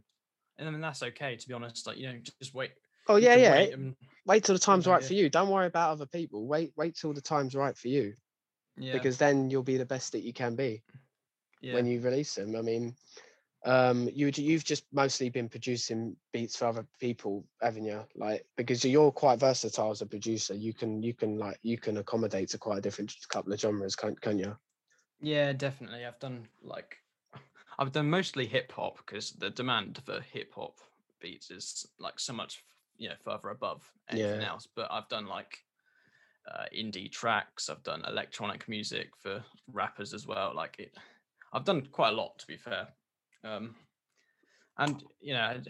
and 0.59 0.68
I 0.68 0.70
mean 0.70 0.81
that's 0.83 1.03
okay. 1.03 1.37
To 1.37 1.48
be 1.48 1.55
honest, 1.55 1.87
like 1.87 1.96
you 1.96 2.07
know, 2.07 2.18
just, 2.38 2.55
wait. 2.55 2.72
Oh 3.09 3.16
yeah, 3.16 3.35
yeah. 3.35 3.53
wait 3.53 3.72
and- 3.72 3.96
Wait 4.27 4.42
till 4.44 4.55
the 4.55 4.59
time's 4.59 4.87
right 4.87 4.96
idea. 4.96 5.09
for 5.09 5.14
you. 5.14 5.29
Don't 5.29 5.50
worry 5.50 5.66
about 5.66 5.90
other 5.90 6.07
people. 6.07 6.46
Wait, 6.46 6.72
wait 6.77 6.96
till 6.96 7.12
the 7.12 7.20
time's 7.20 7.55
right 7.55 7.77
for 7.77 7.88
you 7.88 8.14
yeah, 8.79 8.94
because 8.94 9.18
then 9.18 9.50
you'll 9.50 9.62
be 9.62 9.77
the 9.77 9.85
best 9.85 10.12
that 10.12 10.22
you 10.22 10.33
can 10.33 10.55
be 10.57 10.83
yeah. 11.61 11.74
when 11.74 11.85
you 11.85 12.00
release 12.00 12.35
them. 12.35 12.57
I 12.57 12.62
mean, 12.62 12.96
um, 13.64 14.09
you 14.12 14.31
you've 14.35 14.64
just 14.64 14.87
mostly 14.92 15.31
been 15.31 15.48
producing 15.48 16.16
beats 16.33 16.57
for 16.57 16.66
other 16.66 16.87
people, 17.00 17.46
haven't 17.62 17.85
you? 17.85 18.07
Like 18.14 18.46
because 18.57 18.85
you're 18.85 19.12
quite 19.12 19.40
versatile 19.40 19.90
as 19.90 20.03
a 20.03 20.07
producer. 20.07 20.55
You 20.55 20.74
can 20.74 21.03
you 21.03 21.14
can 21.14 21.38
like 21.38 21.59
you 21.62 21.79
can 21.79 21.96
accommodate 21.98 22.50
to 22.50 22.59
quite 22.59 22.79
a 22.79 22.83
different 22.83 23.14
couple 23.29 23.53
of 23.53 23.61
genres, 23.61 23.96
can't 23.96 24.20
can 24.20 24.38
you? 24.38 24.59
Yeah, 25.20 25.53
definitely. 25.53 26.05
I've 26.05 26.18
done 26.18 26.48
like 26.62 26.98
I've 27.79 27.92
done 27.92 28.11
mostly 28.11 28.46
hip 28.46 28.72
hop 28.72 28.98
because 28.98 29.33
the 29.33 29.50
demand 29.50 30.03
for 30.05 30.20
hip 30.20 30.55
hop 30.55 30.81
beats 31.20 31.50
is 31.50 31.87
like 31.98 32.18
so 32.18 32.33
much 32.33 32.64
you 32.96 33.09
know 33.09 33.16
further 33.16 33.48
above 33.50 33.92
anything 34.09 34.42
Yeah. 34.42 34.44
else. 34.44 34.66
But 34.66 34.90
I've 34.90 35.09
done 35.09 35.27
like 35.27 35.64
uh, 36.50 36.66
indie 36.74 37.11
tracks. 37.11 37.68
I've 37.70 37.83
done 37.85 38.05
electronic 38.07 38.68
music 38.68 39.16
for 39.16 39.44
rappers 39.68 40.14
as 40.14 40.27
well. 40.27 40.55
Like 40.55 40.79
it, 40.81 40.96
I've 41.53 41.64
done 41.64 41.87
quite 41.87 42.11
a 42.11 42.16
lot 42.16 42.38
to 42.40 42.46
be 42.46 42.57
fair. 42.57 42.94
Um, 43.44 43.74
and 44.78 45.02
you 45.20 45.35
know, 45.35 45.61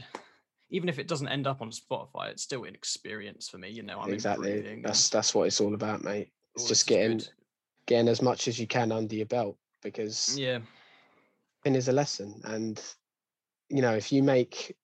even 0.70 0.88
if 0.88 0.98
it 0.98 1.08
doesn't 1.08 1.28
end 1.28 1.46
up 1.46 1.60
on 1.60 1.70
Spotify, 1.70 2.30
it's 2.30 2.42
still 2.42 2.64
an 2.64 2.74
experience 2.74 3.48
for 3.48 3.58
me. 3.58 3.70
You 3.70 3.82
know, 3.82 4.00
I'm 4.00 4.12
exactly. 4.12 4.80
That's 4.82 5.08
that's 5.08 5.34
what 5.34 5.46
it's 5.46 5.60
all 5.60 5.74
about, 5.74 6.04
mate. 6.04 6.30
It's 6.54 6.68
just 6.68 6.86
getting 6.86 7.18
good. 7.18 7.28
getting 7.86 8.08
as 8.08 8.22
much 8.22 8.48
as 8.48 8.58
you 8.58 8.66
can 8.66 8.92
under 8.92 9.14
your 9.14 9.26
belt 9.26 9.56
because 9.82 10.38
Yeah, 10.38 10.60
everything 11.64 11.78
is 11.78 11.88
a 11.88 11.92
lesson 11.92 12.40
and 12.44 12.82
you 13.70 13.80
know 13.80 13.94
if 13.94 14.12
you 14.12 14.22
make 14.22 14.76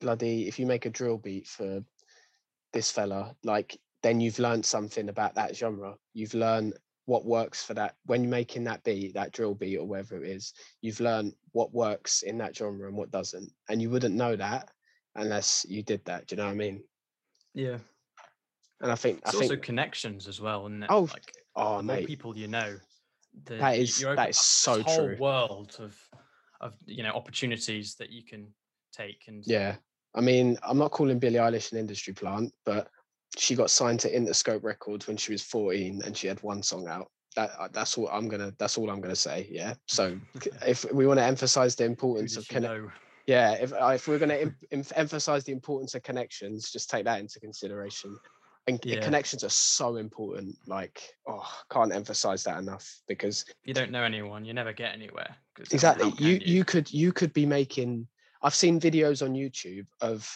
bloody 0.00 0.46
if 0.48 0.58
you 0.58 0.66
make 0.66 0.84
a 0.84 0.90
drill 0.90 1.16
beat 1.16 1.46
for 1.46 1.82
this 2.72 2.90
fella 2.90 3.34
like 3.42 3.78
then 4.02 4.20
you've 4.20 4.38
learned 4.38 4.64
something 4.64 5.08
about 5.08 5.34
that 5.34 5.56
genre 5.56 5.94
you've 6.12 6.34
learned 6.34 6.74
what 7.10 7.24
works 7.26 7.60
for 7.64 7.74
that 7.74 7.96
when 8.06 8.22
you're 8.22 8.30
making 8.30 8.62
that 8.62 8.84
beat 8.84 9.14
that 9.14 9.32
drill 9.32 9.52
beat 9.52 9.76
or 9.76 9.84
whatever 9.84 10.22
it 10.22 10.30
is 10.30 10.54
you've 10.80 11.00
learned 11.00 11.32
what 11.50 11.74
works 11.74 12.22
in 12.22 12.38
that 12.38 12.56
genre 12.56 12.86
and 12.86 12.96
what 12.96 13.10
doesn't 13.10 13.50
and 13.68 13.82
you 13.82 13.90
wouldn't 13.90 14.14
know 14.14 14.36
that 14.36 14.68
unless 15.16 15.66
you 15.68 15.82
did 15.82 16.00
that 16.04 16.28
do 16.28 16.36
you 16.36 16.40
know 16.40 16.46
what 16.46 16.52
i 16.52 16.54
mean 16.54 16.80
yeah. 17.52 17.78
and 18.80 18.92
i 18.92 18.94
think 18.94 19.18
It's 19.26 19.34
i 19.34 19.38
also 19.38 19.48
think 19.48 19.64
connections 19.64 20.28
as 20.28 20.40
well, 20.40 20.66
and 20.66 20.86
Oh, 20.88 21.08
like 21.10 21.34
oh 21.56 21.78
the 21.78 21.82
more 21.82 21.96
mate 21.96 22.06
people 22.06 22.38
you 22.38 22.46
know, 22.46 22.76
the, 23.44 23.56
That 23.56 23.78
you 23.78 24.06
that 24.06 24.20
open 24.20 24.32
so 24.32 24.80
whole 24.84 24.96
true. 25.08 25.16
world 25.18 25.76
of 25.80 25.98
of 26.60 26.74
you 26.86 27.02
know 27.02 27.10
opportunities 27.10 27.96
that 27.96 28.10
you 28.10 28.22
can 28.24 28.54
take 28.92 29.24
and 29.26 29.42
Yeah. 29.48 29.74
I 30.14 30.20
mean, 30.20 30.58
I'm 30.62 30.78
not 30.78 30.90
calling 30.90 31.18
Billie 31.18 31.38
Eilish 31.38 31.72
an 31.72 31.78
industry 31.78 32.12
plant, 32.12 32.52
but 32.64 32.88
she 33.36 33.54
got 33.54 33.70
signed 33.70 34.00
to 34.00 34.12
Interscope 34.12 34.62
Records 34.62 35.06
when 35.06 35.16
she 35.16 35.32
was 35.32 35.42
14 35.42 36.02
and 36.04 36.16
she 36.16 36.26
had 36.26 36.42
one 36.42 36.62
song 36.62 36.88
out. 36.88 37.10
That 37.36 37.50
uh, 37.58 37.68
that's 37.72 37.96
all 37.96 38.08
I'm 38.08 38.28
gonna 38.28 38.52
that's 38.58 38.76
all 38.76 38.90
I'm 38.90 39.00
gonna 39.00 39.14
say. 39.14 39.46
Yeah. 39.50 39.74
So 39.86 40.18
if 40.66 40.90
we 40.92 41.06
want 41.06 41.20
to 41.20 41.24
emphasize 41.24 41.76
the 41.76 41.84
importance 41.84 42.36
of 42.36 42.42
you 42.50 42.54
connect, 42.54 42.80
yeah, 43.26 43.52
if 43.52 43.72
uh, 43.72 43.92
if 43.94 44.08
we're 44.08 44.18
gonna 44.18 44.34
em- 44.34 44.56
em- 44.72 44.84
emphasize 44.96 45.44
the 45.44 45.52
importance 45.52 45.94
of 45.94 46.02
connections, 46.02 46.72
just 46.72 46.90
take 46.90 47.04
that 47.04 47.20
into 47.20 47.38
consideration. 47.38 48.16
And 48.66 48.80
Yeah. 48.84 49.00
connections 49.00 49.42
are 49.42 49.48
so 49.48 49.96
important. 49.96 50.56
Like, 50.66 51.00
oh, 51.26 51.48
can't 51.70 51.94
emphasize 51.94 52.42
that 52.44 52.58
enough 52.58 53.00
because 53.08 53.44
If 53.48 53.54
you 53.64 53.74
don't 53.74 53.90
know 53.90 54.02
anyone, 54.02 54.44
you 54.44 54.52
never 54.52 54.72
get 54.72 54.92
anywhere. 54.92 55.36
Exactly 55.70 56.10
can 56.12 56.26
you, 56.26 56.40
you 56.44 56.64
could 56.64 56.92
you 56.92 57.12
could 57.12 57.32
be 57.32 57.46
making 57.46 58.06
i've 58.42 58.54
seen 58.54 58.80
videos 58.80 59.22
on 59.22 59.34
youtube 59.34 59.86
of 60.00 60.26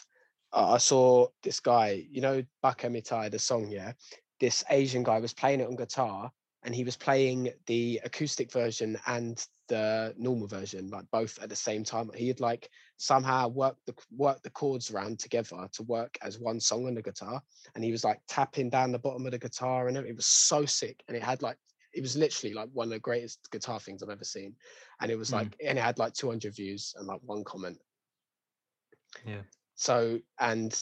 i 0.54 0.78
saw 0.78 1.26
this 1.42 1.60
guy 1.60 2.04
you 2.10 2.20
know 2.20 2.42
baka 2.62 2.88
mitai 2.88 3.30
the 3.30 3.38
song 3.38 3.68
yeah 3.70 3.92
this 4.40 4.64
asian 4.70 5.02
guy 5.02 5.18
was 5.18 5.32
playing 5.32 5.60
it 5.60 5.68
on 5.68 5.76
guitar 5.76 6.30
and 6.64 6.74
he 6.74 6.84
was 6.84 6.96
playing 6.96 7.50
the 7.66 8.00
acoustic 8.04 8.50
version 8.50 8.98
and 9.06 9.46
the 9.68 10.14
normal 10.18 10.46
version 10.46 10.88
like 10.90 11.04
both 11.10 11.38
at 11.42 11.48
the 11.48 11.56
same 11.56 11.82
time 11.82 12.10
he 12.14 12.28
had 12.28 12.40
like 12.40 12.68
somehow 12.98 13.48
worked 13.48 13.84
the 13.86 13.94
worked 14.14 14.42
the 14.42 14.50
chords 14.50 14.90
around 14.90 15.18
together 15.18 15.66
to 15.72 15.82
work 15.84 16.16
as 16.22 16.38
one 16.38 16.60
song 16.60 16.86
on 16.86 16.94
the 16.94 17.02
guitar 17.02 17.40
and 17.74 17.82
he 17.82 17.90
was 17.90 18.04
like 18.04 18.20
tapping 18.28 18.68
down 18.68 18.92
the 18.92 18.98
bottom 18.98 19.24
of 19.24 19.32
the 19.32 19.38
guitar 19.38 19.88
and 19.88 19.96
it 19.96 20.16
was 20.16 20.26
so 20.26 20.66
sick 20.66 21.02
and 21.08 21.16
it 21.16 21.22
had 21.22 21.40
like 21.42 21.56
it 21.94 22.02
was 22.02 22.16
literally 22.16 22.54
like 22.54 22.68
one 22.72 22.88
of 22.88 22.90
the 22.90 22.98
greatest 22.98 23.50
guitar 23.50 23.78
things 23.80 24.02
I've 24.02 24.10
ever 24.10 24.24
seen. 24.24 24.56
And 25.00 25.10
it 25.10 25.16
was 25.16 25.30
Mm. 25.30 25.34
like, 25.34 25.56
and 25.64 25.78
it 25.78 25.80
had 25.82 25.98
like 25.98 26.12
200 26.12 26.54
views 26.54 26.94
and 26.98 27.06
like 27.06 27.20
one 27.22 27.44
comment. 27.44 27.80
Yeah. 29.24 29.42
So, 29.74 30.20
and 30.38 30.76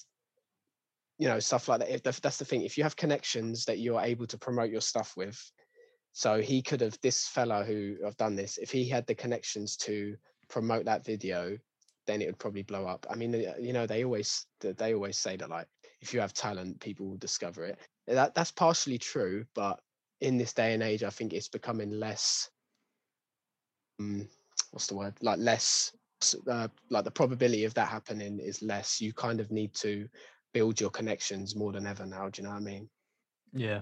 you 1.19 1.29
know, 1.29 1.39
stuff 1.39 1.69
like 1.69 1.81
that. 1.81 1.91
If 1.91 2.21
that's 2.21 2.39
the 2.39 2.45
thing, 2.45 2.63
if 2.63 2.77
you 2.77 2.83
have 2.85 2.97
connections 2.97 3.65
that 3.67 3.79
you're 3.79 4.01
able 4.01 4.27
to 4.27 4.39
promote 4.39 4.71
your 4.71 4.81
stuff 4.81 5.15
with, 5.17 5.41
so 6.13 6.41
he 6.41 6.63
could 6.63 6.81
have, 6.81 6.99
this 7.01 7.29
fellow 7.29 7.63
who 7.65 7.97
have 8.05 8.17
done 8.17 8.35
this, 8.35 8.59
if 8.59 8.71
he 8.71 8.89
had 8.89 9.07
the 9.07 9.15
connections 9.15 9.77
to 9.79 10.17
promote 10.49 10.85
that 10.85 11.05
video, 11.05 11.57
then 12.07 12.21
it 12.21 12.27
would 12.27 12.39
probably 12.39 12.63
blow 12.63 12.87
up. 12.87 13.07
I 13.09 13.15
mean, 13.15 13.35
uh, 13.35 13.55
you 13.61 13.73
know, 13.73 13.87
they 13.87 14.05
always, 14.05 14.47
they 14.61 14.95
always 14.95 15.17
say 15.17 15.37
that 15.37 15.49
like, 15.49 15.69
if 16.01 16.13
you 16.13 16.21
have 16.21 16.35
talent, 16.35 16.81
people 16.81 17.09
will 17.09 17.17
discover 17.17 17.65
it. 17.65 17.79
That 18.09 18.35
that's 18.35 18.51
partially 18.51 18.99
true, 18.99 19.45
but 19.55 19.81
in 20.21 20.37
this 20.37 20.53
day 20.53 20.75
and 20.75 20.83
age, 20.83 21.05
I 21.05 21.11
think 21.11 21.33
it's 21.33 21.49
becoming 21.49 21.91
less. 21.91 22.51
Um, 24.01 24.29
what's 24.73 24.89
the 24.89 24.97
word? 24.97 25.15
Like 25.21 25.39
less. 25.39 25.93
Uh, 26.49 26.69
like 26.91 27.05
the 27.05 27.11
probability 27.11 27.65
of 27.65 27.75
that 27.75 27.89
happening 27.89 28.39
is 28.41 28.63
less. 28.63 29.01
You 29.01 29.13
kind 29.13 29.41
of 29.41 29.51
need 29.51 29.75
to 29.77 30.09
build 30.53 30.81
your 30.81 30.91
connections 30.91 31.57
more 31.57 31.73
than 31.73 31.87
ever 31.87 32.07
now. 32.07 32.29
Do 32.29 32.43
you 32.43 32.45
know 32.49 32.53
what 32.55 32.61
I 32.61 32.61
mean? 32.61 32.89
Yeah. 33.53 33.81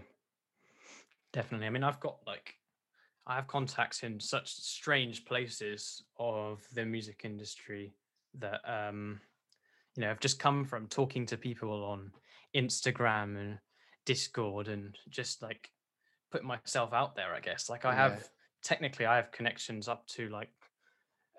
Definitely. 1.32 1.66
I 1.66 1.70
mean, 1.70 1.84
I've 1.84 2.00
got 2.00 2.18
like 2.26 2.54
I 3.26 3.36
have 3.36 3.46
contacts 3.46 4.02
in 4.02 4.18
such 4.20 4.54
strange 4.54 5.24
places 5.24 6.02
of 6.18 6.66
the 6.72 6.84
music 6.84 7.22
industry 7.24 7.94
that 8.34 8.60
um 8.68 9.20
you 9.96 10.02
know, 10.02 10.10
I've 10.10 10.20
just 10.20 10.38
come 10.38 10.64
from 10.64 10.86
talking 10.88 11.26
to 11.26 11.36
people 11.36 11.84
on 11.84 12.12
Instagram 12.54 13.36
and 13.38 13.58
Discord 14.06 14.68
and 14.68 14.96
just 15.08 15.42
like 15.42 15.70
put 16.30 16.44
myself 16.44 16.92
out 16.92 17.16
there, 17.16 17.34
I 17.34 17.40
guess. 17.40 17.68
Like 17.68 17.84
I 17.84 17.94
Yeah. 17.94 17.96
have 17.96 18.28
technically 18.62 19.06
I 19.06 19.16
have 19.16 19.32
connections 19.32 19.88
up 19.88 20.06
to 20.08 20.28
like 20.28 20.50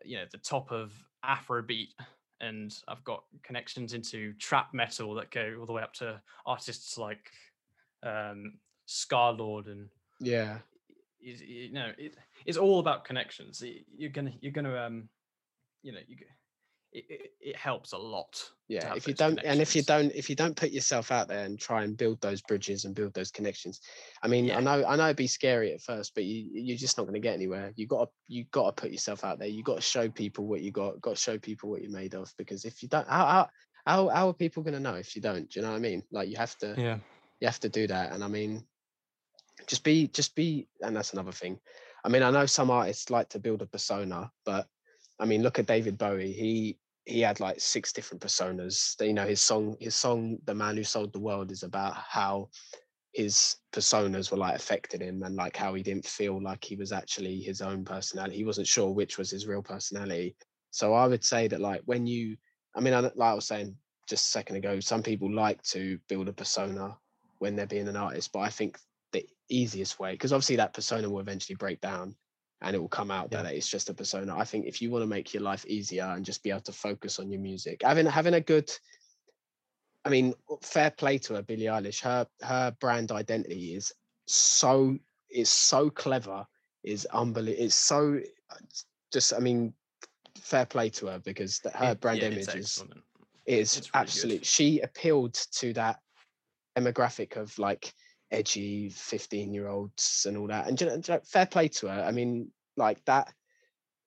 you 0.04 0.18
know, 0.18 0.26
the 0.32 0.38
top 0.38 0.72
of 0.72 0.92
Afrobeat 1.26 1.90
and 2.42 2.74
I've 2.88 3.04
got 3.04 3.24
connections 3.44 3.94
into 3.94 4.34
trap 4.34 4.74
metal 4.74 5.14
that 5.16 5.32
go 5.32 5.58
all 5.60 5.66
the 5.66 5.74
way 5.74 5.84
up 5.84 5.94
to 5.96 6.22
artists 6.46 6.98
like 6.98 7.32
um 8.04 8.54
Scarlxrd 8.88 9.72
and 9.72 9.90
Yeah. 10.20 10.58
is 11.22 11.42
you 11.42 11.72
know 11.72 11.92
it, 11.98 12.16
it's 12.46 12.58
all 12.58 12.80
about 12.80 13.06
connections 13.06 13.64
you're 13.96 14.10
gonna 14.10 14.34
you're 14.42 14.52
gonna 14.52 14.76
um 14.76 15.08
you 15.84 15.92
know 15.92 16.00
you 16.08 16.18
it, 16.94 17.06
it, 17.10 17.32
it 17.40 17.56
helps 17.56 17.94
a 17.94 17.98
lot. 17.98 18.44
yeah 18.68 18.94
if 18.96 19.08
you 19.08 19.14
don't 19.14 19.40
and 19.46 19.62
if 19.62 19.76
you 19.76 19.82
don't 19.84 20.12
if 20.14 20.30
you 20.30 20.36
don't 20.36 20.56
put 20.56 20.72
yourself 20.72 21.12
out 21.12 21.28
there 21.28 21.46
and 21.46 21.60
try 21.60 21.84
and 21.84 21.96
build 21.98 22.20
those 22.22 22.42
bridges 22.42 22.86
and 22.86 22.96
build 22.96 23.14
those 23.14 23.32
connections 23.32 23.80
i 24.24 24.28
mean 24.28 24.46
Yeah. 24.46 24.58
i 24.58 24.62
know 24.62 24.86
i 24.86 24.96
know 24.96 25.06
it'd 25.06 25.16
be 25.18 25.28
scary 25.28 25.74
at 25.74 25.82
first 25.82 26.14
but 26.16 26.24
you 26.26 26.50
you're 26.54 26.78
just 26.78 26.98
not 26.98 27.04
going 27.04 27.14
to 27.14 27.20
get 27.28 27.34
anywhere 27.34 27.72
you 27.76 27.88
got 27.88 28.06
to 28.06 28.12
you 28.28 28.46
got 28.52 28.76
to 28.76 28.82
put 28.82 28.92
yourself 28.92 29.24
out 29.24 29.40
there 29.40 29.48
you 29.48 29.64
got 29.64 29.76
to 29.76 29.82
show 29.82 30.10
people 30.10 30.46
what 30.48 30.62
you 30.62 30.72
got 30.72 31.00
got 31.02 31.16
to 31.16 31.22
show 31.22 31.38
people 31.38 31.70
what 31.70 31.82
you're 31.82 31.92
made 31.92 32.14
of 32.14 32.32
because 32.38 32.66
if 32.66 32.82
you 32.84 32.90
don't 32.90 33.08
how 33.08 33.26
how 33.26 33.50
how, 33.86 34.10
how 34.10 34.28
are 34.30 34.34
people 34.34 34.62
going 34.62 34.74
to 34.76 34.80
know 34.80 34.96
if 34.96 35.16
you 35.16 35.22
don't 35.22 35.50
do 35.50 35.60
you 35.60 35.66
know 35.66 35.72
what 35.72 35.78
i 35.78 35.80
mean 35.80 36.04
like 36.12 36.30
you 36.30 36.36
have 36.38 36.58
to 36.58 36.76
Yeah. 36.78 36.98
you 37.40 37.48
have 37.48 37.60
to 37.62 37.70
do 37.70 37.88
that 37.88 38.12
and 38.14 38.24
i 38.24 38.28
mean 38.28 38.64
just 39.68 39.84
be 39.84 40.08
just 40.08 40.36
be 40.36 40.68
and 40.82 40.96
that's 40.96 41.14
another 41.14 41.32
thing 41.32 41.60
i 42.06 42.10
mean 42.10 42.24
i 42.24 42.30
know 42.32 42.46
some 42.46 42.70
artists 42.72 43.10
like 43.10 43.30
to 43.30 43.40
build 43.40 43.62
a 43.62 43.66
persona 43.66 44.30
but 44.46 44.68
i 45.20 45.26
mean 45.26 45.42
look 45.44 45.60
at 45.60 45.66
david 45.68 45.98
bowie 45.98 46.32
he 46.32 46.78
he 47.06 47.22
had 47.22 47.40
like 47.40 47.60
six 47.60 47.92
different 47.92 48.22
personas. 48.22 48.96
You 49.06 49.14
know 49.14 49.26
his 49.26 49.42
song 49.42 49.76
his 49.80 49.96
song 49.96 50.38
the 50.46 50.56
man 50.56 50.78
who 50.78 50.84
sold 50.84 51.14
the 51.14 51.20
world 51.20 51.52
is 51.52 51.64
about 51.64 51.96
how 51.96 52.50
his 53.14 53.58
personas 53.74 54.32
were 54.32 54.38
like 54.38 54.56
affected 54.56 55.02
him 55.02 55.22
and 55.24 55.36
like 55.36 55.58
how 55.58 55.74
he 55.74 55.84
didn't 55.84 56.06
feel 56.06 56.42
like 56.42 56.64
he 56.64 56.76
was 56.76 56.92
actually 56.92 57.42
his 57.42 57.62
own 57.62 57.84
personality. 57.84 58.38
He 58.38 58.46
wasn't 58.46 58.68
sure 58.68 58.92
which 58.92 59.18
was 59.18 59.30
his 59.30 59.48
real 59.48 59.62
personality. 59.62 60.36
So 60.72 60.94
i 60.94 61.06
would 61.06 61.24
say 61.24 61.48
that 61.50 61.60
like 61.60 61.82
when 61.86 62.08
you 62.08 62.38
i 62.76 62.80
mean 62.80 62.94
like 62.94 63.14
i 63.20 63.34
was 63.34 63.46
saying 63.46 63.76
just 64.08 64.28
a 64.28 64.32
second 64.32 64.56
ago 64.56 64.80
some 64.80 65.04
people 65.04 65.32
like 65.32 65.62
to 65.64 66.00
build 66.08 66.28
a 66.28 66.34
persona 66.34 66.98
when 67.40 67.56
they're 67.56 67.68
being 67.68 67.88
an 67.88 67.96
artist 67.96 68.32
but 68.32 68.40
i 68.40 68.50
think 68.50 68.78
the 69.12 69.26
easiest 69.50 70.00
way 70.00 70.14
because 70.14 70.34
obviously 70.34 70.56
that 70.56 70.74
persona 70.74 71.10
will 71.10 71.20
eventually 71.20 71.56
break 71.56 71.80
down 71.82 72.16
and 72.62 72.76
it 72.76 72.80
will 72.80 72.88
come 72.90 73.12
out 73.12 73.30
Yeah. 73.32 73.44
that 73.44 73.54
it's 73.54 73.68
just 73.68 73.90
a 73.90 73.94
persona 73.94 74.38
i 74.38 74.44
think 74.44 74.66
if 74.66 74.82
you 74.82 74.90
want 74.92 75.04
to 75.04 75.08
make 75.08 75.34
your 75.34 75.44
life 75.44 75.66
easier 75.66 76.06
and 76.06 76.26
just 76.26 76.44
be 76.44 76.52
able 76.52 76.62
to 76.62 76.72
focus 76.72 77.20
on 77.20 77.32
your 77.32 77.42
music 77.42 77.82
having 77.84 78.06
having 78.06 78.34
a 78.36 78.42
good 78.42 78.72
i 80.06 80.10
mean 80.10 80.34
fair 80.62 80.92
play 80.92 81.18
to 81.18 81.36
her 81.36 81.42
billie 81.42 81.66
eilish 81.66 82.02
her 82.02 82.28
her 82.42 82.76
brand 82.80 83.12
identity 83.12 83.76
is 83.76 83.92
so 84.28 84.98
is 85.30 85.50
so 85.50 85.90
clever 85.90 86.46
is 86.84 87.06
unbelievable 87.08 87.64
it's 87.66 87.76
so 87.76 88.20
just 89.12 89.34
i 89.34 89.40
mean 89.40 89.74
fair 90.38 90.66
play 90.66 90.90
to 90.90 91.08
her 91.08 91.20
because 91.20 91.60
that 91.60 91.76
her 91.76 91.92
It- 91.92 92.00
brand 92.00 92.20
yeah, 92.20 92.28
image 92.30 92.56
is 92.56 92.84
is 93.48 93.90
really 93.94 94.38
good. 94.38 94.46
She 94.46 94.80
appealed 94.82 95.34
to 95.34 95.74
that 95.74 96.00
demographic 96.78 97.36
of 97.38 97.58
like 97.58 97.94
edgy 98.32 98.90
15 98.90 99.54
year 99.54 99.68
olds 99.68 100.26
and 100.28 100.38
all 100.38 100.48
that. 100.48 100.68
And 100.68 100.78
do 100.78 100.86
you 100.86 100.92
know, 100.92 100.98
do 100.98 101.12
you 101.12 101.18
know, 101.18 101.24
fair 101.26 101.46
play 101.46 101.68
to 101.70 101.88
her. 101.88 102.04
I 102.04 102.12
mean, 102.12 102.52
like 102.78 103.04
that. 103.06 103.34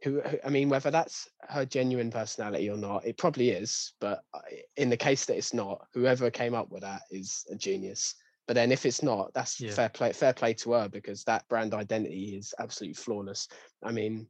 Who, 0.02 0.20
who- 0.20 0.38
I 0.44 0.50
mean, 0.50 0.68
whether 0.68 0.90
that's 0.90 1.28
her 1.48 1.64
genuine 1.64 2.10
personality 2.10 2.68
or 2.68 2.76
not, 2.76 3.06
it 3.06 3.16
probably 3.16 3.50
is. 3.50 3.92
But 4.00 4.22
uh, 4.34 4.40
in 4.76 4.90
the 4.90 4.96
case 4.96 5.24
that 5.26 5.36
it's 5.36 5.54
not, 5.54 5.86
whoever 5.94 6.30
came 6.30 6.54
up 6.54 6.70
with 6.70 6.82
that 6.82 7.02
is 7.10 7.44
a 7.50 7.54
genius. 7.56 8.14
But 8.46 8.54
then 8.54 8.72
if 8.72 8.84
it's 8.84 9.02
not, 9.02 9.32
that's 9.32 9.60
Yeah. 9.60 9.70
fair 9.70 9.88
play. 9.88 10.12
Fair 10.12 10.34
play 10.34 10.52
to 10.54 10.72
her 10.72 10.88
because 10.88 11.24
that 11.24 11.48
brand 11.48 11.72
identity 11.72 12.36
is 12.36 12.52
absolutely 12.58 12.94
flawless. 12.94 13.48
I 13.82 13.92
mean, 13.92 14.26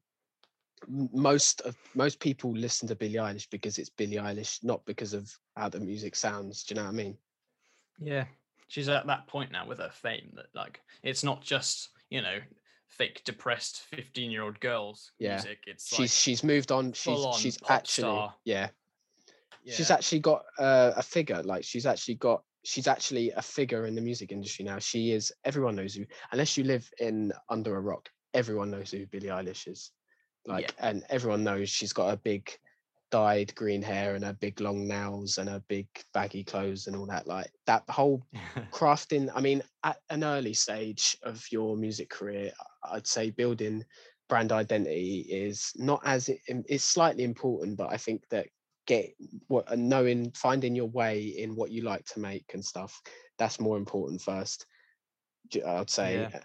most 0.88 1.60
of 1.62 1.76
most 1.94 2.20
people 2.20 2.52
listen 2.52 2.86
to 2.88 2.94
Billie 2.94 3.14
Eilish 3.14 3.48
because 3.50 3.78
it's 3.78 3.90
Billie 3.90 4.16
Eilish, 4.16 4.62
not 4.62 4.84
because 4.84 5.14
of 5.14 5.32
how 5.56 5.68
the 5.68 5.80
music 5.80 6.14
sounds. 6.14 6.62
Do 6.64 6.74
you 6.74 6.76
know 6.80 6.84
what 6.84 6.92
I 6.92 6.96
mean? 6.96 7.18
Yeah, 7.98 8.26
she's 8.68 8.88
at 8.88 9.06
that 9.06 9.26
point 9.26 9.52
now 9.52 9.66
with 9.66 9.78
her 9.78 9.90
fame 9.92 10.32
that 10.34 10.46
like 10.54 10.80
it's 11.02 11.22
not 11.24 11.42
just 11.42 11.90
you 12.10 12.22
know 12.22 12.38
fake 12.88 13.22
depressed 13.24 13.80
fifteen 13.90 14.30
year 14.30 14.42
old 14.42 14.60
girls 14.60 15.12
Yeah. 15.18 15.34
music. 15.34 15.58
It's 15.66 15.88
she's 15.88 15.98
like 15.98 16.10
she's 16.10 16.44
moved 16.44 16.70
on. 16.72 16.92
She's 16.92 17.04
full-on 17.04 17.38
she's 17.38 17.58
actually 17.68 18.02
star. 18.02 18.34
yeah. 18.44 18.68
She's 19.66 19.90
actually 19.90 20.18
got 20.20 20.44
uh, 20.58 20.92
a 20.94 21.02
figure. 21.02 21.42
Like 21.42 21.64
she's 21.64 21.86
actually 21.86 22.16
got 22.16 22.42
she's 22.64 22.86
actually 22.86 23.30
a 23.30 23.40
figure 23.40 23.86
in 23.86 23.94
the 23.94 24.00
music 24.02 24.30
industry 24.30 24.64
now. 24.64 24.78
She 24.78 25.12
is. 25.12 25.32
Everyone 25.44 25.74
knows 25.74 25.94
who. 25.94 26.04
Unless 26.32 26.58
you 26.58 26.64
live 26.64 26.86
in 26.98 27.32
under 27.48 27.74
a 27.76 27.80
rock, 27.80 28.10
everyone 28.34 28.70
knows 28.70 28.90
who 28.90 29.06
Billie 29.06 29.28
Eilish 29.28 29.66
is. 29.66 29.90
Like, 30.46 30.74
and 30.78 31.02
everyone 31.08 31.42
knows 31.44 31.70
she's 31.70 31.94
got 31.94 32.12
a 32.12 32.18
big 32.18 32.50
dyed 33.14 33.54
green 33.54 33.80
hair 33.80 34.16
and 34.16 34.24
her 34.24 34.32
big 34.32 34.60
long 34.60 34.88
nails 34.88 35.38
and 35.38 35.48
her 35.48 35.62
big 35.68 35.86
baggy 36.12 36.42
clothes 36.42 36.88
and 36.88 36.96
all 36.96 37.06
that. 37.06 37.28
Like 37.28 37.52
that 37.66 37.84
whole 37.88 38.26
crafting 38.72 39.30
i 39.36 39.40
mean 39.40 39.62
at 39.84 39.98
an 40.10 40.24
early 40.24 40.52
stage 40.52 41.16
of 41.22 41.46
your 41.52 41.76
music 41.76 42.10
career 42.10 42.50
i'd 42.90 43.06
say 43.06 43.30
building 43.30 43.84
brand 44.28 44.50
identity 44.50 45.20
is 45.30 45.72
not 45.76 46.00
as 46.04 46.28
it's 46.46 46.82
slightly 46.82 47.22
important 47.22 47.76
but 47.76 47.92
i 47.92 47.96
think 47.96 48.28
that 48.30 48.48
get 48.86 49.14
what 49.46 49.70
uh, 49.70 49.76
knowing 49.76 50.32
finding 50.32 50.74
your 50.74 50.88
way 50.88 51.20
in 51.22 51.54
what 51.54 51.70
you 51.70 51.82
like 51.82 52.04
to 52.04 52.18
make 52.18 52.50
and 52.52 52.64
stuff 52.64 53.00
that's 53.38 53.60
more 53.60 53.76
important 53.76 54.20
first 54.20 54.66
i'd 55.66 55.88
say 55.88 56.16
Yeah. 56.16 56.40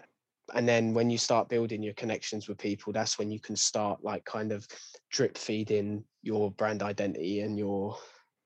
And 0.54 0.68
then 0.68 0.94
when 0.94 1.10
you 1.10 1.18
start 1.18 1.48
building 1.48 1.82
your 1.82 1.94
connections 1.94 2.48
with 2.48 2.58
people 2.58 2.92
that's 2.92 3.18
when 3.18 3.30
you 3.30 3.40
can 3.40 3.56
start 3.56 4.02
like 4.02 4.24
kind 4.24 4.52
of 4.52 4.66
drip 5.10 5.38
feeding 5.38 6.04
your 6.22 6.50
brand 6.50 6.82
identity 6.82 7.40
and 7.40 7.58
your 7.58 7.96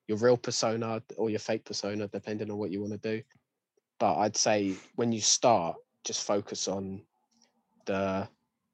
your 0.07 0.17
real 0.19 0.37
persona 0.37 1.01
or 1.17 1.29
your 1.29 1.39
fake 1.39 1.65
persona 1.65 2.07
depending 2.07 2.51
on 2.51 2.57
what 2.57 2.71
you 2.71 2.79
want 2.79 2.93
to 2.93 3.17
do 3.17 3.23
but 3.99 4.17
I'd 4.17 4.35
say 4.35 4.75
when 4.95 5.11
you 5.11 5.21
start, 5.21 5.77
just 6.03 6.25
focus 6.25 6.67
on 6.67 7.01
the 7.85 8.27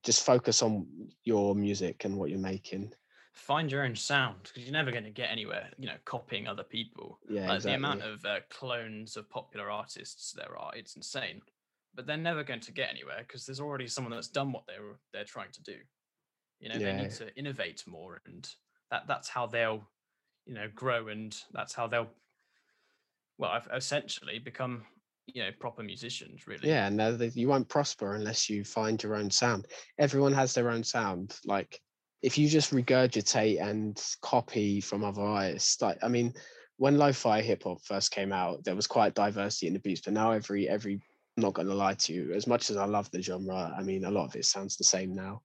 just 0.04 0.26
focus 0.26 0.64
on 0.64 0.88
your 1.24 1.54
music 1.54 2.06
and 2.06 2.18
what 2.18 2.30
you're 2.30 2.40
making. 2.40 2.92
find 3.34 3.72
your 3.72 3.84
own 3.84 3.96
sound 3.96 4.36
because 4.44 4.64
you're 4.64 4.74
never 4.74 4.92
going 4.92 5.04
to 5.04 5.12
get 5.12 5.30
anywhere. 5.30 5.70
You 5.78 5.88
know, 5.88 5.98
copying 6.06 6.48
other 6.48 6.64
people. 6.64 7.20
Yeah, 7.30 7.48
like 7.48 7.58
exactly. 7.58 7.72
the 7.72 7.76
amount 7.76 8.02
of 8.02 8.26
uh, 8.26 8.40
clones 8.50 9.16
of 9.16 9.30
popular 9.30 9.70
artists 9.70 10.34
there 10.34 10.58
are, 10.58 10.72
it's 10.76 10.96
insane. 10.96 11.42
But 11.94 12.08
they're 12.08 12.18
never 12.18 12.44
going 12.44 12.62
to 12.62 12.72
get 12.72 12.90
anywhere 12.90 13.24
because 13.28 13.46
there's 13.46 13.60
already 13.60 13.88
someone 13.88 14.14
that's 14.14 14.30
done 14.30 14.52
what 14.52 14.64
they're 14.68 14.98
they're 15.14 15.26
trying 15.26 15.52
to 15.52 15.64
do. 15.64 15.76
You 16.60 16.70
know, 16.70 16.78
they 16.78 16.94
need 16.94 17.12
to 17.12 17.36
innovate 17.36 17.84
more, 17.88 18.22
and 18.26 18.48
that 18.92 19.08
that's 19.08 19.28
how 19.28 19.48
they'll, 19.48 19.82
you 20.46 20.54
know, 20.54 20.68
grow, 20.74 21.08
and 21.08 21.36
that's 21.54 21.74
how 21.74 21.88
they'll, 21.88 22.10
well, 23.40 23.60
essentially 23.74 24.38
become, 24.38 24.84
you 25.26 25.42
know, 25.42 25.50
proper 25.60 25.82
musicians. 25.82 26.46
Really. 26.46 26.70
yeah, 26.70 26.88
and 26.88 27.02
uh, 27.02 27.18
you 27.34 27.48
won't 27.48 27.68
prosper 27.68 28.16
unless 28.16 28.50
you 28.50 28.64
find 28.64 29.02
your 29.02 29.16
own 29.16 29.32
sound. 29.32 29.66
Everyone 29.98 30.34
has 30.34 30.54
their 30.54 30.70
own 30.70 30.84
sound. 30.84 31.36
Like 31.46 31.82
if 32.22 32.38
you 32.38 32.48
just 32.48 32.72
regurgitate 32.72 33.62
and 33.62 34.02
copy 34.22 34.82
from 34.82 35.04
other 35.04 35.24
artists, 35.24 35.82
like 35.82 35.98
I 36.04 36.08
mean, 36.08 36.34
when 36.78 36.98
lo-fi 36.98 37.42
hip 37.42 37.64
hop 37.64 37.84
first 37.84 38.12
came 38.12 38.32
out, 38.32 38.64
there 38.64 38.76
was 38.76 38.88
quite 38.88 39.16
diversity 39.16 39.68
in 39.68 39.74
the 39.74 39.80
beats, 39.80 40.02
but 40.02 40.14
now 40.14 40.32
every 40.32 40.70
every 40.70 41.02
I'm 41.38 41.44
not 41.44 41.54
gonna 41.54 41.74
lie 41.74 41.94
to 41.94 42.14
you, 42.14 42.34
as 42.34 42.46
much 42.48 42.70
as 42.70 42.78
I 42.78 42.86
love 42.86 43.10
the 43.12 43.22
genre, 43.22 43.74
I 43.78 43.82
mean 43.84 44.06
a 44.06 44.12
lot 44.12 44.26
of 44.26 44.36
it 44.36 44.46
sounds 44.46 44.76
the 44.78 44.84
same 44.84 45.16
now. 45.16 45.42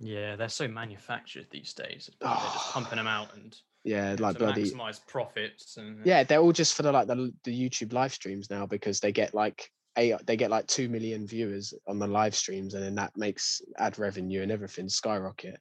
Yeah, 0.00 0.36
they're 0.36 0.48
so 0.48 0.68
manufactured 0.68 1.46
these 1.50 1.72
days. 1.72 2.10
They're 2.20 2.28
just 2.28 2.72
pumping 2.72 2.96
them 2.96 3.06
out 3.06 3.34
and 3.34 3.56
Yeah, 3.84 4.16
like 4.18 4.34
to 4.34 4.44
bloody 4.44 4.70
maximize 4.70 5.06
profits 5.06 5.76
and 5.76 6.04
yeah 6.04 6.24
they're 6.24 6.40
all 6.40 6.52
just 6.52 6.74
for 6.74 6.82
the 6.82 6.92
like 6.92 7.06
the, 7.06 7.32
the 7.44 7.68
youtube 7.68 7.92
live 7.92 8.12
streams 8.12 8.50
now 8.50 8.66
because 8.66 9.00
they 9.00 9.12
get 9.12 9.34
like 9.34 9.70
eight 9.96 10.14
they 10.26 10.36
get 10.36 10.50
like 10.50 10.66
2 10.66 10.88
million 10.88 11.26
viewers 11.26 11.72
on 11.86 11.98
the 11.98 12.06
live 12.06 12.34
streams 12.34 12.74
and 12.74 12.82
then 12.82 12.94
that 12.94 13.16
makes 13.16 13.62
ad 13.78 13.98
revenue 13.98 14.42
and 14.42 14.52
everything 14.52 14.88
skyrocket 14.88 15.58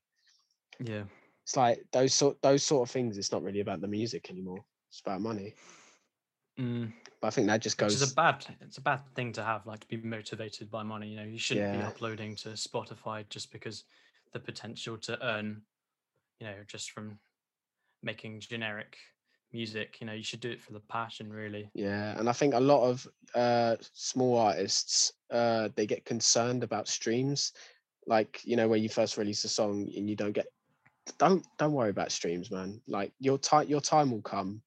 yeah. 0.80 1.04
it's 1.44 1.56
like 1.56 1.80
those 1.94 2.14
sort 2.14 2.42
those 2.42 2.64
sort 2.64 2.88
of 2.88 2.92
things 2.92 3.18
it's 3.18 3.32
not 3.32 3.44
really 3.44 3.62
about 3.62 3.80
the 3.80 3.88
music 3.88 4.30
anymore 4.30 4.64
it's 4.90 5.00
about 5.00 5.22
money 5.22 5.56
Mm. 6.60 6.94
But 7.22 7.28
i 7.28 7.30
think 7.30 7.48
that 7.48 7.62
just 7.62 7.78
goes 7.78 7.94
is 7.94 8.12
a 8.12 8.16
bad 8.16 8.46
it's 8.62 8.78
a 8.78 8.82
bad 8.82 9.02
thing 9.16 9.32
to 9.34 9.44
have, 9.44 9.66
like 9.66 9.80
to 9.82 9.88
be 9.88 9.98
motivated 9.98 10.70
by 10.70 10.84
money. 10.84 11.10
You 11.10 11.18
know, 11.18 11.24
you 11.24 11.38
shouldn't 11.38 11.72
be 11.72 11.78
uploading 11.78 12.36
to 12.38 12.50
Spotify 12.50 13.28
just 13.30 13.52
because 13.52 13.84
the 14.34 14.40
potential 14.40 14.98
to 14.98 15.24
earn, 15.26 15.62
you 16.40 16.48
know, 16.48 16.56
just 16.68 16.92
from 16.92 17.20
making 18.04 18.40
generic 18.42 18.98
music, 19.54 19.98
you 20.02 20.08
know, 20.08 20.14
you 20.14 20.24
should 20.24 20.42
do 20.42 20.52
it 20.52 20.62
for 20.62 20.74
the 20.74 20.80
passion 20.82 21.32
really. 21.32 21.70
yeah 21.74 22.18
and 22.20 22.28
i 22.28 22.34
think 22.34 22.54
a 22.54 22.60
lot 22.60 22.84
of 22.90 23.08
uh 23.36 23.76
small 23.94 24.38
artists 24.38 25.14
uh 25.32 25.70
they 25.76 25.86
get 25.86 26.06
concerned 26.06 26.64
about 26.64 26.88
streams 26.88 27.54
like 28.08 28.42
you 28.44 28.56
know 28.56 28.68
when 28.68 28.84
you 28.84 28.90
first 28.90 29.18
release 29.18 29.44
a 29.46 29.50
song 29.50 29.90
and 29.96 30.10
you 30.10 30.16
don't 30.16 30.34
get 30.34 30.48
don't 31.18 31.46
don't 31.58 31.74
worry 31.74 31.90
about 31.90 32.12
streams 32.12 32.52
man 32.52 32.82
like 32.88 33.12
your 33.20 33.38
time 33.38 33.68
your 33.68 33.82
time 33.82 34.12
will 34.12 34.22
come 34.22 34.62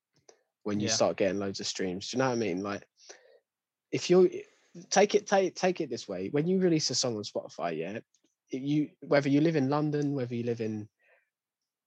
when 0.65 0.81
you 0.81 0.89
Yeah. 0.89 0.95
start 0.95 1.17
getting 1.17 1.39
loads 1.39 1.61
of 1.61 1.67
streams 1.67 2.11
do 2.11 2.17
you 2.17 2.19
know 2.23 2.29
what 2.29 2.35
i 2.37 2.39
mean 2.39 2.63
like 2.63 2.87
if 3.93 4.11
you 4.11 4.27
eh, 4.27 4.41
take 4.91 5.15
it 5.15 5.27
take 5.27 5.55
take 5.55 5.81
it 5.81 5.91
this 5.91 6.09
way 6.09 6.29
when 6.31 6.47
you 6.47 6.59
release 6.61 6.91
a 6.91 6.95
song 6.95 7.17
on 7.17 7.23
spotify 7.23 7.77
yeah 7.77 7.99
you 8.51 8.89
whether 9.01 9.29
you 9.29 9.41
live 9.41 9.57
in 9.57 9.69
london 9.69 10.15
whether 10.15 10.35
you 10.35 10.45
live 10.45 10.61
in 10.61 10.89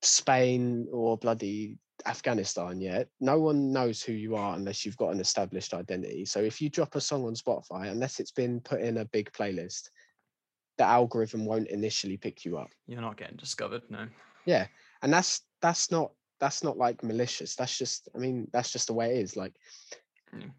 spain 0.02 0.86
or 0.92 1.16
bloody 1.16 1.78
afghanistan 2.06 2.80
yeah 2.80 3.04
no 3.20 3.38
one 3.38 3.72
knows 3.72 4.02
who 4.02 4.12
you 4.12 4.34
are 4.34 4.56
unless 4.56 4.84
you've 4.84 4.96
got 4.96 5.10
an 5.10 5.20
established 5.20 5.72
identity 5.74 6.24
so 6.24 6.40
if 6.40 6.60
you 6.60 6.68
drop 6.68 6.96
a 6.96 7.00
song 7.00 7.24
on 7.24 7.34
spotify 7.34 7.90
unless 7.90 8.18
it's 8.18 8.32
been 8.32 8.60
put 8.60 8.80
in 8.80 8.98
a 8.98 9.04
big 9.06 9.30
playlist 9.32 9.90
the 10.78 10.84
algorithm 10.84 11.44
won't 11.44 11.68
initially 11.68 12.16
pick 12.16 12.44
you 12.44 12.58
up 12.58 12.70
You're 12.86 13.00
not 13.02 13.16
getting 13.16 13.36
discovered, 13.36 13.82
no. 13.88 14.08
yeah 14.46 14.66
and 15.02 15.12
that's 15.12 15.42
that's 15.60 15.90
not 15.92 16.12
that's 16.42 16.64
not 16.64 16.76
like 16.76 17.04
malicious. 17.04 17.54
That's 17.54 17.78
just 17.78 18.08
I 18.16 18.18
mean 18.18 18.48
that's 18.52 18.72
just 18.72 18.88
the 18.88 18.92
way 18.94 19.14
it 19.16 19.22
is. 19.22 19.36
Like 19.36 19.54
Mm. 20.34 20.50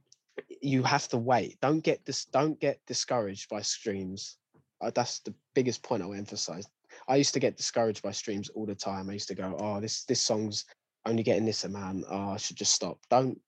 you 0.62 0.84
have 0.84 1.08
to 1.10 1.18
wait. 1.18 1.60
Don't 1.60 1.84
get 1.84 2.06
this. 2.06 2.26
Don't 2.26 2.60
get 2.60 2.80
discouraged 2.88 3.50
by 3.50 3.62
streams. 3.62 4.38
Uh, 4.82 4.92
that's 4.94 5.20
the 5.20 5.34
biggest 5.56 5.82
point 5.84 6.04
I'll 6.04 6.14
emphasize. 6.14 6.68
I 7.08 7.16
used 7.18 7.34
to 7.34 7.40
get 7.40 7.58
discouraged 7.58 8.04
by 8.04 8.12
streams 8.12 8.50
all 8.50 8.66
the 8.68 8.76
time. 8.76 9.10
I 9.10 9.14
used 9.14 9.28
to 9.30 9.36
go, 9.36 9.56
"Oh, 9.60 9.80
this 9.82 10.06
this 10.06 10.22
song's 10.22 10.66
only 11.06 11.24
getting 11.24 11.46
this 11.46 11.66
amount. 11.66 12.06
Oh, 12.08 12.30
I 12.30 12.38
should 12.38 12.56
just 12.56 12.74
stop." 12.74 13.00
Don't. 13.10 13.40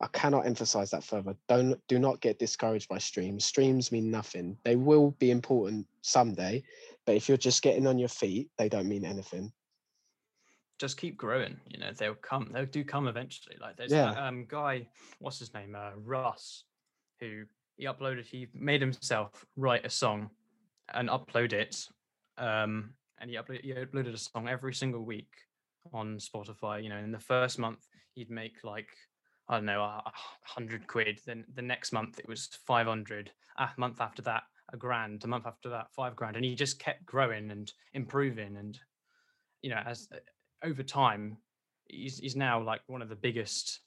I 0.00 0.08
cannot 0.08 0.46
emphasize 0.46 0.90
that 0.90 1.04
further. 1.04 1.34
Don't 1.48 1.80
do 1.88 1.98
not 1.98 2.20
get 2.20 2.38
discouraged 2.38 2.88
by 2.88 2.98
streams. 2.98 3.44
Streams 3.44 3.90
mean 3.90 4.10
nothing. 4.10 4.58
They 4.64 4.76
will 4.76 5.12
be 5.12 5.30
important 5.30 5.86
someday, 6.02 6.62
but 7.06 7.16
if 7.16 7.28
you're 7.28 7.46
just 7.48 7.62
getting 7.62 7.86
on 7.86 7.98
your 7.98 8.08
feet, 8.10 8.50
they 8.58 8.68
don't 8.68 8.88
mean 8.88 9.04
anything. 9.04 9.52
Just 10.78 10.96
keep 10.96 11.16
growing. 11.16 11.56
You 11.68 11.78
know, 11.80 11.92
they'll 11.92 12.14
come. 12.14 12.50
They'll 12.52 12.66
do 12.66 12.84
come 12.84 13.08
eventually. 13.08 13.56
Like 13.60 13.76
there's 13.76 13.92
Yeah. 13.92 14.12
that 14.14 14.22
um 14.22 14.46
guy, 14.48 14.88
what's 15.18 15.38
his 15.38 15.52
name? 15.54 15.74
Uh, 15.74 15.90
Russ, 15.96 16.64
who 17.20 17.44
he 17.76 17.84
uploaded. 17.86 18.24
He 18.26 18.48
made 18.54 18.80
himself 18.80 19.44
write 19.56 19.84
a 19.84 19.90
song 19.90 20.30
and 20.94 21.08
upload 21.08 21.52
it. 21.52 21.86
Um, 22.36 22.94
and 23.20 23.30
he 23.30 23.36
uploaded 23.36 23.62
he 23.64 23.72
uploaded 23.72 24.14
a 24.14 24.18
song 24.18 24.48
every 24.48 24.74
single 24.74 25.04
week 25.04 25.32
on 25.92 26.18
Spotify. 26.18 26.82
You 26.82 26.88
know, 26.90 26.98
in 26.98 27.12
the 27.12 27.18
first 27.18 27.58
month 27.58 27.86
he'd 28.14 28.30
make 28.30 28.62
like 28.64 28.88
I 29.48 29.56
don't 29.56 29.64
know 29.66 29.82
a 29.82 30.02
a 30.06 30.12
hundred 30.44 30.86
quid. 30.86 31.20
Then 31.26 31.44
the 31.54 31.62
next 31.62 31.92
month 31.92 32.18
it 32.18 32.28
was 32.28 32.48
five 32.66 32.86
hundred. 32.86 33.32
A 33.58 33.68
month 33.76 34.00
after 34.00 34.22
that, 34.22 34.44
a 34.72 34.76
grand. 34.76 35.24
A 35.24 35.26
month 35.26 35.46
after 35.46 35.68
that, 35.70 35.92
five 35.92 36.14
grand. 36.14 36.36
And 36.36 36.44
he 36.44 36.54
just 36.54 36.78
kept 36.78 37.04
growing 37.04 37.50
and 37.50 37.72
improving. 37.94 38.56
And 38.56 38.78
you 39.62 39.70
know, 39.70 39.82
as 39.84 40.08
over 40.62 40.82
time, 40.82 41.36
he's 41.88 42.18
he's 42.18 42.36
now 42.36 42.60
like 42.62 42.80
one 42.86 43.02
of 43.02 43.08
the 43.08 43.16
biggest 43.16 43.80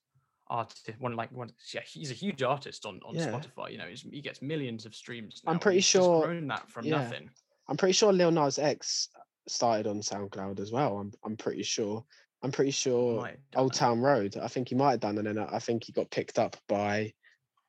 artists. 0.48 0.90
One 1.00 1.16
like 1.16 1.32
one, 1.32 1.52
yeah, 1.74 1.82
he's 1.86 2.12
a 2.12 2.16
huge 2.16 2.44
artist 2.44 2.86
on 2.86 3.00
on 3.06 3.16
Yeah. 3.16 3.28
Spotify. 3.28 3.72
You 3.72 3.78
know, 3.78 3.86
he's, 3.88 4.02
he 4.02 4.22
gets 4.22 4.42
millions 4.42 4.86
of 4.86 4.96
streams. 4.96 5.42
I'm 5.48 5.60
pretty 5.60 5.78
he's 5.78 5.86
sure- 5.86 6.26
grown 6.26 6.48
that 6.48 6.70
from 6.70 6.86
yeah. 6.86 6.98
nothing. 6.98 7.30
I'm 7.68 7.78
pretty 7.78 7.94
sure 7.94 8.12
Lil 8.12 8.32
Nas 8.32 8.60
X 8.60 9.10
started 9.48 9.88
on 9.88 10.02
SoundCloud 10.02 10.60
as 10.60 10.72
well. 10.72 10.98
I'm 10.98 11.12
I'm 11.24 11.38
pretty 11.38 11.64
sure. 11.64 12.04
I'm 12.44 12.52
pretty 12.52 12.72
sure 12.72 13.22
Might 13.22 13.30
have 13.32 13.52
done 13.52 13.62
Old 13.62 13.74
that. 13.74 13.78
Town 13.78 14.00
Road. 14.02 14.36
I 14.42 14.48
think 14.48 14.70
he 14.70 14.76
might 14.76 14.92
have 14.92 15.00
done, 15.00 15.18
and 15.20 15.28
then 15.28 15.38
I 15.38 15.60
think 15.60 15.84
he 15.84 15.92
got 15.94 16.10
picked 16.10 16.40
up 16.40 16.58
by 16.68 17.14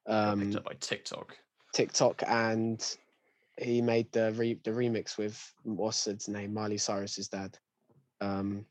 um, 0.07 0.41
picked 0.41 0.57
up 0.57 0.65
by 0.65 0.73
TikTok. 0.81 1.37
TikTok, 1.75 2.23
and 2.27 2.83
he 3.59 3.83
made 3.83 4.11
the 4.13 4.33
re- 4.33 4.59
the 4.65 4.71
remix 4.71 5.19
with 5.19 5.39
what's 5.65 6.07
its 6.07 6.27
name, 6.27 6.55
Miley 6.55 6.79
Cyrus's 6.79 7.29
dad. 7.29 7.57
Um, 8.23 8.67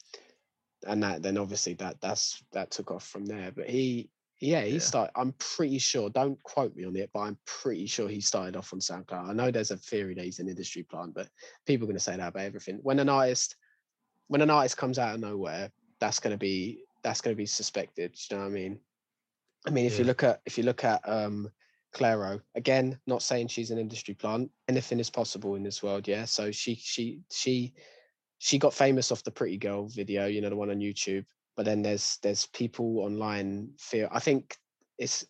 and 0.88 1.04
that 1.04 1.22
then 1.22 1.38
obviously 1.38 1.74
that 1.76 2.02
that's 2.02 2.44
that 2.54 2.72
took 2.72 2.92
off 2.92 3.08
from 3.08 3.26
there. 3.26 3.52
But 3.52 3.70
he 3.70 4.10
yeah 4.40 4.64
he 4.64 4.74
Yeah. 4.74 4.80
started. 4.80 5.12
I'm 5.16 5.34
pretty 5.34 5.78
sure. 5.78 6.10
Don't 6.10 6.42
quote 6.44 6.76
me 6.76 6.86
on 6.86 6.96
it, 6.96 7.12
but 7.14 7.22
I'm 7.22 7.38
pretty 7.46 7.86
sure 7.86 8.08
he 8.08 8.22
started 8.22 8.56
off 8.56 8.74
on 8.74 8.80
SoundCloud. 8.80 9.30
I 9.30 9.34
know 9.34 9.52
there's 9.52 9.72
a 9.72 9.78
theory 9.78 10.16
that 10.16 10.26
he's 10.26 10.40
an 10.40 10.50
industry 10.50 10.84
plant, 10.84 11.14
but 11.14 11.30
people 11.66 11.86
are 11.86 11.92
going 11.92 11.98
to 11.98 12.04
say 12.04 12.18
that 12.18 12.30
about 12.30 12.44
everything. 12.44 12.80
When 12.82 13.00
an 13.00 13.10
artist 13.10 13.56
when 14.28 14.42
an 14.42 14.50
artist 14.50 14.78
comes 14.78 14.98
out 14.98 15.14
of 15.16 15.20
nowhere, 15.22 15.72
that's 16.00 16.20
going 16.20 16.32
to 16.32 16.38
be 16.38 16.84
that's 17.04 17.22
going 17.22 17.36
to 17.36 17.38
be 17.38 17.46
suspected. 17.46 18.16
You 18.30 18.38
know 18.38 18.44
what 18.44 18.50
I 18.50 18.54
mean? 18.54 18.80
I 19.68 19.70
mean, 19.70 19.86
if 19.86 20.00
you 20.00 20.06
look 20.06 20.24
at 20.24 20.42
if 20.46 20.58
you 20.58 20.64
look 20.64 20.84
at 20.84 21.08
um 21.08 21.52
Clairo, 21.94 22.42
again, 22.56 22.98
not 23.06 23.22
saying 23.22 23.50
she's 23.50 23.70
an 23.72 23.78
industry 23.78 24.14
plant. 24.14 24.50
Anything 24.68 25.00
is 25.00 25.10
possible 25.10 25.56
in 25.56 25.64
this 25.64 25.84
world, 25.84 26.08
yeah. 26.08 26.26
So 26.26 26.52
she 26.52 26.76
she 26.76 27.22
she 27.32 27.74
she 28.44 28.58
got 28.58 28.74
famous 28.74 29.12
off 29.12 29.24
the 29.24 29.30
Pretty 29.30 29.56
Girl 29.58 29.88
video, 29.88 30.26
you 30.26 30.42
know, 30.42 30.50
the 30.50 30.56
one 30.56 30.72
on 30.72 30.80
YouTube. 30.80 31.24
But 31.56 31.66
then 31.66 31.84
there's 31.84 32.18
there's 32.24 32.48
people 32.48 33.00
online 33.00 33.70
feel. 33.78 34.10
I 34.12 34.20
think 34.20 34.58
it's 34.98 35.28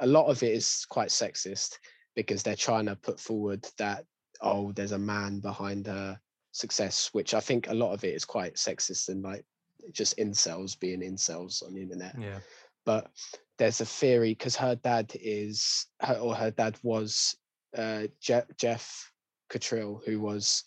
a 0.00 0.06
lot 0.06 0.28
of 0.28 0.42
it 0.42 0.52
is 0.52 0.86
quite 0.88 1.10
sexist 1.10 1.78
because 2.16 2.42
they're 2.42 2.56
trying 2.56 2.86
to 2.86 2.96
put 2.96 3.20
forward 3.20 3.66
that 3.76 4.06
oh, 4.40 4.72
there's 4.72 4.92
a 4.92 4.98
man 4.98 5.40
behind 5.40 5.86
her 5.86 6.18
success, 6.52 7.10
which 7.12 7.34
I 7.34 7.40
think 7.40 7.68
a 7.68 7.74
lot 7.74 7.92
of 7.92 8.02
it 8.02 8.14
is 8.14 8.24
quite 8.24 8.54
sexist 8.54 9.10
and 9.10 9.22
like 9.22 9.44
just 9.92 10.16
incels 10.16 10.78
being 10.78 11.00
incels 11.00 11.62
on 11.66 11.74
the 11.74 11.82
internet 11.82 12.14
Yeah. 12.18 12.38
but 12.86 13.10
there's 13.58 13.80
a 13.80 13.86
theory 13.86 14.30
because 14.30 14.56
her 14.56 14.74
dad 14.76 15.12
is 15.20 15.86
her, 16.00 16.14
or 16.14 16.34
her 16.34 16.50
dad 16.50 16.78
was 16.82 17.36
uh, 17.76 18.04
Je- 18.20 18.48
Geoff 18.56 19.12
Cottrill, 19.50 20.00
who 20.04 20.18
was 20.20 20.64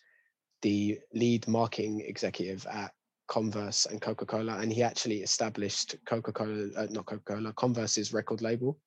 the 0.65 0.97
lead 1.13 1.47
marketing 1.47 2.01
executive 2.07 2.65
at 2.65 2.91
Converse 3.27 3.85
and 3.85 4.01
Coca 4.01 4.25
Cola, 4.25 4.57
and 4.57 4.73
he 4.73 4.81
actually 4.81 5.21
established 5.21 5.95
Coca 6.07 6.31
Cola, 6.31 6.69
uh, 6.75 6.87
not 6.89 7.05
Coca 7.05 7.35
Cola, 7.35 7.53
Converse's 7.53 8.11
record 8.11 8.41
label. 8.41 8.79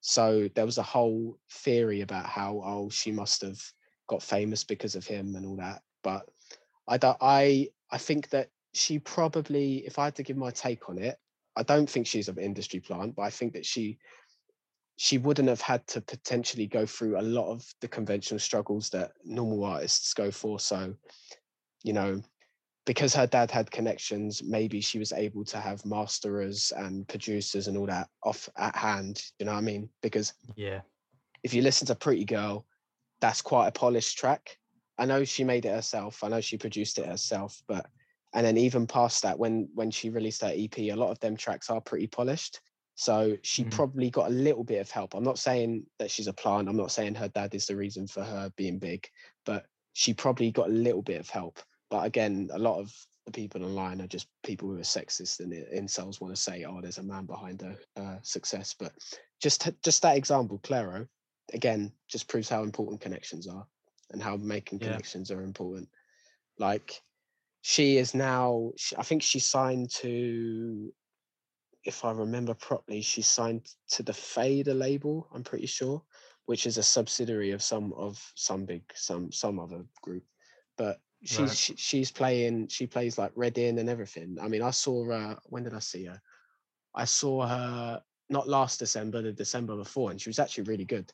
So 0.00 0.48
there 0.54 0.64
was 0.64 0.78
a 0.78 0.82
whole 0.84 1.40
theory 1.50 2.02
about 2.02 2.26
how 2.26 2.62
oh 2.64 2.88
she 2.88 3.10
must 3.10 3.42
have 3.42 3.60
got 4.06 4.22
famous 4.22 4.62
because 4.62 4.94
of 4.94 5.04
him 5.04 5.34
and 5.34 5.44
all 5.44 5.56
that. 5.56 5.82
But 6.04 6.22
I 6.86 6.98
don't, 6.98 7.18
I 7.20 7.70
I 7.90 7.98
think 7.98 8.28
that 8.28 8.50
she 8.72 9.00
probably, 9.00 9.78
if 9.78 9.98
I 9.98 10.04
had 10.04 10.14
to 10.16 10.22
give 10.22 10.36
my 10.36 10.52
take 10.52 10.88
on 10.88 10.98
it, 10.98 11.16
I 11.56 11.64
don't 11.64 11.90
think 11.90 12.06
she's 12.06 12.28
an 12.28 12.38
industry 12.38 12.78
plant, 12.78 13.16
but 13.16 13.22
I 13.22 13.30
think 13.30 13.54
that 13.54 13.66
she 13.66 13.98
she 15.02 15.18
wouldn't 15.18 15.48
have 15.48 15.60
had 15.60 15.84
to 15.88 16.00
potentially 16.00 16.64
go 16.64 16.86
through 16.86 17.18
a 17.18 17.20
lot 17.20 17.50
of 17.50 17.68
the 17.80 17.88
conventional 17.88 18.38
struggles 18.38 18.88
that 18.90 19.10
normal 19.24 19.64
artists 19.64 20.14
go 20.14 20.30
for. 20.30 20.60
So, 20.60 20.94
you 21.82 21.92
know, 21.92 22.22
because 22.86 23.12
her 23.12 23.26
dad 23.26 23.50
had 23.50 23.68
connections, 23.68 24.44
maybe 24.44 24.80
she 24.80 25.00
was 25.00 25.10
able 25.10 25.44
to 25.46 25.58
have 25.58 25.84
masterers 25.84 26.72
and 26.76 27.08
producers 27.08 27.66
and 27.66 27.76
all 27.76 27.86
that 27.86 28.10
off 28.22 28.48
at 28.56 28.76
hand. 28.76 29.20
You 29.40 29.46
know 29.46 29.52
what 29.54 29.58
I 29.58 29.62
mean? 29.62 29.90
Because 30.02 30.34
Yeah. 30.54 30.82
if 31.42 31.52
you 31.52 31.62
listen 31.62 31.88
to 31.88 31.96
Pretty 31.96 32.24
Girl, 32.24 32.64
that's 33.20 33.42
quite 33.42 33.66
a 33.66 33.72
polished 33.72 34.16
track. 34.16 34.56
I 34.98 35.06
know 35.06 35.24
she 35.24 35.42
made 35.42 35.64
it 35.64 35.74
herself. 35.74 36.22
I 36.22 36.28
know 36.28 36.40
she 36.40 36.56
produced 36.56 37.00
it 37.00 37.06
herself, 37.06 37.60
but 37.66 37.90
and 38.34 38.46
then 38.46 38.56
even 38.56 38.86
past 38.86 39.22
that, 39.22 39.36
when 39.36 39.68
when 39.74 39.90
she 39.90 40.10
released 40.10 40.42
her 40.42 40.52
EP, 40.54 40.78
a 40.78 40.94
lot 40.94 41.10
of 41.10 41.18
them 41.18 41.36
tracks 41.36 41.70
are 41.70 41.80
pretty 41.80 42.06
polished. 42.06 42.60
So 43.02 43.36
she 43.42 43.64
Mhm. 43.64 43.70
probably 43.70 44.10
got 44.10 44.28
a 44.30 44.34
little 44.34 44.62
bit 44.62 44.80
of 44.80 44.88
help. 44.88 45.14
I'm 45.14 45.24
not 45.24 45.36
saying 45.40 45.84
that 45.98 46.08
she's 46.08 46.28
a 46.28 46.32
plant. 46.32 46.68
I'm 46.68 46.76
not 46.76 46.92
saying 46.92 47.16
her 47.16 47.26
dad 47.26 47.52
is 47.52 47.66
the 47.66 47.74
reason 47.74 48.06
for 48.06 48.22
her 48.22 48.48
being 48.56 48.78
big, 48.78 49.08
but 49.44 49.66
she 49.92 50.14
probably 50.14 50.52
got 50.52 50.68
a 50.68 50.72
little 50.72 51.02
bit 51.02 51.18
of 51.18 51.28
help. 51.28 51.58
But 51.90 52.06
again, 52.06 52.48
a 52.52 52.60
lot 52.60 52.78
of 52.78 52.94
the 53.26 53.32
people 53.32 53.64
online 53.64 54.00
are 54.00 54.06
just 54.06 54.28
people 54.44 54.68
who 54.68 54.76
are 54.76 54.82
sexist 54.82 55.40
and 55.40 55.52
incels 55.52 56.20
want 56.20 56.32
to 56.32 56.40
say, 56.40 56.62
"Oh, 56.62 56.80
there's 56.80 56.98
a 56.98 57.02
man 57.02 57.26
behind 57.26 57.60
her 57.62 57.76
uh, 57.96 58.18
success." 58.22 58.72
But 58.78 58.92
just 59.40 59.68
just 59.82 60.02
that 60.02 60.16
example, 60.16 60.60
Clairo, 60.60 61.08
again, 61.52 61.92
just 62.06 62.28
proves 62.28 62.48
how 62.48 62.62
important 62.62 63.00
connections 63.00 63.48
are 63.48 63.66
and 64.12 64.22
how 64.22 64.36
making 64.36 64.78
Yeah. 64.78 64.86
connections 64.90 65.32
are 65.32 65.42
important. 65.42 65.88
Like 66.56 67.02
she 67.62 67.96
is 67.96 68.14
now, 68.14 68.70
I 68.96 69.02
think 69.02 69.24
she 69.24 69.40
signed 69.40 69.90
to, 69.90 70.92
if 71.84 72.04
I 72.04 72.12
remember 72.12 72.54
properly, 72.54 73.00
she 73.02 73.22
signed 73.22 73.66
to 73.88 74.02
the 74.02 74.12
Fader 74.12 74.74
label. 74.74 75.28
I'm 75.34 75.42
pretty 75.44 75.66
sure, 75.66 76.02
which 76.46 76.66
is 76.66 76.78
a 76.78 76.82
subsidiary 76.82 77.50
of 77.50 77.62
some 77.62 77.92
of 77.94 78.20
some 78.34 78.64
big 78.64 78.84
some 78.94 79.32
some 79.32 79.58
other 79.58 79.84
group. 80.02 80.24
But 80.76 81.00
she's 81.24 81.38
Right. 81.40 81.56
she, 81.56 81.76
she's 81.76 82.10
playing. 82.10 82.68
She 82.68 82.86
plays 82.86 83.18
like 83.18 83.32
Reading 83.34 83.78
and 83.78 83.88
everything. 83.88 84.38
I 84.40 84.48
mean, 84.48 84.62
I 84.62 84.70
saw 84.70 85.04
her. 85.06 85.38
When 85.46 85.64
did 85.64 85.74
I 85.74 85.80
see 85.80 86.04
her? 86.04 86.20
I 86.94 87.04
saw 87.04 87.46
her 87.46 88.02
not 88.28 88.48
last 88.48 88.78
December, 88.78 89.22
the 89.22 89.32
December 89.32 89.76
before, 89.76 90.10
and 90.10 90.20
she 90.20 90.28
was 90.28 90.38
actually 90.38 90.64
really 90.64 90.84
good. 90.84 91.12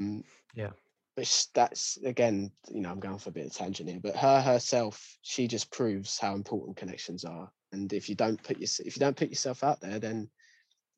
Mm, 0.00 0.24
Yeah. 0.54 0.72
But 1.14 1.26
sh- 1.26 1.46
that's 1.54 1.98
again, 1.98 2.50
you 2.70 2.80
know, 2.80 2.90
I'm 2.90 3.00
going 3.00 3.18
for 3.18 3.28
a 3.28 3.32
bit 3.32 3.46
of 3.46 3.52
tangent 3.52 3.88
here, 3.88 4.00
but 4.00 4.16
her 4.16 4.40
herself, 4.40 5.18
she 5.22 5.46
just 5.46 5.70
proves 5.70 6.18
how 6.18 6.34
important 6.34 6.76
connections 6.76 7.24
are. 7.24 7.52
And 7.72 7.92
if 7.92 8.08
you 8.08 8.14
don't 8.14 8.42
put 8.42 8.58
your, 8.58 8.68
if 8.84 8.96
you 8.96 9.00
don't 9.00 9.16
put 9.16 9.30
yourself 9.30 9.64
out 9.64 9.80
there, 9.80 9.98
then 9.98 10.28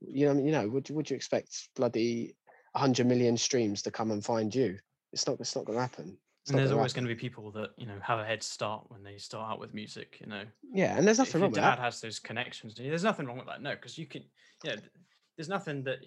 you 0.00 0.26
know, 0.26 0.40
you 0.40 0.52
know, 0.52 0.68
would 0.68 0.88
you 0.88 0.94
would 0.94 1.10
you 1.10 1.16
expect 1.16 1.68
bloody 1.76 2.36
hundred 2.76 3.06
million 3.06 3.36
streams 3.36 3.82
to 3.82 3.90
come 3.90 4.10
and 4.10 4.24
find 4.24 4.54
you? 4.54 4.78
It's 5.12 5.26
not. 5.26 5.38
It's 5.40 5.54
not 5.56 5.64
going 5.64 5.76
to 5.76 5.82
happen. 5.82 6.18
It's 6.42 6.50
And 6.50 6.58
there's 6.58 6.72
always 6.72 6.92
happen. 6.92 7.04
going 7.04 7.08
to 7.08 7.14
be 7.14 7.28
people 7.28 7.50
that 7.52 7.70
you 7.76 7.86
know 7.86 7.98
have 8.02 8.18
a 8.18 8.24
head 8.24 8.42
start 8.42 8.84
when 8.88 9.02
they 9.02 9.16
start 9.18 9.52
out 9.52 9.60
with 9.60 9.72
music. 9.72 10.18
You 10.20 10.26
know, 10.26 10.44
Yeah, 10.72 10.96
and 10.96 11.06
there's 11.06 11.18
if 11.18 11.26
nothing 11.26 11.40
your 11.40 11.42
wrong 11.42 11.52
with 11.52 11.60
dad 11.62 11.76
that. 11.76 11.78
has 11.78 12.00
those 12.00 12.18
connections, 12.18 12.74
there's 12.74 13.04
nothing 13.04 13.26
wrong 13.26 13.38
with 13.38 13.46
that. 13.46 13.62
No, 13.62 13.70
because 13.70 13.96
you 13.96 14.06
can, 14.06 14.24
know, 14.64 14.74
there's 15.36 15.48
nothing 15.48 15.84
that 15.84 15.98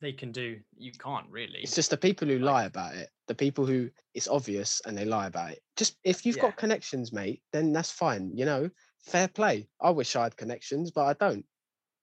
they 0.00 0.12
can 0.12 0.32
do. 0.32 0.58
You 0.76 0.92
can't 0.92 1.26
really. 1.30 1.60
It's 1.60 1.74
just 1.74 1.90
the 1.90 1.96
people 1.96 2.26
who 2.26 2.38
lie 2.38 2.64
about 2.64 2.94
it, 2.94 3.10
the 3.28 3.34
people 3.34 3.66
who 3.66 3.90
it's 4.14 4.28
obvious 4.28 4.80
and 4.86 4.96
they 4.96 5.04
lie 5.04 5.26
about 5.26 5.52
it. 5.52 5.60
Just 5.76 5.98
if 6.04 6.24
you've 6.24 6.36
Yeah. 6.36 6.42
got 6.42 6.56
connections, 6.56 7.12
mate, 7.12 7.42
then 7.52 7.72
that's 7.72 7.90
fine. 7.90 8.32
You 8.34 8.46
know, 8.46 8.70
fair 9.02 9.28
play. 9.28 9.68
I 9.80 9.90
wish 9.90 10.16
I 10.16 10.24
had 10.24 10.36
connections, 10.36 10.90
but 10.90 11.06
I 11.06 11.12
don't. 11.14 11.44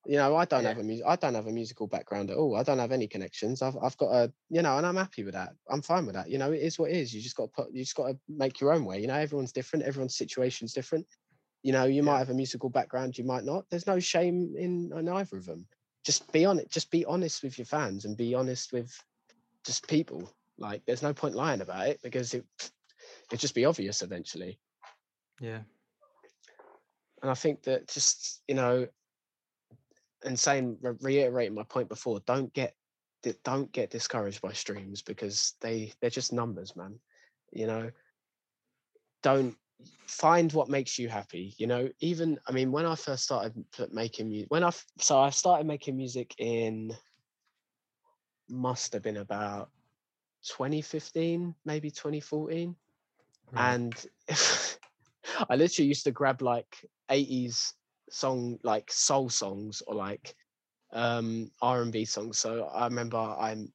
You 0.05 0.15
know, 0.15 0.37
I 0.37 0.45
don't 0.45 0.63
Yeah. 0.63 0.69
have 0.69 0.77
a 0.77 0.83
music. 0.83 1.05
I 1.05 1.17
don't 1.17 1.35
have 1.35 1.47
a 1.47 1.51
musical 1.51 1.85
background 1.87 2.31
at 2.31 2.37
all. 2.37 2.55
I 2.55 2.63
don't 2.63 2.79
have 2.79 2.93
any 2.93 3.07
connections. 3.07 3.61
I've 3.61 3.75
I've 3.81 3.97
got 3.97 4.11
a 4.11 4.33
you 4.49 4.61
know, 4.61 4.77
and 4.77 4.85
I'm 4.85 4.95
happy 4.95 5.23
with 5.23 5.33
that. 5.33 5.53
I'm 5.69 5.81
fine 5.81 6.05
with 6.05 6.15
that. 6.15 6.29
You 6.29 6.37
know, 6.37 6.51
it 6.51 6.61
is 6.61 6.79
what 6.79 6.91
it 6.91 6.95
is. 6.97 7.13
You 7.13 7.21
just 7.21 7.35
got 7.35 7.47
to 7.47 7.63
put. 7.63 7.73
You 7.73 7.83
just 7.83 7.95
got 7.95 8.07
to 8.07 8.19
make 8.29 8.61
your 8.61 8.71
own 8.73 8.85
way. 8.85 9.01
You 9.01 9.07
know, 9.07 9.15
everyone's 9.15 9.51
different. 9.51 9.85
Everyone's 9.85 10.15
situation's 10.15 10.73
different. 10.73 11.05
You 11.63 11.73
know, 11.73 11.83
you 11.85 12.03
might 12.03 12.19
have 12.19 12.29
a 12.29 12.33
musical 12.33 12.69
background, 12.69 13.17
you 13.17 13.25
might 13.25 13.43
not. 13.43 13.65
There's 13.69 13.87
no 13.87 13.99
shame 13.99 14.55
in, 14.57 14.91
in 14.95 15.09
either 15.09 15.35
of 15.35 15.45
them. 15.45 15.67
Just 16.05 16.31
be 16.31 16.45
on 16.45 16.59
it. 16.59 16.71
Just 16.71 16.89
be 16.91 17.03
honest 17.03 17.43
with 17.43 17.57
your 17.57 17.65
fans 17.65 18.05
and 18.05 18.15
be 18.15 18.33
honest 18.33 18.71
with 18.71 18.95
just 19.65 19.85
people. 19.87 20.31
Like, 20.57 20.83
there's 20.85 21.03
no 21.03 21.13
point 21.13 21.35
lying 21.35 21.59
about 21.61 21.87
it 21.87 21.99
because 22.01 22.33
it 22.33 22.45
it'd 23.29 23.41
just 23.41 23.55
be 23.55 23.65
obvious 23.65 24.01
eventually. 24.01 24.59
Yeah. 25.41 25.59
And 27.22 27.32
I 27.32 27.34
think 27.34 27.63
that 27.63 27.88
just 27.88 28.41
you 28.47 28.55
know, 28.55 28.88
and 30.24 30.39
saying 30.39 30.78
reiterating 31.01 31.55
my 31.55 31.63
point 31.63 31.89
before, 31.89 32.20
don't 32.26 32.53
get 32.53 32.76
don't 33.43 33.72
get 33.72 33.89
discouraged 33.89 34.41
by 34.41 34.53
streams 34.53 35.01
because 35.01 35.53
they 35.61 35.91
they're 35.99 36.09
just 36.09 36.34
numbers, 36.34 36.76
man. 36.76 36.99
You 37.51 37.68
know, 37.68 37.91
don't 39.22 39.55
find 40.07 40.51
what 40.53 40.70
makes 40.70 40.97
you 40.97 41.09
happy. 41.09 41.53
You 41.57 41.68
know, 41.68 41.89
even 41.99 42.39
I 42.47 42.51
mean, 42.51 42.72
when 42.72 42.86
I 42.86 42.95
first 42.95 43.24
started 43.26 43.53
making 43.91 44.30
music, 44.30 44.51
when 44.51 44.63
I 44.63 44.72
so 44.99 45.20
I 45.20 45.30
started 45.30 45.65
making 45.68 45.97
music 45.97 46.34
in 46.38 46.95
must 48.49 48.93
have 48.93 49.01
been 49.03 49.18
about 49.18 49.70
2015, 50.47 51.55
maybe 51.65 51.91
2014 51.91 52.76
Right. 53.51 53.78
and 53.78 54.05
I 55.49 55.55
literally 55.55 55.88
used 55.88 56.03
to 56.05 56.11
grab 56.11 56.41
like 56.41 56.86
80s 57.09 57.73
song 58.09 58.57
like 58.63 58.91
soul 58.91 59.30
songs 59.30 59.82
or 59.86 59.95
like 59.95 60.36
um 60.93 61.51
R&B 61.61 62.05
songs. 62.05 62.39
So 62.39 62.65
I 62.65 62.86
remember 62.86 63.17
I'm 63.17 63.71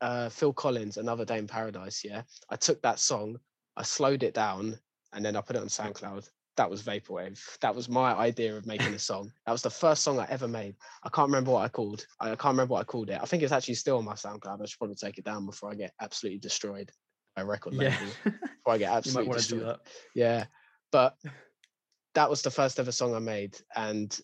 uh 0.00 0.28
Phil 0.28 0.52
Collins, 0.52 0.96
Another 0.96 1.24
Day 1.24 1.38
in 1.38 1.46
Paradise, 1.46 2.04
yeah. 2.04 2.22
I 2.48 2.56
took 2.56 2.82
that 2.82 2.98
song, 2.98 3.38
I 3.76 3.82
slowed 3.82 4.22
it 4.22 4.34
down 4.34 4.78
and 5.12 5.24
then 5.24 5.36
I 5.36 5.40
put 5.40 5.56
it 5.56 5.62
on 5.62 5.68
SoundCloud. 5.68 6.28
That 6.56 6.68
was 6.68 6.82
Vaporwave. 6.82 7.58
That 7.60 7.74
was 7.74 7.88
my 7.88 8.12
idea 8.12 8.56
of 8.56 8.66
making 8.66 8.92
a 8.94 8.98
song. 9.10 9.32
That 9.46 9.52
was 9.52 9.62
the 9.62 9.70
first 9.70 10.02
song 10.02 10.18
I 10.18 10.26
ever 10.28 10.48
made. 10.48 10.76
I 11.02 11.08
can't 11.08 11.28
remember 11.28 11.52
what 11.52 11.64
I 11.64 11.68
called. 11.68 12.04
I 12.20 12.28
can't 12.28 12.52
remember 12.52 12.72
what 12.72 12.80
I 12.80 12.84
called 12.84 13.08
it. 13.08 13.18
I 13.20 13.24
think 13.24 13.42
it's 13.42 13.52
actually 13.52 13.74
still 13.74 13.98
on 13.98 14.04
my 14.04 14.14
SoundCloud. 14.14 14.60
I 14.60 14.66
should 14.66 14.78
probably 14.78 14.96
take 14.96 15.18
it 15.18 15.24
down 15.24 15.46
before 15.46 15.70
I 15.70 15.74
get 15.74 15.92
absolutely 16.00 16.38
destroyed 16.38 16.90
by 17.36 17.42
record 17.42 17.74
yeah. 17.74 17.96
Before 18.24 18.74
I 18.74 18.78
get 18.78 18.80
you 18.80 18.90
might 18.90 18.96
absolutely 18.98 19.28
want 19.28 19.40
to 19.40 19.48
destroyed 19.48 19.60
do 19.60 19.66
that. 19.66 19.80
yeah 20.14 20.44
but 20.92 21.16
that 22.14 22.28
was 22.28 22.42
the 22.42 22.50
first 22.50 22.78
ever 22.78 22.92
song 22.92 23.14
i 23.14 23.18
made 23.18 23.56
and 23.76 24.20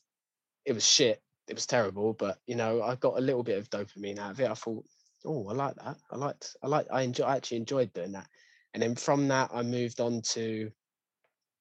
it 0.64 0.72
was 0.72 0.86
shit 0.86 1.22
it 1.48 1.54
was 1.54 1.66
terrible 1.66 2.12
but 2.12 2.38
you 2.46 2.56
know 2.56 2.82
i 2.82 2.94
got 2.96 3.18
a 3.18 3.20
little 3.20 3.42
bit 3.42 3.58
of 3.58 3.70
dopamine 3.70 4.18
out 4.18 4.32
of 4.32 4.40
it. 4.40 4.50
I 4.50 4.54
thought 4.54 4.84
oh 5.24 5.48
i 5.48 5.52
like 5.52 5.74
that 5.76 5.96
i 6.10 6.16
liked 6.16 6.56
i 6.62 6.66
like 6.66 6.86
i 6.92 7.02
enjoy 7.02 7.24
i 7.24 7.36
actually 7.36 7.58
enjoyed 7.58 7.92
doing 7.92 8.12
that. 8.12 8.26
And 8.74 8.82
then 8.82 8.94
from 8.94 9.28
that 9.28 9.50
i 9.52 9.62
moved 9.62 10.00
on 10.00 10.20
to 10.22 10.70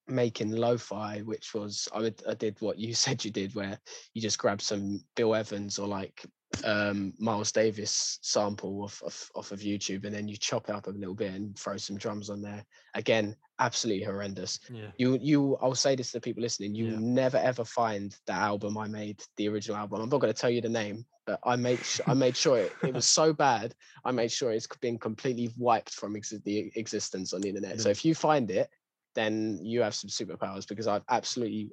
making 0.08 0.52
lo-fi 0.52 1.20
which 1.22 1.54
was 1.54 1.88
i 1.94 2.00
would 2.00 2.22
i 2.28 2.34
did 2.34 2.60
what 2.62 2.78
you 2.78 2.94
said 3.04 3.24
you 3.26 3.32
did 3.32 3.56
where 3.56 3.80
you 4.14 4.22
just 4.22 4.38
grab 4.38 4.62
some 4.62 5.00
bill 5.16 5.34
evans 5.36 5.80
or 5.80 5.88
like 5.88 6.26
um 6.64 7.14
miles 7.20 7.52
davis 7.52 8.20
sample 8.22 8.84
off, 8.84 9.02
off 9.06 9.30
off 9.36 9.52
of 9.52 9.60
youtube 9.60 10.06
and 10.06 10.16
then 10.16 10.28
you 10.28 10.38
chop 10.38 10.70
it 10.70 10.76
up 10.76 10.88
a 10.88 10.90
little 10.92 11.14
bit 11.14 11.34
and 11.34 11.58
throw 11.58 11.78
some 11.78 11.98
drums 11.98 12.30
on 12.30 12.42
there. 12.42 12.64
Again 12.94 13.36
absolutely 13.60 14.04
horrendous. 14.04 14.60
Yeah. 14.72 14.88
you 14.98 15.18
you 15.22 15.56
i'll 15.62 15.76
say 15.76 15.96
this 15.96 16.12
to 16.12 16.18
the 16.18 16.22
people 16.22 16.42
listening 16.42 16.76
you 16.76 16.86
Yeah. 16.86 16.92
will 16.94 17.00
never 17.02 17.38
ever 17.38 17.64
find 17.66 18.16
that 18.28 18.38
album 18.38 18.78
i 18.78 18.88
made 18.88 19.22
the 19.38 19.48
original 19.50 19.78
album. 19.78 20.02
I'm 20.02 20.10
not 20.10 20.20
going 20.22 20.34
to 20.34 20.40
tell 20.40 20.50
you 20.50 20.62
the 20.62 20.70
name 20.70 21.06
but 21.26 21.40
i 21.44 21.56
made 21.56 21.80
su- 21.80 22.04
i 22.08 22.14
made 22.14 22.36
sure 22.36 22.58
it, 22.60 22.74
it 22.84 22.94
was 22.94 23.06
so 23.20 23.34
bad 23.34 23.74
i 24.04 24.12
made 24.12 24.32
sure 24.32 24.52
it's 24.52 24.68
been 24.82 24.98
completely 24.98 25.50
wiped 25.58 25.94
from 25.94 26.14
exi- 26.16 26.44
the 26.44 26.72
existence 26.76 27.34
on 27.34 27.42
the 27.42 27.50
internet. 27.50 27.80
So 27.82 27.90
if 27.90 28.04
you 28.06 28.14
find 28.16 28.50
it 28.52 28.70
then 29.16 29.60
you 29.64 29.82
have 29.82 29.96
some 29.96 30.10
superpowers 30.10 30.68
because 30.68 30.88
i've 30.88 31.04
absolutely 31.10 31.72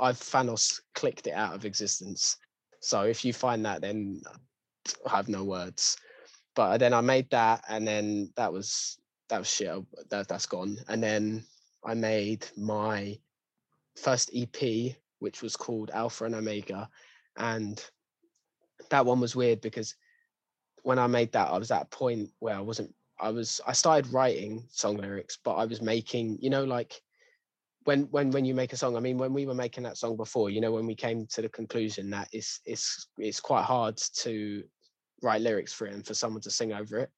I've 0.00 0.18
thanos 0.18 0.80
clicked 0.94 1.26
it 1.26 1.32
out 1.34 1.54
of 1.54 1.64
existence 1.64 2.36
so 2.82 3.02
if 3.02 3.24
you 3.24 3.32
find 3.32 3.64
that 3.64 3.80
then 3.80 4.20
i 5.06 5.16
have 5.16 5.28
no 5.28 5.44
words. 5.44 5.96
But 6.54 6.62
uh, 6.62 6.78
then 6.78 6.92
i 6.92 7.00
made 7.00 7.30
that 7.30 7.64
and 7.68 7.86
then 7.86 8.30
that 8.36 8.52
was 8.52 8.98
that 9.28 9.38
was 9.38 9.48
shit 9.48 9.68
uh, 9.68 9.80
that, 10.10 10.28
that's 10.28 10.46
gone. 10.46 10.76
And 10.88 11.02
then 11.02 11.44
i 11.84 11.94
made 11.94 12.46
my 12.56 13.18
first 13.96 14.30
ep 14.34 14.96
which 15.20 15.42
was 15.42 15.56
called 15.56 15.90
alpha 15.94 16.24
and 16.24 16.34
omega. 16.34 16.88
And 17.36 17.82
that 18.90 19.06
one 19.06 19.20
was 19.20 19.36
weird 19.36 19.60
because 19.60 19.94
when 20.82 20.98
i 20.98 21.06
made 21.06 21.32
that 21.32 21.48
i 21.48 21.56
was 21.56 21.70
at 21.70 21.82
a 21.82 21.96
point 21.96 22.28
where 22.40 22.56
i 22.56 22.60
wasn't 22.60 22.92
i 23.20 23.30
was 23.30 23.60
i 23.66 23.72
started 23.72 24.12
writing 24.12 24.64
song 24.70 24.96
lyrics 24.96 25.38
but 25.42 25.54
i 25.54 25.64
was 25.64 25.80
making 25.80 26.36
you 26.40 26.50
know 26.50 26.64
like 26.64 27.00
when 27.84 28.02
when 28.10 28.30
when 28.30 28.44
you 28.44 28.54
make 28.54 28.72
a 28.72 28.76
song 28.76 28.96
i 28.96 29.00
mean 29.00 29.18
when 29.18 29.32
we 29.32 29.46
were 29.46 29.54
making 29.54 29.82
that 29.82 29.96
song 29.96 30.16
before 30.16 30.50
you 30.50 30.60
know 30.60 30.72
when 30.72 30.86
we 30.86 30.94
came 30.94 31.26
to 31.26 31.42
the 31.42 31.48
conclusion 31.48 32.10
that 32.10 32.28
it's 32.32 32.60
it's 32.64 33.08
it's 33.18 33.40
quite 33.40 33.64
hard 33.64 33.96
to 33.96 34.62
write 35.22 35.40
lyrics 35.40 35.72
for 35.72 35.86
it 35.86 35.94
and 35.94 36.06
for 36.06 36.14
someone 36.14 36.40
to 36.40 36.50
sing 36.50 36.72
over 36.72 36.98
it 36.98 37.10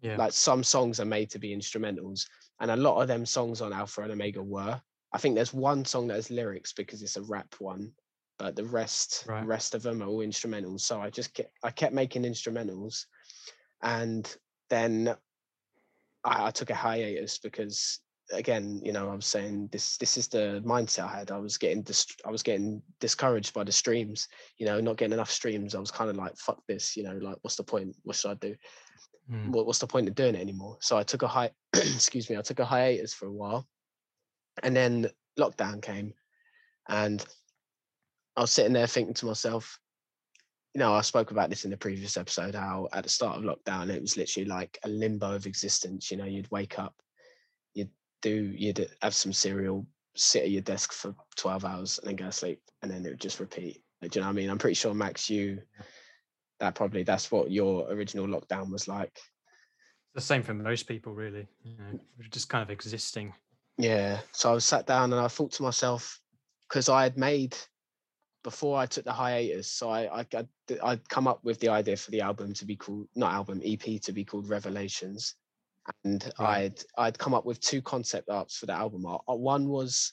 Yeah. 0.00 0.16
like 0.16 0.32
some 0.32 0.62
songs 0.62 1.00
are 1.00 1.06
made 1.06 1.30
to 1.30 1.38
be 1.38 1.56
instrumentals 1.56 2.26
and 2.60 2.70
a 2.70 2.76
lot 2.76 3.00
of 3.00 3.08
them 3.08 3.26
songs 3.26 3.60
on 3.60 3.72
alpha 3.72 4.02
and 4.02 4.12
omega 4.12 4.42
were 4.42 4.80
i 5.12 5.18
think 5.18 5.34
there's 5.34 5.54
one 5.54 5.84
song 5.84 6.06
that 6.06 6.14
has 6.14 6.30
lyrics 6.30 6.72
because 6.72 7.02
it's 7.02 7.16
a 7.16 7.22
rap 7.22 7.54
one 7.58 7.92
but 8.38 8.56
the 8.56 8.64
rest 8.64 9.24
Right. 9.26 9.46
rest 9.46 9.74
of 9.74 9.82
them 9.82 10.02
are 10.02 10.06
all 10.06 10.18
instrumentals 10.18 10.80
so 10.80 11.00
i 11.00 11.10
just 11.10 11.34
kept 11.34 11.52
i 11.62 11.70
kept 11.70 11.94
making 11.94 12.22
instrumentals 12.24 13.04
and 13.82 14.36
then 14.70 15.14
I, 16.24 16.46
I 16.46 16.50
took 16.50 16.70
a 16.70 16.74
hiatus 16.74 17.38
because 17.38 18.00
again 18.32 18.80
you 18.82 18.92
know 18.92 19.10
i 19.10 19.14
was 19.14 19.26
saying 19.26 19.68
this 19.70 19.98
this 19.98 20.16
is 20.16 20.28
the 20.28 20.62
mindset 20.64 21.04
i 21.04 21.18
had 21.18 21.30
i 21.30 21.36
was 21.36 21.58
getting 21.58 21.82
dis- 21.82 22.16
i 22.24 22.30
was 22.30 22.42
getting 22.42 22.80
discouraged 22.98 23.52
by 23.52 23.62
the 23.62 23.70
streams 23.70 24.28
you 24.56 24.64
know 24.64 24.80
not 24.80 24.96
getting 24.96 25.12
enough 25.12 25.30
streams 25.30 25.74
i 25.74 25.78
was 25.78 25.90
kind 25.90 26.08
of 26.08 26.16
like 26.16 26.34
fuck 26.38 26.62
this 26.66 26.96
you 26.96 27.02
know 27.02 27.18
like 27.20 27.36
what's 27.42 27.56
the 27.56 27.62
point 27.62 27.94
what 28.02 28.16
should 28.16 28.30
i 28.30 28.34
do 28.34 28.54
Mm. 29.30 29.50
what, 29.52 29.66
what's 29.66 29.78
the 29.78 29.86
point 29.86 30.08
of 30.08 30.14
doing 30.14 30.34
it 30.34 30.40
anymore? 30.40 30.76
So 30.80 30.96
I 30.96 31.02
took 31.02 31.22
a 31.22 31.28
hi 31.28 31.50
excuse 31.74 32.28
me, 32.28 32.36
I 32.36 32.42
took 32.42 32.58
a 32.58 32.64
hiatus 32.64 33.14
for 33.14 33.26
a 33.26 33.32
while. 33.32 33.66
And 34.62 34.76
then 34.76 35.08
lockdown 35.38 35.82
came 35.82 36.14
and 36.88 37.24
I 38.36 38.42
was 38.42 38.52
sitting 38.52 38.72
there 38.72 38.86
thinking 38.86 39.14
to 39.14 39.26
myself, 39.26 39.78
you 40.74 40.78
know, 40.78 40.92
I 40.92 41.00
spoke 41.02 41.30
about 41.30 41.50
this 41.50 41.64
in 41.64 41.70
the 41.70 41.76
previous 41.76 42.16
episode, 42.16 42.54
how 42.54 42.88
at 42.92 43.04
the 43.04 43.08
start 43.08 43.38
of 43.38 43.44
lockdown 43.44 43.90
it 43.90 44.00
was 44.00 44.16
literally 44.16 44.48
like 44.48 44.78
a 44.84 44.88
limbo 44.88 45.32
of 45.34 45.46
existence. 45.46 46.10
You 46.10 46.16
know, 46.16 46.24
you'd 46.24 46.50
wake 46.50 46.78
up, 46.78 46.94
you'd 47.74 47.90
do 48.24 48.54
you'd 48.56 48.88
have 49.02 49.14
some 49.14 49.34
cereal, 49.34 49.86
sit 50.16 50.44
at 50.44 50.50
your 50.50 50.62
desk 50.62 50.94
for 50.94 51.14
12 51.36 51.64
hours 51.64 51.98
and 51.98 52.08
then 52.08 52.16
go 52.16 52.24
to 52.24 52.32
sleep 52.32 52.62
and 52.80 52.90
then 52.90 53.04
it 53.04 53.10
would 53.10 53.20
just 53.20 53.38
repeat. 53.38 53.82
Do 54.00 54.08
you 54.14 54.20
know 54.20 54.28
what 54.28 54.32
I 54.32 54.36
mean? 54.36 54.50
I'm 54.50 54.58
pretty 54.58 54.74
sure 54.74 54.94
Max, 54.94 55.28
you 55.28 55.60
that 56.60 56.74
probably 56.74 57.02
that's 57.02 57.30
what 57.30 57.50
your 57.50 57.90
original 57.92 58.26
lockdown 58.26 58.70
was 58.72 58.88
like. 58.88 59.18
The 60.14 60.20
same 60.20 60.42
for 60.42 60.54
most 60.54 60.86
people, 60.86 61.12
really. 61.12 61.46
You 61.64 61.76
know, 61.76 62.00
just 62.30 62.48
kind 62.48 62.62
of 62.62 62.70
existing. 62.70 63.34
Yeah. 63.76 64.20
So 64.32 64.50
I 64.50 64.54
was 64.54 64.64
sat 64.64 64.86
down 64.86 65.12
and 65.12 65.20
I 65.20 65.28
thought 65.28 65.52
to 65.52 65.62
myself, 65.62 66.20
because 66.68 66.88
I 66.88 67.02
had 67.02 67.18
made 67.18 67.56
before 68.42 68.78
I 68.78 68.86
took 68.86 69.04
the 69.04 69.12
hiatus, 69.12 69.70
so 69.70 69.90
I, 69.90 70.20
I 70.20 70.26
I'd, 70.34 70.48
I'd 70.82 71.08
come 71.08 71.26
up 71.26 71.44
with 71.44 71.58
the 71.60 71.68
idea 71.68 71.96
for 71.96 72.10
the 72.10 72.20
album 72.20 72.54
to 72.54 72.64
be 72.64 72.76
called 72.76 73.08
not 73.16 73.32
album 73.32 73.60
EP 73.64 74.00
to 74.02 74.12
be 74.12 74.24
called 74.24 74.48
Revelations, 74.48 75.34
and 76.04 76.32
Right. 76.38 76.64
I'd 76.64 76.84
I'd 76.96 77.18
come 77.18 77.34
up 77.34 77.44
with 77.44 77.60
two 77.60 77.82
concept 77.82 78.28
arts 78.28 78.56
for 78.56 78.66
the 78.66 78.72
album 78.72 79.06
art. 79.06 79.22
Uh, 79.28 79.34
One 79.34 79.68
was 79.68 80.12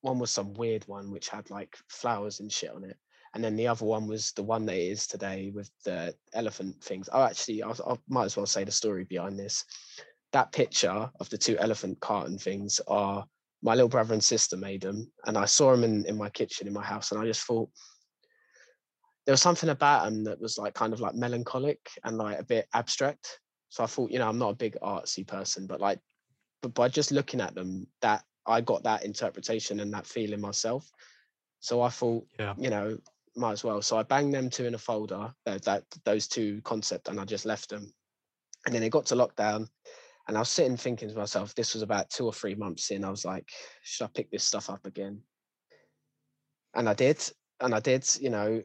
one 0.00 0.18
was 0.18 0.30
some 0.30 0.54
weird 0.54 0.86
one 0.86 1.10
which 1.10 1.28
had 1.28 1.50
like 1.50 1.76
flowers 1.88 2.40
and 2.40 2.52
shit 2.52 2.70
on 2.70 2.84
it, 2.84 2.96
and 3.34 3.42
then 3.42 3.56
the 3.56 3.66
other 3.66 3.84
one 3.84 4.06
was 4.06 4.32
the 4.32 4.42
one 4.42 4.66
that 4.66 4.76
it 4.76 4.90
is 4.90 5.06
today 5.06 5.50
with 5.54 5.70
the 5.84 6.14
elephant 6.32 6.82
things. 6.82 7.08
Oh, 7.12 7.22
actually, 7.22 7.62
I, 7.62 7.70
I 7.70 7.96
might 8.08 8.26
as 8.26 8.36
well 8.36 8.46
say 8.46 8.64
the 8.64 8.72
story 8.72 9.04
behind 9.04 9.38
this. 9.38 9.64
That 10.32 10.52
picture 10.52 11.10
of 11.20 11.28
the 11.30 11.38
two 11.38 11.58
elephant 11.58 12.00
carton 12.00 12.38
things 12.38 12.80
are 12.88 13.26
my 13.62 13.74
little 13.74 13.88
brother 13.88 14.12
and 14.14 14.22
sister 14.22 14.56
made 14.56 14.82
them, 14.82 15.10
and 15.24 15.36
I 15.36 15.46
saw 15.46 15.72
them 15.72 15.84
in, 15.84 16.04
in 16.06 16.16
my 16.16 16.28
kitchen 16.30 16.66
in 16.66 16.72
my 16.72 16.84
house, 16.84 17.10
and 17.10 17.20
I 17.20 17.24
just 17.24 17.42
thought 17.42 17.70
there 19.24 19.32
was 19.32 19.42
something 19.42 19.70
about 19.70 20.04
them 20.04 20.24
that 20.24 20.40
was 20.40 20.56
like 20.56 20.74
kind 20.74 20.92
of 20.92 21.00
like 21.00 21.14
melancholic 21.14 21.80
and 22.04 22.16
like 22.16 22.38
a 22.38 22.44
bit 22.44 22.68
abstract. 22.74 23.40
So 23.68 23.84
I 23.84 23.86
thought, 23.86 24.10
you 24.10 24.18
know, 24.18 24.28
I'm 24.28 24.38
not 24.38 24.50
a 24.50 24.56
big 24.56 24.76
artsy 24.82 25.26
person, 25.26 25.66
but 25.66 25.80
like, 25.80 26.00
but 26.62 26.74
by 26.74 26.88
just 26.88 27.12
looking 27.12 27.40
at 27.40 27.54
them, 27.54 27.86
that 28.00 28.24
I 28.46 28.60
got 28.60 28.84
that 28.84 29.04
interpretation 29.04 29.80
and 29.80 29.92
that 29.92 30.06
feeling 30.06 30.40
myself. 30.40 30.90
So 31.60 31.82
I 31.82 31.88
thought, 31.88 32.26
Yeah. 32.38 32.54
you 32.56 32.70
know, 32.70 32.98
might 33.34 33.52
as 33.52 33.64
well. 33.64 33.82
So 33.82 33.98
I 33.98 34.02
banged 34.02 34.32
them 34.32 34.48
two 34.48 34.64
in 34.64 34.74
a 34.74 34.78
folder, 34.78 35.34
that, 35.44 35.62
that 35.64 35.84
those 36.04 36.26
two 36.28 36.60
concept, 36.62 37.08
and 37.08 37.20
I 37.20 37.24
just 37.24 37.44
left 37.44 37.70
them. 37.70 37.92
And 38.64 38.74
then 38.74 38.82
it 38.82 38.90
got 38.90 39.06
to 39.06 39.14
lockdown, 39.14 39.68
and 40.28 40.36
I 40.36 40.40
was 40.40 40.48
sitting 40.48 40.76
thinking 40.76 41.08
to 41.08 41.14
myself, 41.14 41.54
this 41.54 41.74
was 41.74 41.82
about 41.82 42.10
two 42.10 42.24
or 42.24 42.32
three 42.32 42.54
months 42.54 42.90
in. 42.90 43.04
I 43.04 43.10
was 43.10 43.24
like, 43.24 43.48
should 43.82 44.04
I 44.04 44.08
pick 44.12 44.30
this 44.30 44.42
stuff 44.44 44.70
up 44.70 44.86
again? 44.86 45.22
And 46.74 46.88
I 46.88 46.94
did, 46.94 47.22
and 47.60 47.74
I 47.74 47.80
did. 47.80 48.08
You 48.20 48.30
know, 48.30 48.62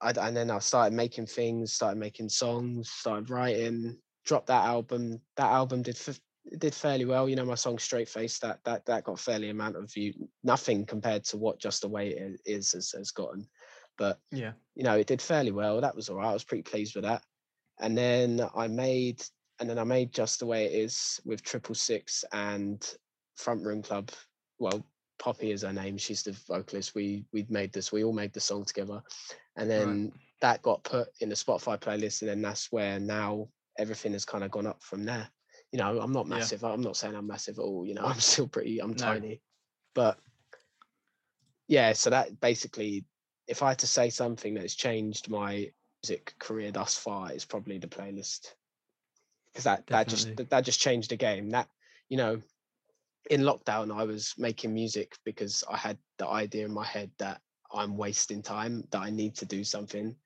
I, 0.00 0.10
and 0.10 0.36
then 0.36 0.50
I 0.50 0.58
started 0.58 0.94
making 0.94 1.26
things, 1.26 1.72
started 1.72 1.98
making 1.98 2.28
songs, 2.28 2.90
started 2.90 3.30
writing. 3.30 3.98
Dropped 4.24 4.48
that 4.48 4.64
album. 4.64 5.20
That 5.36 5.50
album 5.50 5.82
did 5.82 5.98
it 6.46 6.58
did 6.58 6.74
fairly 6.74 7.04
well. 7.04 7.28
You 7.28 7.36
know, 7.36 7.44
my 7.44 7.54
song 7.54 7.78
"Straight 7.78 8.08
Face" 8.08 8.38
that 8.40 8.60
that 8.64 8.84
that 8.86 9.04
got 9.04 9.18
fairly 9.18 9.50
amount 9.50 9.76
of 9.76 9.92
view. 9.92 10.12
Nothing 10.42 10.84
compared 10.86 11.24
to 11.24 11.36
what 11.36 11.58
"Just 11.58 11.82
the 11.82 11.88
Way 11.88 12.10
It 12.10 12.40
Is" 12.44 12.72
has, 12.72 12.92
has 12.92 13.10
gotten, 13.10 13.48
but 13.96 14.20
Yeah. 14.30 14.52
you 14.74 14.84
know, 14.84 14.96
it 14.96 15.06
did 15.06 15.22
fairly 15.22 15.52
well. 15.52 15.80
That 15.80 15.96
was 15.96 16.08
all 16.08 16.16
right. 16.16 16.30
I 16.30 16.32
was 16.32 16.44
pretty 16.44 16.62
pleased 16.62 16.94
with 16.94 17.04
that. 17.04 17.24
And 17.78 17.96
then 17.96 18.46
I 18.54 18.68
made, 18.68 19.22
and 19.58 19.68
then 19.68 19.78
I 19.78 19.84
made 19.84 20.12
just 20.12 20.38
the 20.38 20.46
way 20.46 20.66
it 20.66 20.72
is 20.72 21.20
with 21.24 21.42
Triple 21.42 21.74
Six 21.74 22.24
and 22.32 22.86
Front 23.36 23.64
Room 23.64 23.82
Club. 23.82 24.10
Well, 24.58 24.84
Poppy 25.20 25.52
is 25.52 25.62
her 25.62 25.72
name. 25.72 25.98
She's 25.98 26.22
the 26.22 26.32
vocalist. 26.32 26.94
We 26.94 27.24
we 27.32 27.46
made 27.48 27.72
this. 27.72 27.92
We 27.92 28.02
all 28.02 28.12
made 28.12 28.32
the 28.32 28.40
song 28.40 28.64
together, 28.64 29.02
and 29.56 29.70
then 29.70 30.12
that 30.40 30.62
got 30.62 30.82
put 30.82 31.08
in 31.20 31.28
the 31.28 31.34
Spotify 31.34 31.78
playlist. 31.78 32.22
And 32.22 32.30
then 32.30 32.42
that's 32.42 32.72
where 32.72 32.98
now 32.98 33.48
everything 33.78 34.12
has 34.14 34.24
kind 34.24 34.42
of 34.42 34.50
gone 34.50 34.66
up 34.66 34.82
from 34.82 35.04
there. 35.04 35.28
You 35.72 35.78
know, 35.78 36.00
I'm 36.00 36.12
not 36.12 36.26
Yeah. 36.26 36.36
massive. 36.36 36.64
I'm 36.64 36.80
not 36.80 36.96
saying 36.96 37.14
I'm 37.14 37.26
massive 37.26 37.58
at 37.58 37.62
all. 37.62 37.86
You 37.86 37.94
know, 37.94 38.02
I'm 38.06 38.18
still 38.18 38.48
pretty. 38.48 38.80
I'm 38.80 38.92
No. 38.94 38.96
tiny, 38.96 39.42
but 39.94 40.18
yeah. 41.68 41.92
So 41.92 42.10
that 42.10 42.40
basically 42.40 43.04
if 43.46 43.62
I 43.62 43.70
had 43.70 43.78
to 43.80 43.86
say 43.86 44.10
something 44.10 44.54
that's 44.54 44.74
changed 44.74 45.28
my 45.28 45.70
music 46.02 46.34
career 46.38 46.72
thus 46.72 46.96
far, 46.96 47.30
it's 47.32 47.44
probably 47.44 47.78
the 47.78 47.88
playlist. 47.88 48.54
Because 49.52 49.64
that 49.64 49.86
that 49.88 50.08
just 50.08 50.34
that 50.36 50.64
just 50.64 50.80
changed 50.80 51.10
the 51.10 51.16
game. 51.16 51.50
That 51.50 51.68
you 52.08 52.16
know, 52.16 52.40
in 53.28 53.42
lockdown, 53.42 53.94
I 53.94 54.04
was 54.04 54.34
making 54.38 54.72
music 54.72 55.16
because 55.24 55.62
I 55.70 55.76
had 55.76 55.98
the 56.18 56.26
idea 56.26 56.64
in 56.64 56.72
my 56.72 56.84
head 56.84 57.10
that 57.18 57.40
I'm 57.72 57.96
wasting 57.96 58.42
time, 58.42 58.84
that 58.90 59.00
I 59.00 59.10
need 59.10 59.34
to 59.36 59.46
do 59.46 59.62
something. 59.62 60.10
Mm. 60.10 60.16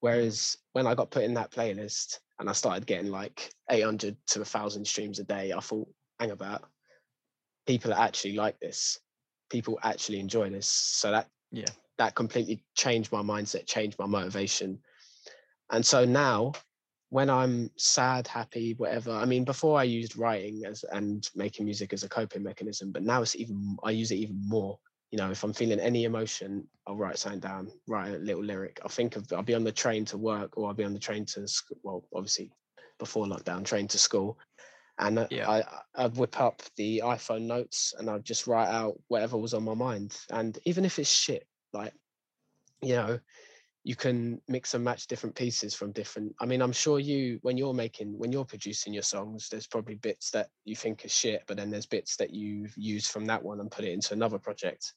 Whereas 0.00 0.56
when 0.72 0.86
I 0.86 0.94
got 0.94 1.10
put 1.10 1.24
in 1.24 1.34
that 1.34 1.50
playlist 1.50 2.18
and 2.38 2.48
I 2.48 2.52
started 2.52 2.86
getting 2.86 3.10
like 3.10 3.52
800 3.70 4.16
to 4.28 4.38
1,000 4.40 4.84
streams 4.86 5.18
a 5.18 5.24
day, 5.24 5.52
I 5.52 5.60
thought, 5.60 5.88
hang 6.18 6.30
about, 6.30 6.68
people 7.66 7.92
are 7.92 8.00
actually 8.00 8.34
like 8.34 8.58
this. 8.60 8.98
People 9.50 9.78
actually 9.82 10.20
enjoy 10.20 10.50
this. 10.50 10.66
So 10.66 11.10
that 11.10 11.28
Yeah. 11.50 11.66
that 11.98 12.14
completely 12.14 12.64
changed 12.74 13.10
my 13.12 13.22
mindset, 13.22 13.66
changed 13.66 13.98
my 13.98 14.06
motivation. 14.06 14.80
And 15.70 15.84
so 15.84 16.04
now 16.04 16.52
when 17.10 17.30
I'm 17.30 17.70
sad, 17.78 18.26
happy, 18.26 18.74
whatever, 18.74 19.12
I 19.12 19.24
mean, 19.24 19.44
before 19.44 19.78
I 19.78 19.84
used 19.84 20.16
writing 20.16 20.64
as 20.66 20.84
and 20.92 21.28
making 21.34 21.64
music 21.64 21.92
as 21.92 22.04
a 22.04 22.08
coping 22.08 22.42
mechanism, 22.42 22.92
but 22.92 23.02
now 23.02 23.22
it's 23.22 23.36
even 23.36 23.76
I 23.82 23.90
use 23.92 24.10
it 24.10 24.16
even 24.16 24.40
more. 24.46 24.78
You 25.10 25.16
know, 25.18 25.30
if 25.30 25.42
I'm 25.42 25.54
feeling 25.54 25.80
any 25.80 26.04
emotion, 26.04 26.68
I'll 26.86 26.96
write 26.96 27.18
something 27.18 27.40
down, 27.40 27.72
write 27.86 28.14
a 28.14 28.18
little 28.18 28.44
lyric. 28.44 28.78
I'll 28.82 28.90
think 28.90 29.16
of 29.16 29.32
I'll 29.32 29.42
be 29.42 29.54
on 29.54 29.64
the 29.64 29.72
train 29.72 30.04
to 30.06 30.18
work 30.18 30.58
or 30.58 30.68
I'll 30.68 30.74
be 30.74 30.84
on 30.84 30.92
the 30.92 30.98
train 30.98 31.24
to 31.26 31.48
school. 31.48 31.78
Well, 31.82 32.04
obviously 32.14 32.52
before 32.98 33.24
lockdown, 33.26 33.64
train 33.64 33.88
to 33.88 33.98
school. 33.98 34.38
And 34.98 35.20
uh, 35.20 35.28
Yeah. 35.30 35.48
I, 35.48 35.60
I- 35.60 36.04
I'd 36.04 36.16
whip 36.16 36.38
up 36.40 36.62
the 36.76 37.02
iPhone 37.04 37.42
notes 37.46 37.94
and 37.98 38.10
I'd 38.10 38.24
just 38.24 38.46
write 38.46 38.68
out 38.68 39.00
whatever 39.08 39.38
was 39.38 39.54
on 39.54 39.62
my 39.64 39.74
mind. 39.74 40.14
And 40.30 40.58
even 40.66 40.84
if 40.84 40.98
it's 40.98 41.10
shit, 41.10 41.46
like, 41.72 41.94
you 42.82 42.96
know, 42.96 43.18
you 43.88 43.96
can 43.96 44.38
mix 44.48 44.74
and 44.74 44.84
match 44.84 45.06
different 45.06 45.34
pieces 45.34 45.74
from 45.74 45.92
different. 45.92 46.36
I 46.40 46.44
mean, 46.44 46.60
I'm 46.60 46.72
sure 46.72 46.98
you, 46.98 47.38
when 47.40 47.56
you're 47.56 47.72
making, 47.72 48.18
when 48.18 48.30
you're 48.30 48.44
producing 48.44 48.92
your 48.92 49.02
songs, 49.02 49.48
there's 49.48 49.66
probably 49.66 49.94
bits 49.94 50.30
that 50.32 50.50
you 50.66 50.76
think 50.76 51.06
are 51.06 51.08
shit, 51.08 51.44
but 51.46 51.56
then 51.56 51.70
there's 51.70 51.86
bits 51.86 52.14
that 52.18 52.28
you've 52.28 52.76
used 52.76 53.10
from 53.10 53.24
that 53.24 53.42
one 53.42 53.60
and 53.60 53.70
put 53.70 53.86
it 53.86 53.92
into 53.92 54.12
another 54.12 54.38
project. 54.38 54.92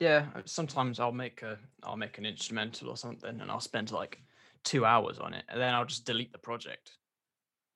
Yeah, 0.00 0.26
uh, 0.34 0.42
sometimes 0.44 0.98
I'll 0.98 1.12
make 1.12 1.42
a 1.42 1.56
I'll 1.84 1.96
make 1.96 2.18
an 2.18 2.26
instrumental 2.26 2.88
or 2.88 2.96
something, 2.96 3.40
and 3.40 3.48
I'll 3.48 3.60
spend 3.60 3.92
like 3.92 4.20
two 4.64 4.84
hours 4.84 5.20
on 5.20 5.32
it, 5.32 5.44
and 5.48 5.60
then 5.60 5.72
I'll 5.72 5.84
just 5.84 6.04
delete 6.04 6.32
the 6.32 6.38
project. 6.38 6.98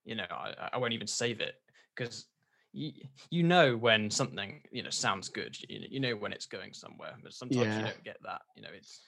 You 0.04 0.16
know, 0.16 0.26
I, 0.28 0.70
I- 0.72 0.78
won't 0.78 0.94
even 0.94 1.06
save 1.06 1.40
it 1.40 1.62
because 1.94 2.26
you 2.72 2.90
you 3.30 3.44
know 3.44 3.76
when 3.76 4.10
something 4.10 4.62
you 4.72 4.82
know 4.82 4.90
sounds 4.90 5.28
good. 5.28 5.56
You, 5.68 5.86
you 5.88 6.00
know 6.00 6.16
when 6.16 6.32
it's 6.32 6.46
going 6.46 6.72
somewhere, 6.72 7.14
but 7.22 7.34
sometimes 7.34 7.78
you 7.78 7.84
don't 7.84 8.02
get 8.02 8.16
that. 8.24 8.42
You 8.56 8.62
know, 8.62 8.70
it's 8.74 9.00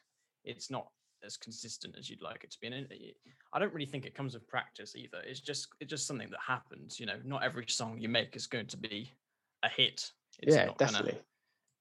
it's 0.45 0.71
not 0.71 0.87
as 1.25 1.37
consistent 1.37 1.97
as 1.99 2.09
you'd 2.09 2.23
like 2.23 2.45
it 2.45 2.51
to 2.53 2.59
be. 2.61 2.67
And 2.69 2.75
it- 2.91 3.17
I 3.53 3.59
don't 3.59 3.73
really 3.75 3.87
think 3.87 4.07
it 4.07 4.15
comes 4.15 4.35
with 4.35 4.47
practice 4.49 4.95
either. 4.97 5.21
It's 5.27 5.41
just 5.41 5.69
it's 5.81 5.91
just 5.91 6.07
something 6.07 6.31
that 6.31 6.41
happens. 6.41 7.01
You 7.01 7.07
know, 7.07 7.21
not 7.25 7.43
every 7.43 7.67
song 7.69 7.99
you 7.99 8.09
make 8.09 8.37
is 8.37 8.47
going 8.47 8.67
to 8.69 8.77
be 8.77 9.13
a 9.63 9.69
hit. 9.69 10.11
It's 10.39 10.55
yeah, 10.57 10.67
not 10.67 10.79
gonna- 10.79 10.93
definitely. 10.93 11.21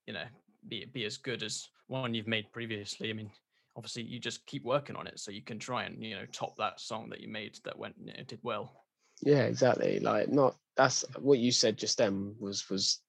you 0.08 0.14
know 0.14 0.26
be 0.68 0.86
be 0.86 1.06
as 1.06 1.18
good 1.18 1.44
as 1.44 1.70
one 1.88 2.14
you've 2.14 2.28
made 2.28 2.52
previously. 2.52 3.10
I 3.10 3.14
mean, 3.14 3.32
obviously 3.76 4.04
you 4.04 4.20
just 4.20 4.46
keep 4.46 4.64
working 4.64 4.96
on 4.96 5.08
it 5.08 5.20
so 5.20 5.32
you 5.32 5.42
can 5.42 5.60
try 5.60 5.84
and 5.86 6.04
you 6.04 6.16
know 6.16 6.26
top 6.32 6.58
that 6.58 6.80
song 6.80 7.10
that 7.10 7.22
you 7.22 7.30
made 7.30 7.58
that 7.64 7.78
went 7.78 7.96
you 8.04 8.14
know, 8.14 8.24
did 8.24 8.40
well. 8.44 8.86
Yeah, 9.22 9.44
exactly. 9.44 10.00
Like, 10.00 10.30
not 10.30 10.56
that's 10.76 11.04
what 11.20 11.40
you 11.40 11.52
said 11.52 11.78
just 11.78 11.98
then 11.98 12.36
was 12.40 12.70
was 12.70 13.00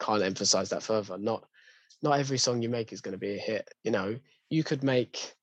can't 0.00 0.22
emphasize 0.22 0.70
that 0.70 0.82
further. 0.82 1.18
Not 1.18 1.46
not 2.02 2.18
every 2.18 2.38
song 2.38 2.62
you 2.62 2.68
make 2.68 2.92
is 2.92 3.00
going 3.02 3.12
to 3.12 3.18
be 3.18 3.34
a 3.36 3.38
hit. 3.38 3.68
You 3.84 3.90
know, 3.90 4.18
you 4.50 4.64
could 4.64 4.82
make 4.82 5.34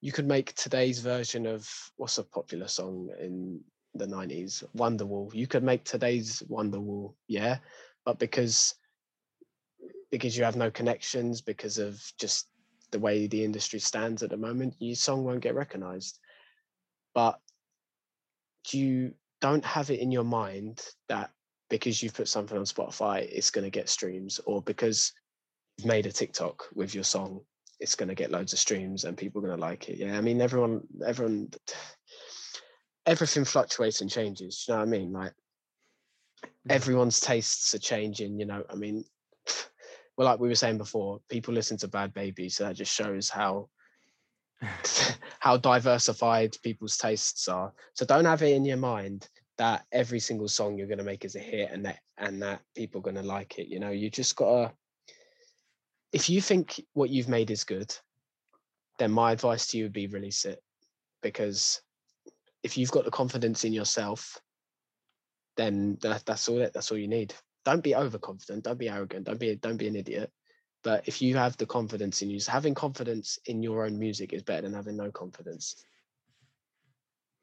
you 0.00 0.12
could 0.12 0.26
make 0.26 0.54
today's 0.54 1.00
version 1.00 1.46
of 1.46 1.68
what's 1.96 2.18
a 2.18 2.24
popular 2.24 2.68
song 2.68 3.08
in 3.18 3.60
the 3.94 4.06
90s 4.06 4.62
wonderwall. 4.76 5.32
You 5.32 5.46
could 5.46 5.62
make 5.62 5.84
today's 5.84 6.42
wonderwall 6.50 7.14
yeah? 7.26 7.58
But 8.04 8.18
because 8.18 8.74
because 10.10 10.36
you 10.36 10.44
have 10.44 10.56
no 10.56 10.70
connections 10.70 11.40
because 11.40 11.78
of 11.78 12.00
just 12.18 12.48
the 12.92 12.98
way 12.98 13.26
the 13.26 13.44
industry 13.44 13.80
stands 13.80 14.22
at 14.22 14.30
the 14.30 14.36
moment 14.36 14.74
your 14.78 14.94
song 14.94 15.24
won't 15.24 15.40
get 15.40 15.54
recognized. 15.54 16.18
But 17.14 17.40
you 18.70 19.14
don't 19.40 19.64
have 19.64 19.90
it 19.90 20.00
in 20.00 20.10
your 20.10 20.24
mind 20.24 20.80
that 21.08 21.30
because 21.70 22.02
you've 22.02 22.14
put 22.14 22.28
something 22.28 22.56
on 22.56 22.64
spotify 22.64 23.20
it's 23.30 23.50
going 23.50 23.64
to 23.64 23.70
get 23.70 23.88
streams 23.88 24.40
or 24.46 24.62
because 24.62 25.12
you've 25.76 25.86
made 25.86 26.06
a 26.06 26.12
tiktok 26.12 26.64
with 26.74 26.94
your 26.94 27.04
song 27.04 27.40
it's 27.84 27.94
going 27.94 28.08
to 28.08 28.14
get 28.14 28.30
loads 28.30 28.52
of 28.52 28.58
streams 28.58 29.04
and 29.04 29.16
people 29.16 29.40
are 29.40 29.46
going 29.46 29.58
to 29.58 29.66
like 29.66 29.88
it 29.88 29.98
yeah. 29.98 30.16
I 30.16 30.20
mean 30.20 30.40
everyone 30.40 30.80
everyone 31.06 31.50
everything 33.06 33.44
fluctuates 33.44 34.00
and 34.00 34.10
changes 34.10 34.64
you 34.66 34.72
know 34.72 34.80
what 34.80 34.88
i 34.88 34.90
mean? 34.90 35.12
Like 35.12 35.32
mm. 36.44 36.48
everyone's 36.70 37.20
tastes 37.20 37.74
are 37.74 37.78
changing 37.78 38.40
you 38.40 38.46
know 38.46 38.64
i 38.70 38.74
mean 38.74 39.04
well 40.16 40.26
like 40.26 40.40
we 40.40 40.48
were 40.48 40.54
saying 40.54 40.78
before 40.78 41.20
people 41.28 41.52
listen 41.52 41.76
to 41.76 41.88
Bhad 41.88 42.14
Bhabie 42.14 42.50
so 42.50 42.64
that 42.64 42.76
just 42.76 42.94
shows 42.94 43.28
how 43.28 43.68
how 45.40 45.56
diversified 45.56 46.56
people's 46.62 46.96
tastes 46.96 47.48
are. 47.48 47.72
So 47.92 48.06
don't 48.06 48.24
have 48.24 48.42
it 48.42 48.54
in 48.54 48.64
your 48.64 48.76
mind 48.76 49.28
that 49.58 49.84
every 49.92 50.20
single 50.20 50.48
song 50.48 50.78
you're 50.78 50.86
going 50.86 50.98
to 50.98 51.04
make 51.04 51.24
is 51.24 51.36
a 51.36 51.40
hit 51.40 51.70
and 51.70 51.84
that 51.84 51.98
and 52.16 52.42
that 52.42 52.60
people 52.74 53.00
are 53.00 53.02
going 53.02 53.16
to 53.16 53.22
like 53.22 53.58
it 53.58 53.68
you 53.68 53.78
know? 53.78 53.90
You 53.90 54.08
just 54.08 54.36
gotta 54.36 54.72
if 56.14 56.30
you 56.30 56.40
think 56.40 56.80
what 56.92 57.10
you've 57.10 57.28
made 57.28 57.50
is 57.50 57.64
good 57.64 57.94
then 58.98 59.10
my 59.10 59.32
advice 59.32 59.66
to 59.66 59.76
you 59.76 59.84
would 59.84 59.92
be 59.92 60.06
release 60.06 60.44
it 60.44 60.62
because 61.22 61.82
if 62.62 62.78
you've 62.78 62.92
got 62.92 63.04
the 63.04 63.10
confidence 63.10 63.64
in 63.64 63.72
yourself 63.72 64.40
then 65.56 65.98
that, 66.00 66.24
that's 66.24 66.48
all 66.48 66.60
it 66.60 66.72
that's 66.72 66.90
all 66.90 66.98
you 66.98 67.08
need. 67.08 67.34
Don't 67.64 67.82
be 67.82 67.94
overconfident 67.94 68.64
don't 68.64 68.78
be 68.78 68.88
arrogant 68.88 69.26
don't 69.26 69.40
be 69.40 69.54
don't 69.56 69.76
be 69.76 69.88
an 69.88 69.96
idiot 69.96 70.30
but 70.84 71.06
if 71.08 71.20
you 71.20 71.36
have 71.36 71.56
the 71.56 71.66
confidence 71.66 72.22
in 72.22 72.30
you 72.30 72.38
having 72.46 72.74
confidence 72.74 73.38
in 73.46 73.62
your 73.62 73.84
own 73.84 73.98
music 73.98 74.32
is 74.32 74.42
better 74.42 74.62
than 74.62 74.74
having 74.74 74.96
no 74.96 75.10
confidence. 75.10 75.84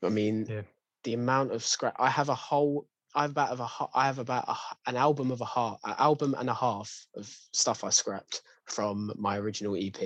I 0.04 0.10
mean 0.10 0.46
Yeah. 0.50 0.62
the 1.04 1.16
amount 1.16 1.52
of 1.52 1.64
scrap 1.64 1.96
i 2.00 2.10
have 2.10 2.30
a 2.30 2.36
whole 2.36 2.88
i 3.16 3.24
have 3.24 3.32
about 3.32 3.50
of 3.50 3.60
a 3.60 3.68
i 3.96 4.06
have 4.06 4.20
about 4.20 4.48
a, 4.48 4.56
an 4.90 4.96
album 4.96 5.32
of 5.32 5.42
a 5.42 5.46
half 5.46 5.78
an 5.84 5.96
album 5.98 6.36
and 6.38 6.50
a 6.50 6.54
half 6.54 7.06
of 7.16 7.28
stuff 7.52 7.84
i 7.84 7.90
scrapped 7.90 8.42
from 8.72 9.12
my 9.18 9.38
original 9.38 9.76
ep 9.76 10.00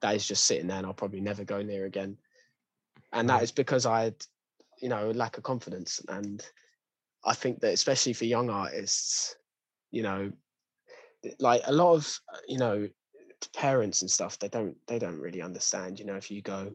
that 0.00 0.16
is 0.16 0.26
just 0.26 0.44
sitting 0.44 0.66
there 0.66 0.78
and 0.78 0.86
i'll 0.86 0.94
probably 0.94 1.20
never 1.20 1.44
go 1.44 1.62
near 1.62 1.84
again. 1.86 2.16
And 3.12 3.28
that 3.28 3.42
is 3.42 3.52
because 3.52 3.86
i 3.86 4.04
had 4.04 4.14
you 4.80 4.88
know 4.88 5.10
lack 5.10 5.36
of 5.36 5.44
confidence. 5.44 6.00
And 6.08 6.44
i 7.24 7.34
think 7.34 7.60
that 7.60 7.74
especially 7.74 8.14
for 8.14 8.24
young 8.24 8.48
artists 8.50 9.36
you 9.90 10.02
know 10.02 10.32
like 11.38 11.62
a 11.66 11.72
lot 11.72 11.94
of 11.94 12.20
you 12.48 12.58
know 12.58 12.88
parents 13.54 14.02
and 14.02 14.10
stuff 14.10 14.38
they 14.38 14.48
don't 14.48 14.76
they 14.86 14.98
don't 14.98 15.18
really 15.18 15.42
understand 15.42 15.98
you 15.98 16.04
know 16.04 16.14
if 16.14 16.30
you 16.30 16.42
go 16.42 16.70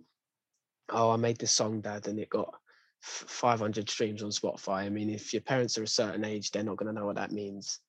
oh 0.90 1.12
i 1.12 1.16
made 1.16 1.38
this 1.38 1.52
song 1.52 1.82
dad 1.82 2.08
and 2.08 2.20
it 2.20 2.30
got 2.30 2.54
500 3.02 3.90
streams 3.90 4.24
on 4.24 4.30
spotify. 4.30 4.84
I 4.86 4.90
mean 4.90 5.10
if 5.10 5.34
your 5.34 5.42
parents 5.42 5.78
are 5.78 5.84
a 5.84 5.88
certain 5.88 6.26
age 6.26 6.52
they're 6.52 6.64
not 6.64 6.78
going 6.78 6.94
to 6.94 7.00
know 7.00 7.06
what 7.06 7.16
that 7.16 7.32
means. 7.32 7.80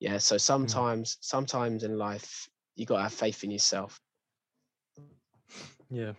Yeah 0.00 0.18
so 0.18 0.36
mm. 0.36 0.40
sometimes 0.40 1.16
sometimes 1.20 1.84
in 1.84 1.96
life 1.96 2.48
you 2.76 2.86
got 2.86 2.96
to 2.96 3.02
have 3.04 3.12
faith 3.12 3.44
in 3.44 3.50
yourself 3.50 4.00
Yeah. 5.90 6.12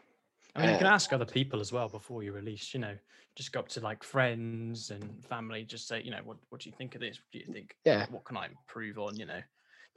I 0.56 0.62
mean, 0.62 0.72
you 0.72 0.78
can 0.78 0.88
Uh, 0.88 0.92
ask 0.92 1.12
other 1.12 1.26
people 1.26 1.60
as 1.60 1.74
well 1.74 1.90
before 1.90 2.24
you 2.24 2.32
release, 2.32 2.74
you 2.74 2.80
know, 2.80 2.98
just 3.36 3.52
go 3.52 3.60
up 3.60 3.68
to 3.70 3.82
like 3.82 4.04
friends 4.04 4.90
and 4.90 5.26
family, 5.26 5.66
just 5.66 5.86
say, 5.86 6.02
you 6.02 6.12
know, 6.12 6.22
what, 6.24 6.38
what 6.50 6.62
do 6.62 6.70
you 6.70 6.76
think 6.78 6.96
of 6.96 7.02
this? 7.02 7.18
What 7.18 7.32
do 7.34 7.40
you 7.40 7.54
think? 7.54 7.76
Yeah. 7.84 8.06
What 8.10 8.24
can 8.24 8.38
I 8.38 8.46
improve 8.48 8.98
on? 8.98 9.18
You 9.18 9.26
know, 9.26 9.42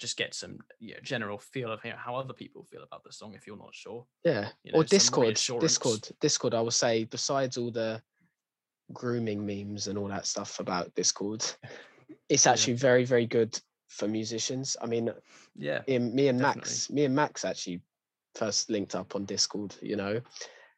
just 0.01 0.17
get 0.17 0.35
some 0.35 0.59
you 0.81 0.95
know, 0.95 1.01
general 1.05 1.39
feel 1.39 1.71
of 1.71 1.85
you 1.85 1.91
know, 1.91 1.97
how 1.97 2.17
other 2.17 2.33
people 2.33 2.65
feel 2.65 2.83
about 2.83 3.05
the 3.05 3.13
song 3.13 3.35
if 3.35 3.47
you're 3.47 3.57
not 3.57 3.73
sure. 3.75 4.05
yeah 4.25 4.49
You 4.65 4.73
or 4.73 4.79
know, 4.81 4.87
some 4.87 4.89
discord 4.89 5.35
discord 5.61 6.09
discord 6.21 6.55
i 6.55 6.61
will 6.61 6.71
say 6.71 7.05
besides 7.05 7.57
all 7.57 7.71
the 7.71 8.03
grooming 8.93 9.45
memes 9.45 9.87
and 9.87 9.99
all 9.99 10.09
that 10.09 10.27
stuff 10.27 10.61
about 10.61 10.95
Discord. 10.95 11.45
It's 12.29 12.47
Yeah. 12.47 12.53
actually 12.53 12.75
very, 12.75 13.05
very 13.05 13.27
good 13.27 13.59
for 13.89 14.07
musicians. 14.09 14.77
I 14.81 14.87
mean, 14.87 15.11
Yeah. 15.57 15.83
in, 15.87 16.15
me 16.15 16.29
and 16.29 16.39
definitely. 16.39 16.61
Max, 16.61 16.91
me 16.91 17.05
and 17.05 17.15
Max 17.15 17.45
actually 17.45 17.83
first 18.35 18.71
linked 18.71 18.95
up 18.95 19.15
on 19.15 19.25
Discord, 19.25 19.75
you 19.83 19.97
know, 19.97 20.21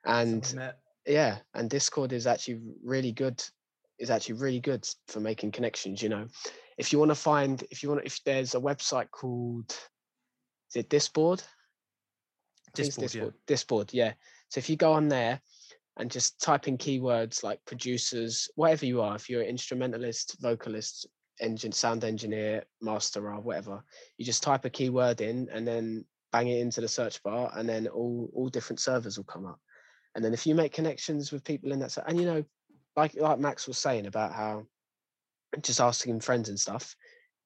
that's 0.05 0.53
how 0.53 0.59
we 0.59 0.63
and 0.63 0.75
yeah, 1.07 1.39
and 1.55 1.69
Discord 1.69 2.13
is 2.13 2.27
actually 2.27 2.61
really 2.83 3.13
good. 3.13 3.43
Is 3.99 4.11
actually 4.11 4.37
really 4.37 4.61
good 4.61 4.89
for 5.09 5.21
making 5.21 5.53
connections. 5.53 6.03
You 6.03 6.09
know, 6.09 6.27
if 6.79 6.91
you 6.91 6.99
want 6.99 7.11
to 7.11 7.15
find, 7.15 7.63
if 7.71 7.83
you 7.83 7.91
want, 7.91 8.07
if 8.07 8.23
there's 8.25 8.55
a 8.55 8.61
website 8.61 9.11
called, 9.11 9.71
is 10.71 10.77
it 10.77 10.89
Discord? 10.89 11.43
It's 12.79 12.97
Discord, 12.97 13.15
yeah. 13.15 13.31
Disboard, 13.47 13.93
yeah. 13.93 14.13
So 14.49 14.59
if 14.59 14.71
you 14.71 14.77
go 14.77 14.93
on 14.93 15.09
there 15.09 15.41
and 15.99 16.11
just 16.11 16.41
type 16.41 16.69
in 16.69 16.79
keywords 16.79 17.43
like 17.43 17.63
producers, 17.67 18.49
whatever 18.55 18.87
you 18.87 19.03
are, 19.03 19.17
if 19.17 19.29
you're 19.29 19.43
an 19.43 19.49
instrumentalist, 19.49 20.41
vocalist, 20.41 21.07
engine, 21.41 21.73
sound 21.73 22.05
engineer, 22.05 22.65
master 22.81 23.31
or 23.31 23.41
whatever, 23.41 23.83
you 24.17 24.25
just 24.25 24.43
type 24.43 24.65
a 24.65 24.71
keyword 24.71 25.21
in 25.21 25.49
and 25.53 25.67
then 25.67 26.05
bang 26.33 26.49
it 26.49 26.61
into 26.61 26.81
the 26.81 26.89
search 26.89 27.23
bar, 27.23 27.51
and 27.57 27.69
then 27.69 27.89
all 27.89 28.31
all 28.35 28.49
different 28.49 28.81
servers 28.81 29.17
will 29.17 29.25
come 29.25 29.47
up. 29.47 29.61
And 30.15 30.25
then 30.25 30.33
if 30.33 30.47
you 30.47 30.55
make 30.55 30.73
connections 30.73 31.33
with 31.33 31.45
people 31.45 31.73
in 31.73 31.79
that, 31.81 31.97
and 32.07 32.19
you 32.19 32.27
know, 32.27 32.45
like 32.97 33.15
like 33.15 33.39
Max 33.39 33.67
was 33.67 33.79
saying 33.79 34.07
about 34.07 34.33
how 34.33 34.67
just 35.63 35.81
asking 35.81 36.21
friends 36.21 36.49
and 36.49 36.59
stuff, 36.59 36.95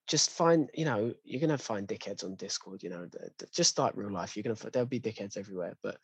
just 0.06 0.30
find 0.30 0.68
you 0.74 0.84
know 0.84 1.14
you're 1.24 1.40
gonna 1.40 1.58
find 1.58 1.88
dickheads 1.88 2.24
on 2.24 2.36
Discord. 2.36 2.82
You 2.82 2.90
know, 2.90 3.08
just 3.52 3.78
like 3.78 3.96
real 3.96 4.12
life, 4.12 4.36
you're 4.36 4.42
gonna 4.42 4.70
there'll 4.70 4.86
be 4.86 5.00
dickheads 5.00 5.36
everywhere, 5.36 5.76
but 5.82 5.96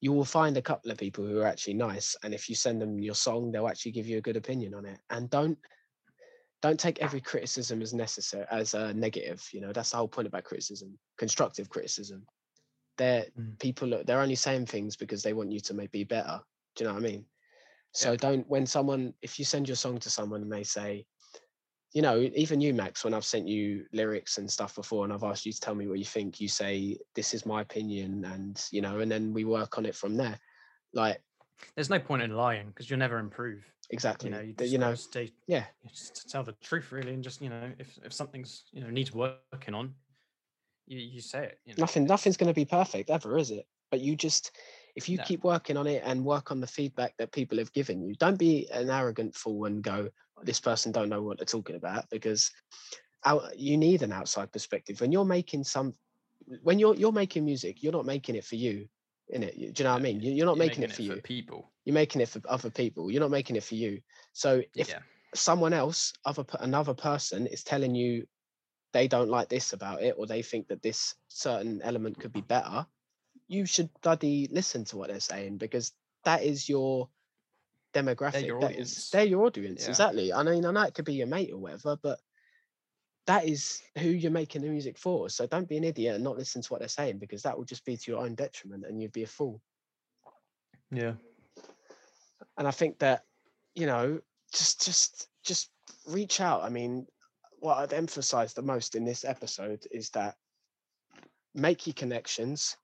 you 0.00 0.12
will 0.12 0.24
find 0.24 0.56
a 0.56 0.62
couple 0.62 0.90
of 0.90 0.98
people 0.98 1.26
who 1.26 1.40
are 1.40 1.46
actually 1.46 1.74
nice. 1.74 2.16
And 2.22 2.32
if 2.32 2.48
you 2.48 2.54
send 2.54 2.80
them 2.80 2.98
your 2.98 3.14
song, 3.14 3.52
they'll 3.52 3.68
actually 3.68 3.92
give 3.92 4.08
you 4.08 4.18
a 4.18 4.22
good 4.22 4.36
opinion 4.36 4.74
on 4.74 4.86
it. 4.86 4.98
And 5.10 5.28
don't 5.28 5.58
don't 6.62 6.78
take 6.78 7.00
every 7.00 7.20
criticism 7.20 7.80
as 7.80 7.94
necessary 7.94 8.46
as 8.50 8.74
a 8.74 8.92
negative. 8.92 9.46
You 9.52 9.62
know, 9.62 9.72
that's 9.72 9.90
the 9.90 9.96
whole 9.96 10.08
point 10.08 10.28
about 10.28 10.44
criticism, 10.44 10.98
constructive 11.16 11.70
criticism. 11.70 12.26
They're 12.98 13.26
Mm. 13.38 13.58
people 13.58 14.02
they're 14.04 14.20
only 14.20 14.34
saying 14.34 14.66
things 14.66 14.96
because 14.96 15.22
they 15.22 15.32
want 15.32 15.52
you 15.52 15.60
to 15.60 15.74
maybe 15.74 16.00
be 16.00 16.04
better. 16.04 16.40
Do 16.74 16.84
you 16.84 16.88
know 16.88 16.94
what 16.94 17.04
I 17.04 17.06
mean? 17.06 17.26
So 17.92 18.14
don't 18.14 18.46
when 18.46 18.66
someone 18.66 19.14
if 19.22 19.38
you 19.38 19.44
send 19.44 19.68
your 19.68 19.76
song 19.76 19.98
to 20.00 20.10
someone 20.10 20.42
and 20.42 20.52
they 20.52 20.64
say, 20.64 21.06
you 21.92 22.02
know, 22.02 22.20
even 22.36 22.60
you, 22.60 22.72
Max, 22.72 23.04
when 23.04 23.14
I've 23.14 23.24
sent 23.24 23.48
you 23.48 23.86
lyrics 23.92 24.38
and 24.38 24.48
stuff 24.50 24.76
before 24.76 25.04
and 25.04 25.12
I've 25.12 25.24
asked 25.24 25.44
you 25.46 25.52
to 25.52 25.60
tell 25.60 25.74
me 25.74 25.88
what 25.88 25.98
you 25.98 26.04
think, 26.04 26.40
you 26.40 26.48
say, 26.48 26.98
This 27.14 27.34
is 27.34 27.46
my 27.46 27.62
opinion, 27.62 28.24
and 28.24 28.62
you 28.70 28.80
know, 28.80 29.00
and 29.00 29.10
then 29.10 29.32
we 29.32 29.44
work 29.44 29.78
on 29.78 29.86
it 29.86 29.96
from 29.96 30.16
there. 30.16 30.38
Like 30.92 31.22
There's 31.74 31.90
no 31.90 31.98
point 31.98 32.22
in 32.22 32.36
lying 32.36 32.68
because 32.68 32.88
you'll 32.90 32.98
never 32.98 33.18
improve. 33.18 33.64
Exactly. 33.90 34.30
You 34.30 34.36
know, 34.36 34.42
you, 34.42 34.52
just 34.52 34.72
you 34.72 34.78
know, 34.78 34.94
stay, 34.94 35.32
yeah, 35.46 35.64
you 35.82 35.90
just 35.90 36.16
to 36.16 36.28
tell 36.28 36.42
the 36.42 36.52
truth 36.60 36.92
really, 36.92 37.12
and 37.12 37.22
just 37.22 37.40
you 37.40 37.48
know, 37.50 37.70
if 37.78 37.98
if 38.04 38.12
something's 38.12 38.64
you 38.72 38.80
know 38.82 38.90
needs 38.90 39.12
working 39.12 39.74
on, 39.74 39.94
you 40.86 40.98
you 40.98 41.20
say 41.20 41.44
it. 41.44 41.58
You 41.64 41.74
know? 41.74 41.82
nothing 41.82 42.04
nothing's 42.04 42.36
gonna 42.36 42.54
be 42.54 42.64
perfect 42.64 43.10
ever, 43.10 43.36
is 43.38 43.50
it? 43.50 43.66
But 43.90 44.00
you 44.00 44.16
just 44.16 44.56
if 44.96 45.08
you 45.08 45.18
No. 45.18 45.24
keep 45.24 45.44
working 45.44 45.76
on 45.76 45.86
it 45.86 46.02
and 46.04 46.24
work 46.24 46.50
on 46.50 46.60
the 46.60 46.66
feedback 46.66 47.16
that 47.18 47.32
people 47.32 47.58
have 47.58 47.72
given 47.72 48.02
you, 48.02 48.14
don't 48.16 48.38
be 48.38 48.68
an 48.72 48.90
arrogant 48.90 49.34
fool 49.34 49.66
and 49.66 49.82
go, 49.82 50.08
this 50.42 50.60
person 50.60 50.92
don't 50.92 51.08
know 51.08 51.22
what 51.22 51.38
they're 51.38 51.46
talking 51.46 51.76
about 51.76 52.08
because 52.10 52.50
out, 53.24 53.58
you 53.58 53.76
need 53.76 54.02
an 54.02 54.12
outside 54.12 54.50
perspective 54.52 55.00
when 55.00 55.12
you're 55.12 55.24
making 55.24 55.64
some 55.64 55.92
when 56.62 56.78
you're 56.78 56.94
you're 56.94 57.12
making 57.12 57.44
music 57.44 57.82
you're 57.82 57.92
not 57.92 58.06
making 58.06 58.34
it 58.34 58.44
for 58.44 58.56
you 58.56 58.88
in 59.30 59.42
it 59.42 59.54
do 59.56 59.60
you 59.82 59.84
know 59.84 59.92
what 59.92 60.00
i 60.00 60.02
mean 60.02 60.20
You- 60.20 60.32
you're 60.32 60.46
not 60.46 60.56
You're 60.56 60.66
making, 60.66 60.84
it 60.84 60.92
for 60.92 61.02
you 61.02 61.20
people. 61.22 61.70
you're 61.84 61.94
making 61.94 62.20
it 62.20 62.28
for 62.28 62.40
other 62.48 62.70
people 62.70 63.10
you're 63.10 63.20
not 63.20 63.30
making 63.30 63.56
it 63.56 63.64
for 63.64 63.74
you 63.74 64.00
so 64.32 64.62
if 64.76 64.88
yeah. 64.88 65.00
someone 65.34 65.72
else 65.72 66.12
other 66.24 66.44
another 66.60 66.94
person 66.94 67.46
is 67.46 67.62
telling 67.64 67.94
you 67.94 68.26
they 68.92 69.06
don't 69.08 69.28
like 69.30 69.48
this 69.48 69.72
about 69.72 70.02
it 70.02 70.14
or 70.18 70.26
they 70.26 70.42
think 70.42 70.66
that 70.68 70.82
this 70.82 71.14
certain 71.28 71.80
element 71.82 72.18
could 72.18 72.32
be 72.32 72.40
better 72.42 72.86
you 73.48 73.64
should 73.66 73.88
bloody 74.02 74.48
listen 74.50 74.84
to 74.84 74.96
what 74.96 75.08
they're 75.08 75.20
saying 75.20 75.58
because 75.58 75.92
that 76.24 76.42
is 76.42 76.68
your 76.68 77.08
demographic 77.94 78.32
They're 78.32 78.46
your 78.46 78.60
that 78.60 78.70
is- 78.72 78.76
audience. 78.76 79.10
they're 79.10 79.24
your 79.24 79.46
audience 79.46 79.82
Yeah. 79.84 79.88
exactly 79.90 80.32
i 80.32 80.42
mean 80.42 80.64
i 80.64 80.70
know 80.70 80.82
it 80.82 80.94
could 80.94 81.04
be 81.04 81.14
your 81.14 81.26
mate 81.26 81.50
or 81.52 81.58
whatever 81.58 81.96
but 82.02 82.18
that 83.26 83.46
is 83.46 83.82
who 83.98 84.08
you're 84.08 84.30
making 84.30 84.62
the 84.62 84.68
music 84.68 84.98
for 84.98 85.28
so 85.28 85.46
don't 85.46 85.68
be 85.68 85.76
an 85.76 85.84
idiot 85.84 86.14
and 86.14 86.24
not 86.24 86.38
listen 86.38 86.62
to 86.62 86.68
what 86.68 86.80
they're 86.80 86.88
saying 86.88 87.18
because 87.18 87.42
that 87.42 87.56
will 87.56 87.64
just 87.64 87.84
be 87.84 87.96
to 87.96 88.10
your 88.10 88.20
own 88.20 88.34
detriment 88.34 88.84
and 88.86 89.00
you'd 89.00 89.12
be 89.12 89.22
a 89.22 89.26
fool 89.26 89.60
Yeah. 90.90 91.12
and 92.58 92.66
I 92.66 92.70
think 92.70 92.98
that 92.98 93.24
you 93.74 93.86
know 93.86 94.20
just 94.52 94.84
just 94.84 95.28
just 95.44 95.70
reach 96.06 96.40
out. 96.40 96.62
I 96.62 96.68
mean, 96.68 97.06
what 97.60 97.78
I'd 97.78 97.92
emphasize 97.92 98.52
the 98.52 98.62
most 98.62 98.94
in 98.94 99.04
this 99.04 99.24
episode 99.24 99.86
is 99.90 100.10
that 100.10 100.36
make 101.54 101.86
your 101.86 101.94
connections, 101.94 102.76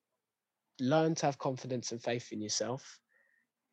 learn 0.81 1.15
to 1.17 1.27
have 1.27 1.39
confidence 1.39 1.93
and 1.93 2.03
faith 2.03 2.33
in 2.33 2.41
yourself, 2.41 2.99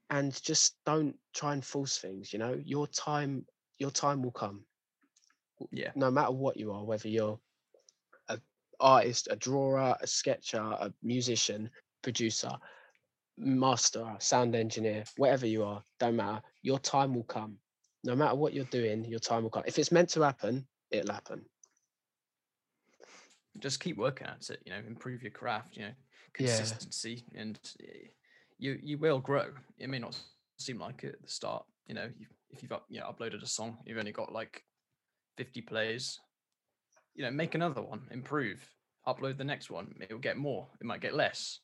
and 0.09 0.41
just 0.43 0.78
don't 0.86 1.16
try 1.34 1.53
and 1.53 1.64
force 1.64 1.97
things. 1.97 2.34
You 2.34 2.39
know, 2.39 2.59
your 2.64 2.88
time 2.88 3.45
your 3.80 3.91
time 3.91 4.22
will 4.22 4.32
come, 4.32 4.66
Yeah. 5.72 5.91
no 5.95 6.12
matter 6.12 6.32
what 6.32 6.58
you 6.58 6.72
are, 6.72 6.84
whether 6.84 7.08
you're 7.08 7.39
a 8.30 8.39
artist, 8.80 9.28
a 9.32 9.36
drawer, 9.36 9.95
a 10.01 10.08
sketcher, 10.08 10.62
a 10.62 10.91
musician, 11.01 11.70
producer 12.01 12.51
master, 13.38 14.16
sound 14.20 14.56
engineer, 14.56 15.04
whatever 15.18 15.47
you 15.47 15.64
are, 15.64 15.84
don't 15.99 16.16
matter. 16.16 16.41
Your 16.62 16.80
time 16.80 17.14
will 17.14 17.24
come. 17.24 17.58
No 18.04 18.16
matter 18.16 18.36
what 18.36 18.54
you're 18.54 18.66
doing, 18.66 19.06
your 19.06 19.20
time 19.20 19.43
will 19.43 19.49
come. 19.49 19.64
If 19.66 19.80
it's 19.80 19.91
meant 19.91 20.10
to 20.10 20.22
happen, 20.22 20.68
it'll 20.91 21.14
happen. 21.14 21.45
Just 23.60 23.80
keep 23.80 23.97
working 23.97 24.28
at 24.28 24.49
it. 24.49 24.62
You 24.66 24.74
know, 24.74 24.80
improve 24.86 25.22
your 25.22 25.32
craft. 25.32 25.78
You 25.78 25.84
know, 25.84 25.93
Yeah. 26.39 26.47
consistency, 26.47 27.24
and 27.36 27.60
eh, 27.82 28.08
you 28.58 28.80
you 28.82 28.97
will 28.97 29.20
grow. 29.20 29.54
It 29.78 29.89
may 29.89 29.99
not 29.99 30.20
seem 30.58 30.80
like 30.80 31.04
it 31.04 31.16
at 31.16 31.22
the 31.22 31.30
start. 31.30 31.66
You 31.88 31.95
know, 31.95 32.10
if 32.49 32.62
you've 32.64 32.72
up, 32.72 32.86
you 32.89 32.99
know, 32.99 33.06
uploaded 33.06 33.43
a 33.43 33.47
song, 33.47 33.78
you've 33.86 33.97
only 33.97 34.12
got 34.12 34.32
like 34.32 34.64
fifty 35.38 35.61
plays. 35.61 36.19
You 37.15 37.23
know, 37.25 37.31
make 37.31 37.53
another 37.53 37.81
one, 37.81 38.01
improve, 38.11 38.67
upload 39.07 39.38
the 39.38 39.43
next 39.43 39.69
one. 39.69 39.93
It 40.01 40.11
will 40.11 40.19
get 40.19 40.38
more. 40.38 40.67
It 40.81 40.86
might 40.86 41.01
get 41.01 41.13
less. 41.13 41.59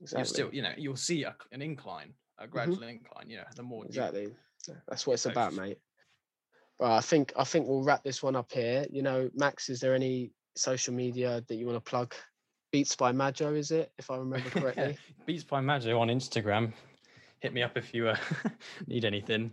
Exactly. 0.00 0.20
You'll 0.20 0.26
still, 0.26 0.54
you 0.54 0.62
know, 0.62 0.72
you'll 0.78 0.96
see 0.96 1.24
a, 1.24 1.36
an 1.52 1.60
incline, 1.60 2.14
a 2.38 2.46
gradual 2.46 2.82
incline. 2.84 3.28
You 3.28 3.38
know, 3.38 3.44
the 3.56 3.62
more 3.62 3.84
you- 3.84 3.88
exactly. 3.88 4.28
That's 4.88 5.06
what 5.06 5.14
it's 5.14 5.22
So 5.22 5.30
about, 5.30 5.54
mate. 5.54 5.78
Well, 6.78 6.92
I 6.92 7.00
think 7.00 7.32
I 7.36 7.44
think 7.44 7.66
we'll 7.68 7.82
wrap 7.84 8.02
this 8.02 8.22
one 8.22 8.36
up 8.36 8.50
here. 8.52 8.86
You 8.90 9.02
know, 9.02 9.30
Max, 9.34 9.68
is 9.68 9.80
there 9.80 9.94
any 9.94 10.32
social 10.56 10.94
media 10.94 11.42
that 11.46 11.54
you 11.54 11.66
want 11.66 11.76
to 11.76 11.90
plug? 11.90 12.14
Beats 12.72 12.94
by 12.96 13.12
Majo, 13.12 13.54
is 13.54 13.70
it? 13.70 13.92
If 13.98 14.10
I 14.10 14.16
remember 14.16 14.48
correctly. 14.50 14.96
Beats 15.26 15.44
by 15.44 15.60
Majo 15.60 15.98
on 15.98 16.08
Instagram. 16.08 16.72
Hit 17.40 17.52
me 17.52 17.62
up 17.62 17.76
if 17.76 17.92
you 17.92 18.08
uh, 18.08 18.16
need 18.86 19.04
anything. 19.04 19.50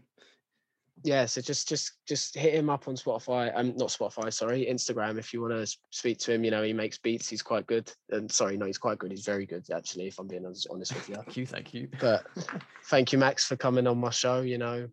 Yeah 1.03 1.25
so 1.25 1.41
just 1.41 1.67
just 1.67 1.93
just 2.07 2.35
hit 2.35 2.53
him 2.53 2.69
up 2.69 2.87
on 2.87 2.95
spotify 2.95 3.51
um 3.55 3.73
not 3.77 3.89
spotify 3.89 4.31
sorry 4.33 4.67
instagram 4.69 5.17
if 5.17 5.33
you 5.33 5.41
want 5.41 5.53
to 5.53 5.77
speak 5.91 6.17
to 6.17 6.33
him 6.33 6.43
you 6.43 6.51
know 6.51 6.63
he 6.63 6.73
makes 6.73 6.97
beats 6.97 7.29
he's 7.29 7.41
quite 7.41 7.67
good 7.67 7.91
and 8.09 8.31
sorry 8.31 8.57
no 8.57 8.65
he's 8.65 8.77
quite 8.77 8.97
good 8.97 9.11
he's 9.11 9.25
very 9.25 9.45
good 9.45 9.63
actually 9.73 10.07
if 10.07 10.19
i'm 10.19 10.27
being 10.27 10.45
honest, 10.45 10.67
honest 10.71 10.93
with 10.93 11.09
you 11.09 11.15
Thank 11.15 11.37
you, 11.37 11.45
thank 11.45 11.73
you. 11.73 11.87
but 11.99 12.25
thank 12.85 13.11
you 13.11 13.19
max 13.19 13.45
for 13.45 13.55
coming 13.55 13.85
on 13.87 13.97
my 13.99 14.09
show 14.09 14.41
you 14.41 14.57
know 14.57 14.87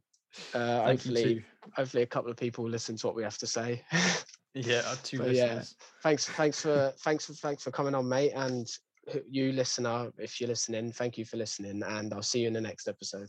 uh 0.53 0.85
Thank 0.85 1.03
hopefully 1.03 1.45
hopefully 1.75 2.03
a 2.03 2.07
couple 2.07 2.31
of 2.31 2.37
people 2.37 2.69
listen 2.69 2.97
to 2.97 3.07
what 3.07 3.17
we 3.17 3.23
have 3.23 3.39
to 3.39 3.47
say. 3.47 3.83
Yeah, 4.57 4.83
two 5.03 5.19
But 5.19 5.35
yeah, 5.35 5.63
thanks 6.01 6.27
thanks 6.27 6.61
for 6.61 6.93
thanks 7.01 7.27
for 7.27 7.33
thanks 7.33 7.65
for 7.65 7.73
coming 7.73 7.93
on 7.93 8.09
mate 8.09 8.31
and 8.37 8.71
you 9.29 9.51
listener 9.53 10.11
if 10.17 10.41
you're 10.41 10.49
listening 10.49 10.93
thank 10.93 11.19
you 11.19 11.25
for 11.25 11.37
listening 11.37 11.83
and 11.83 12.15
i'll 12.15 12.23
see 12.23 12.41
you 12.41 12.47
in 12.47 12.53
the 12.53 12.61
next 12.61 12.89
episode 12.89 13.29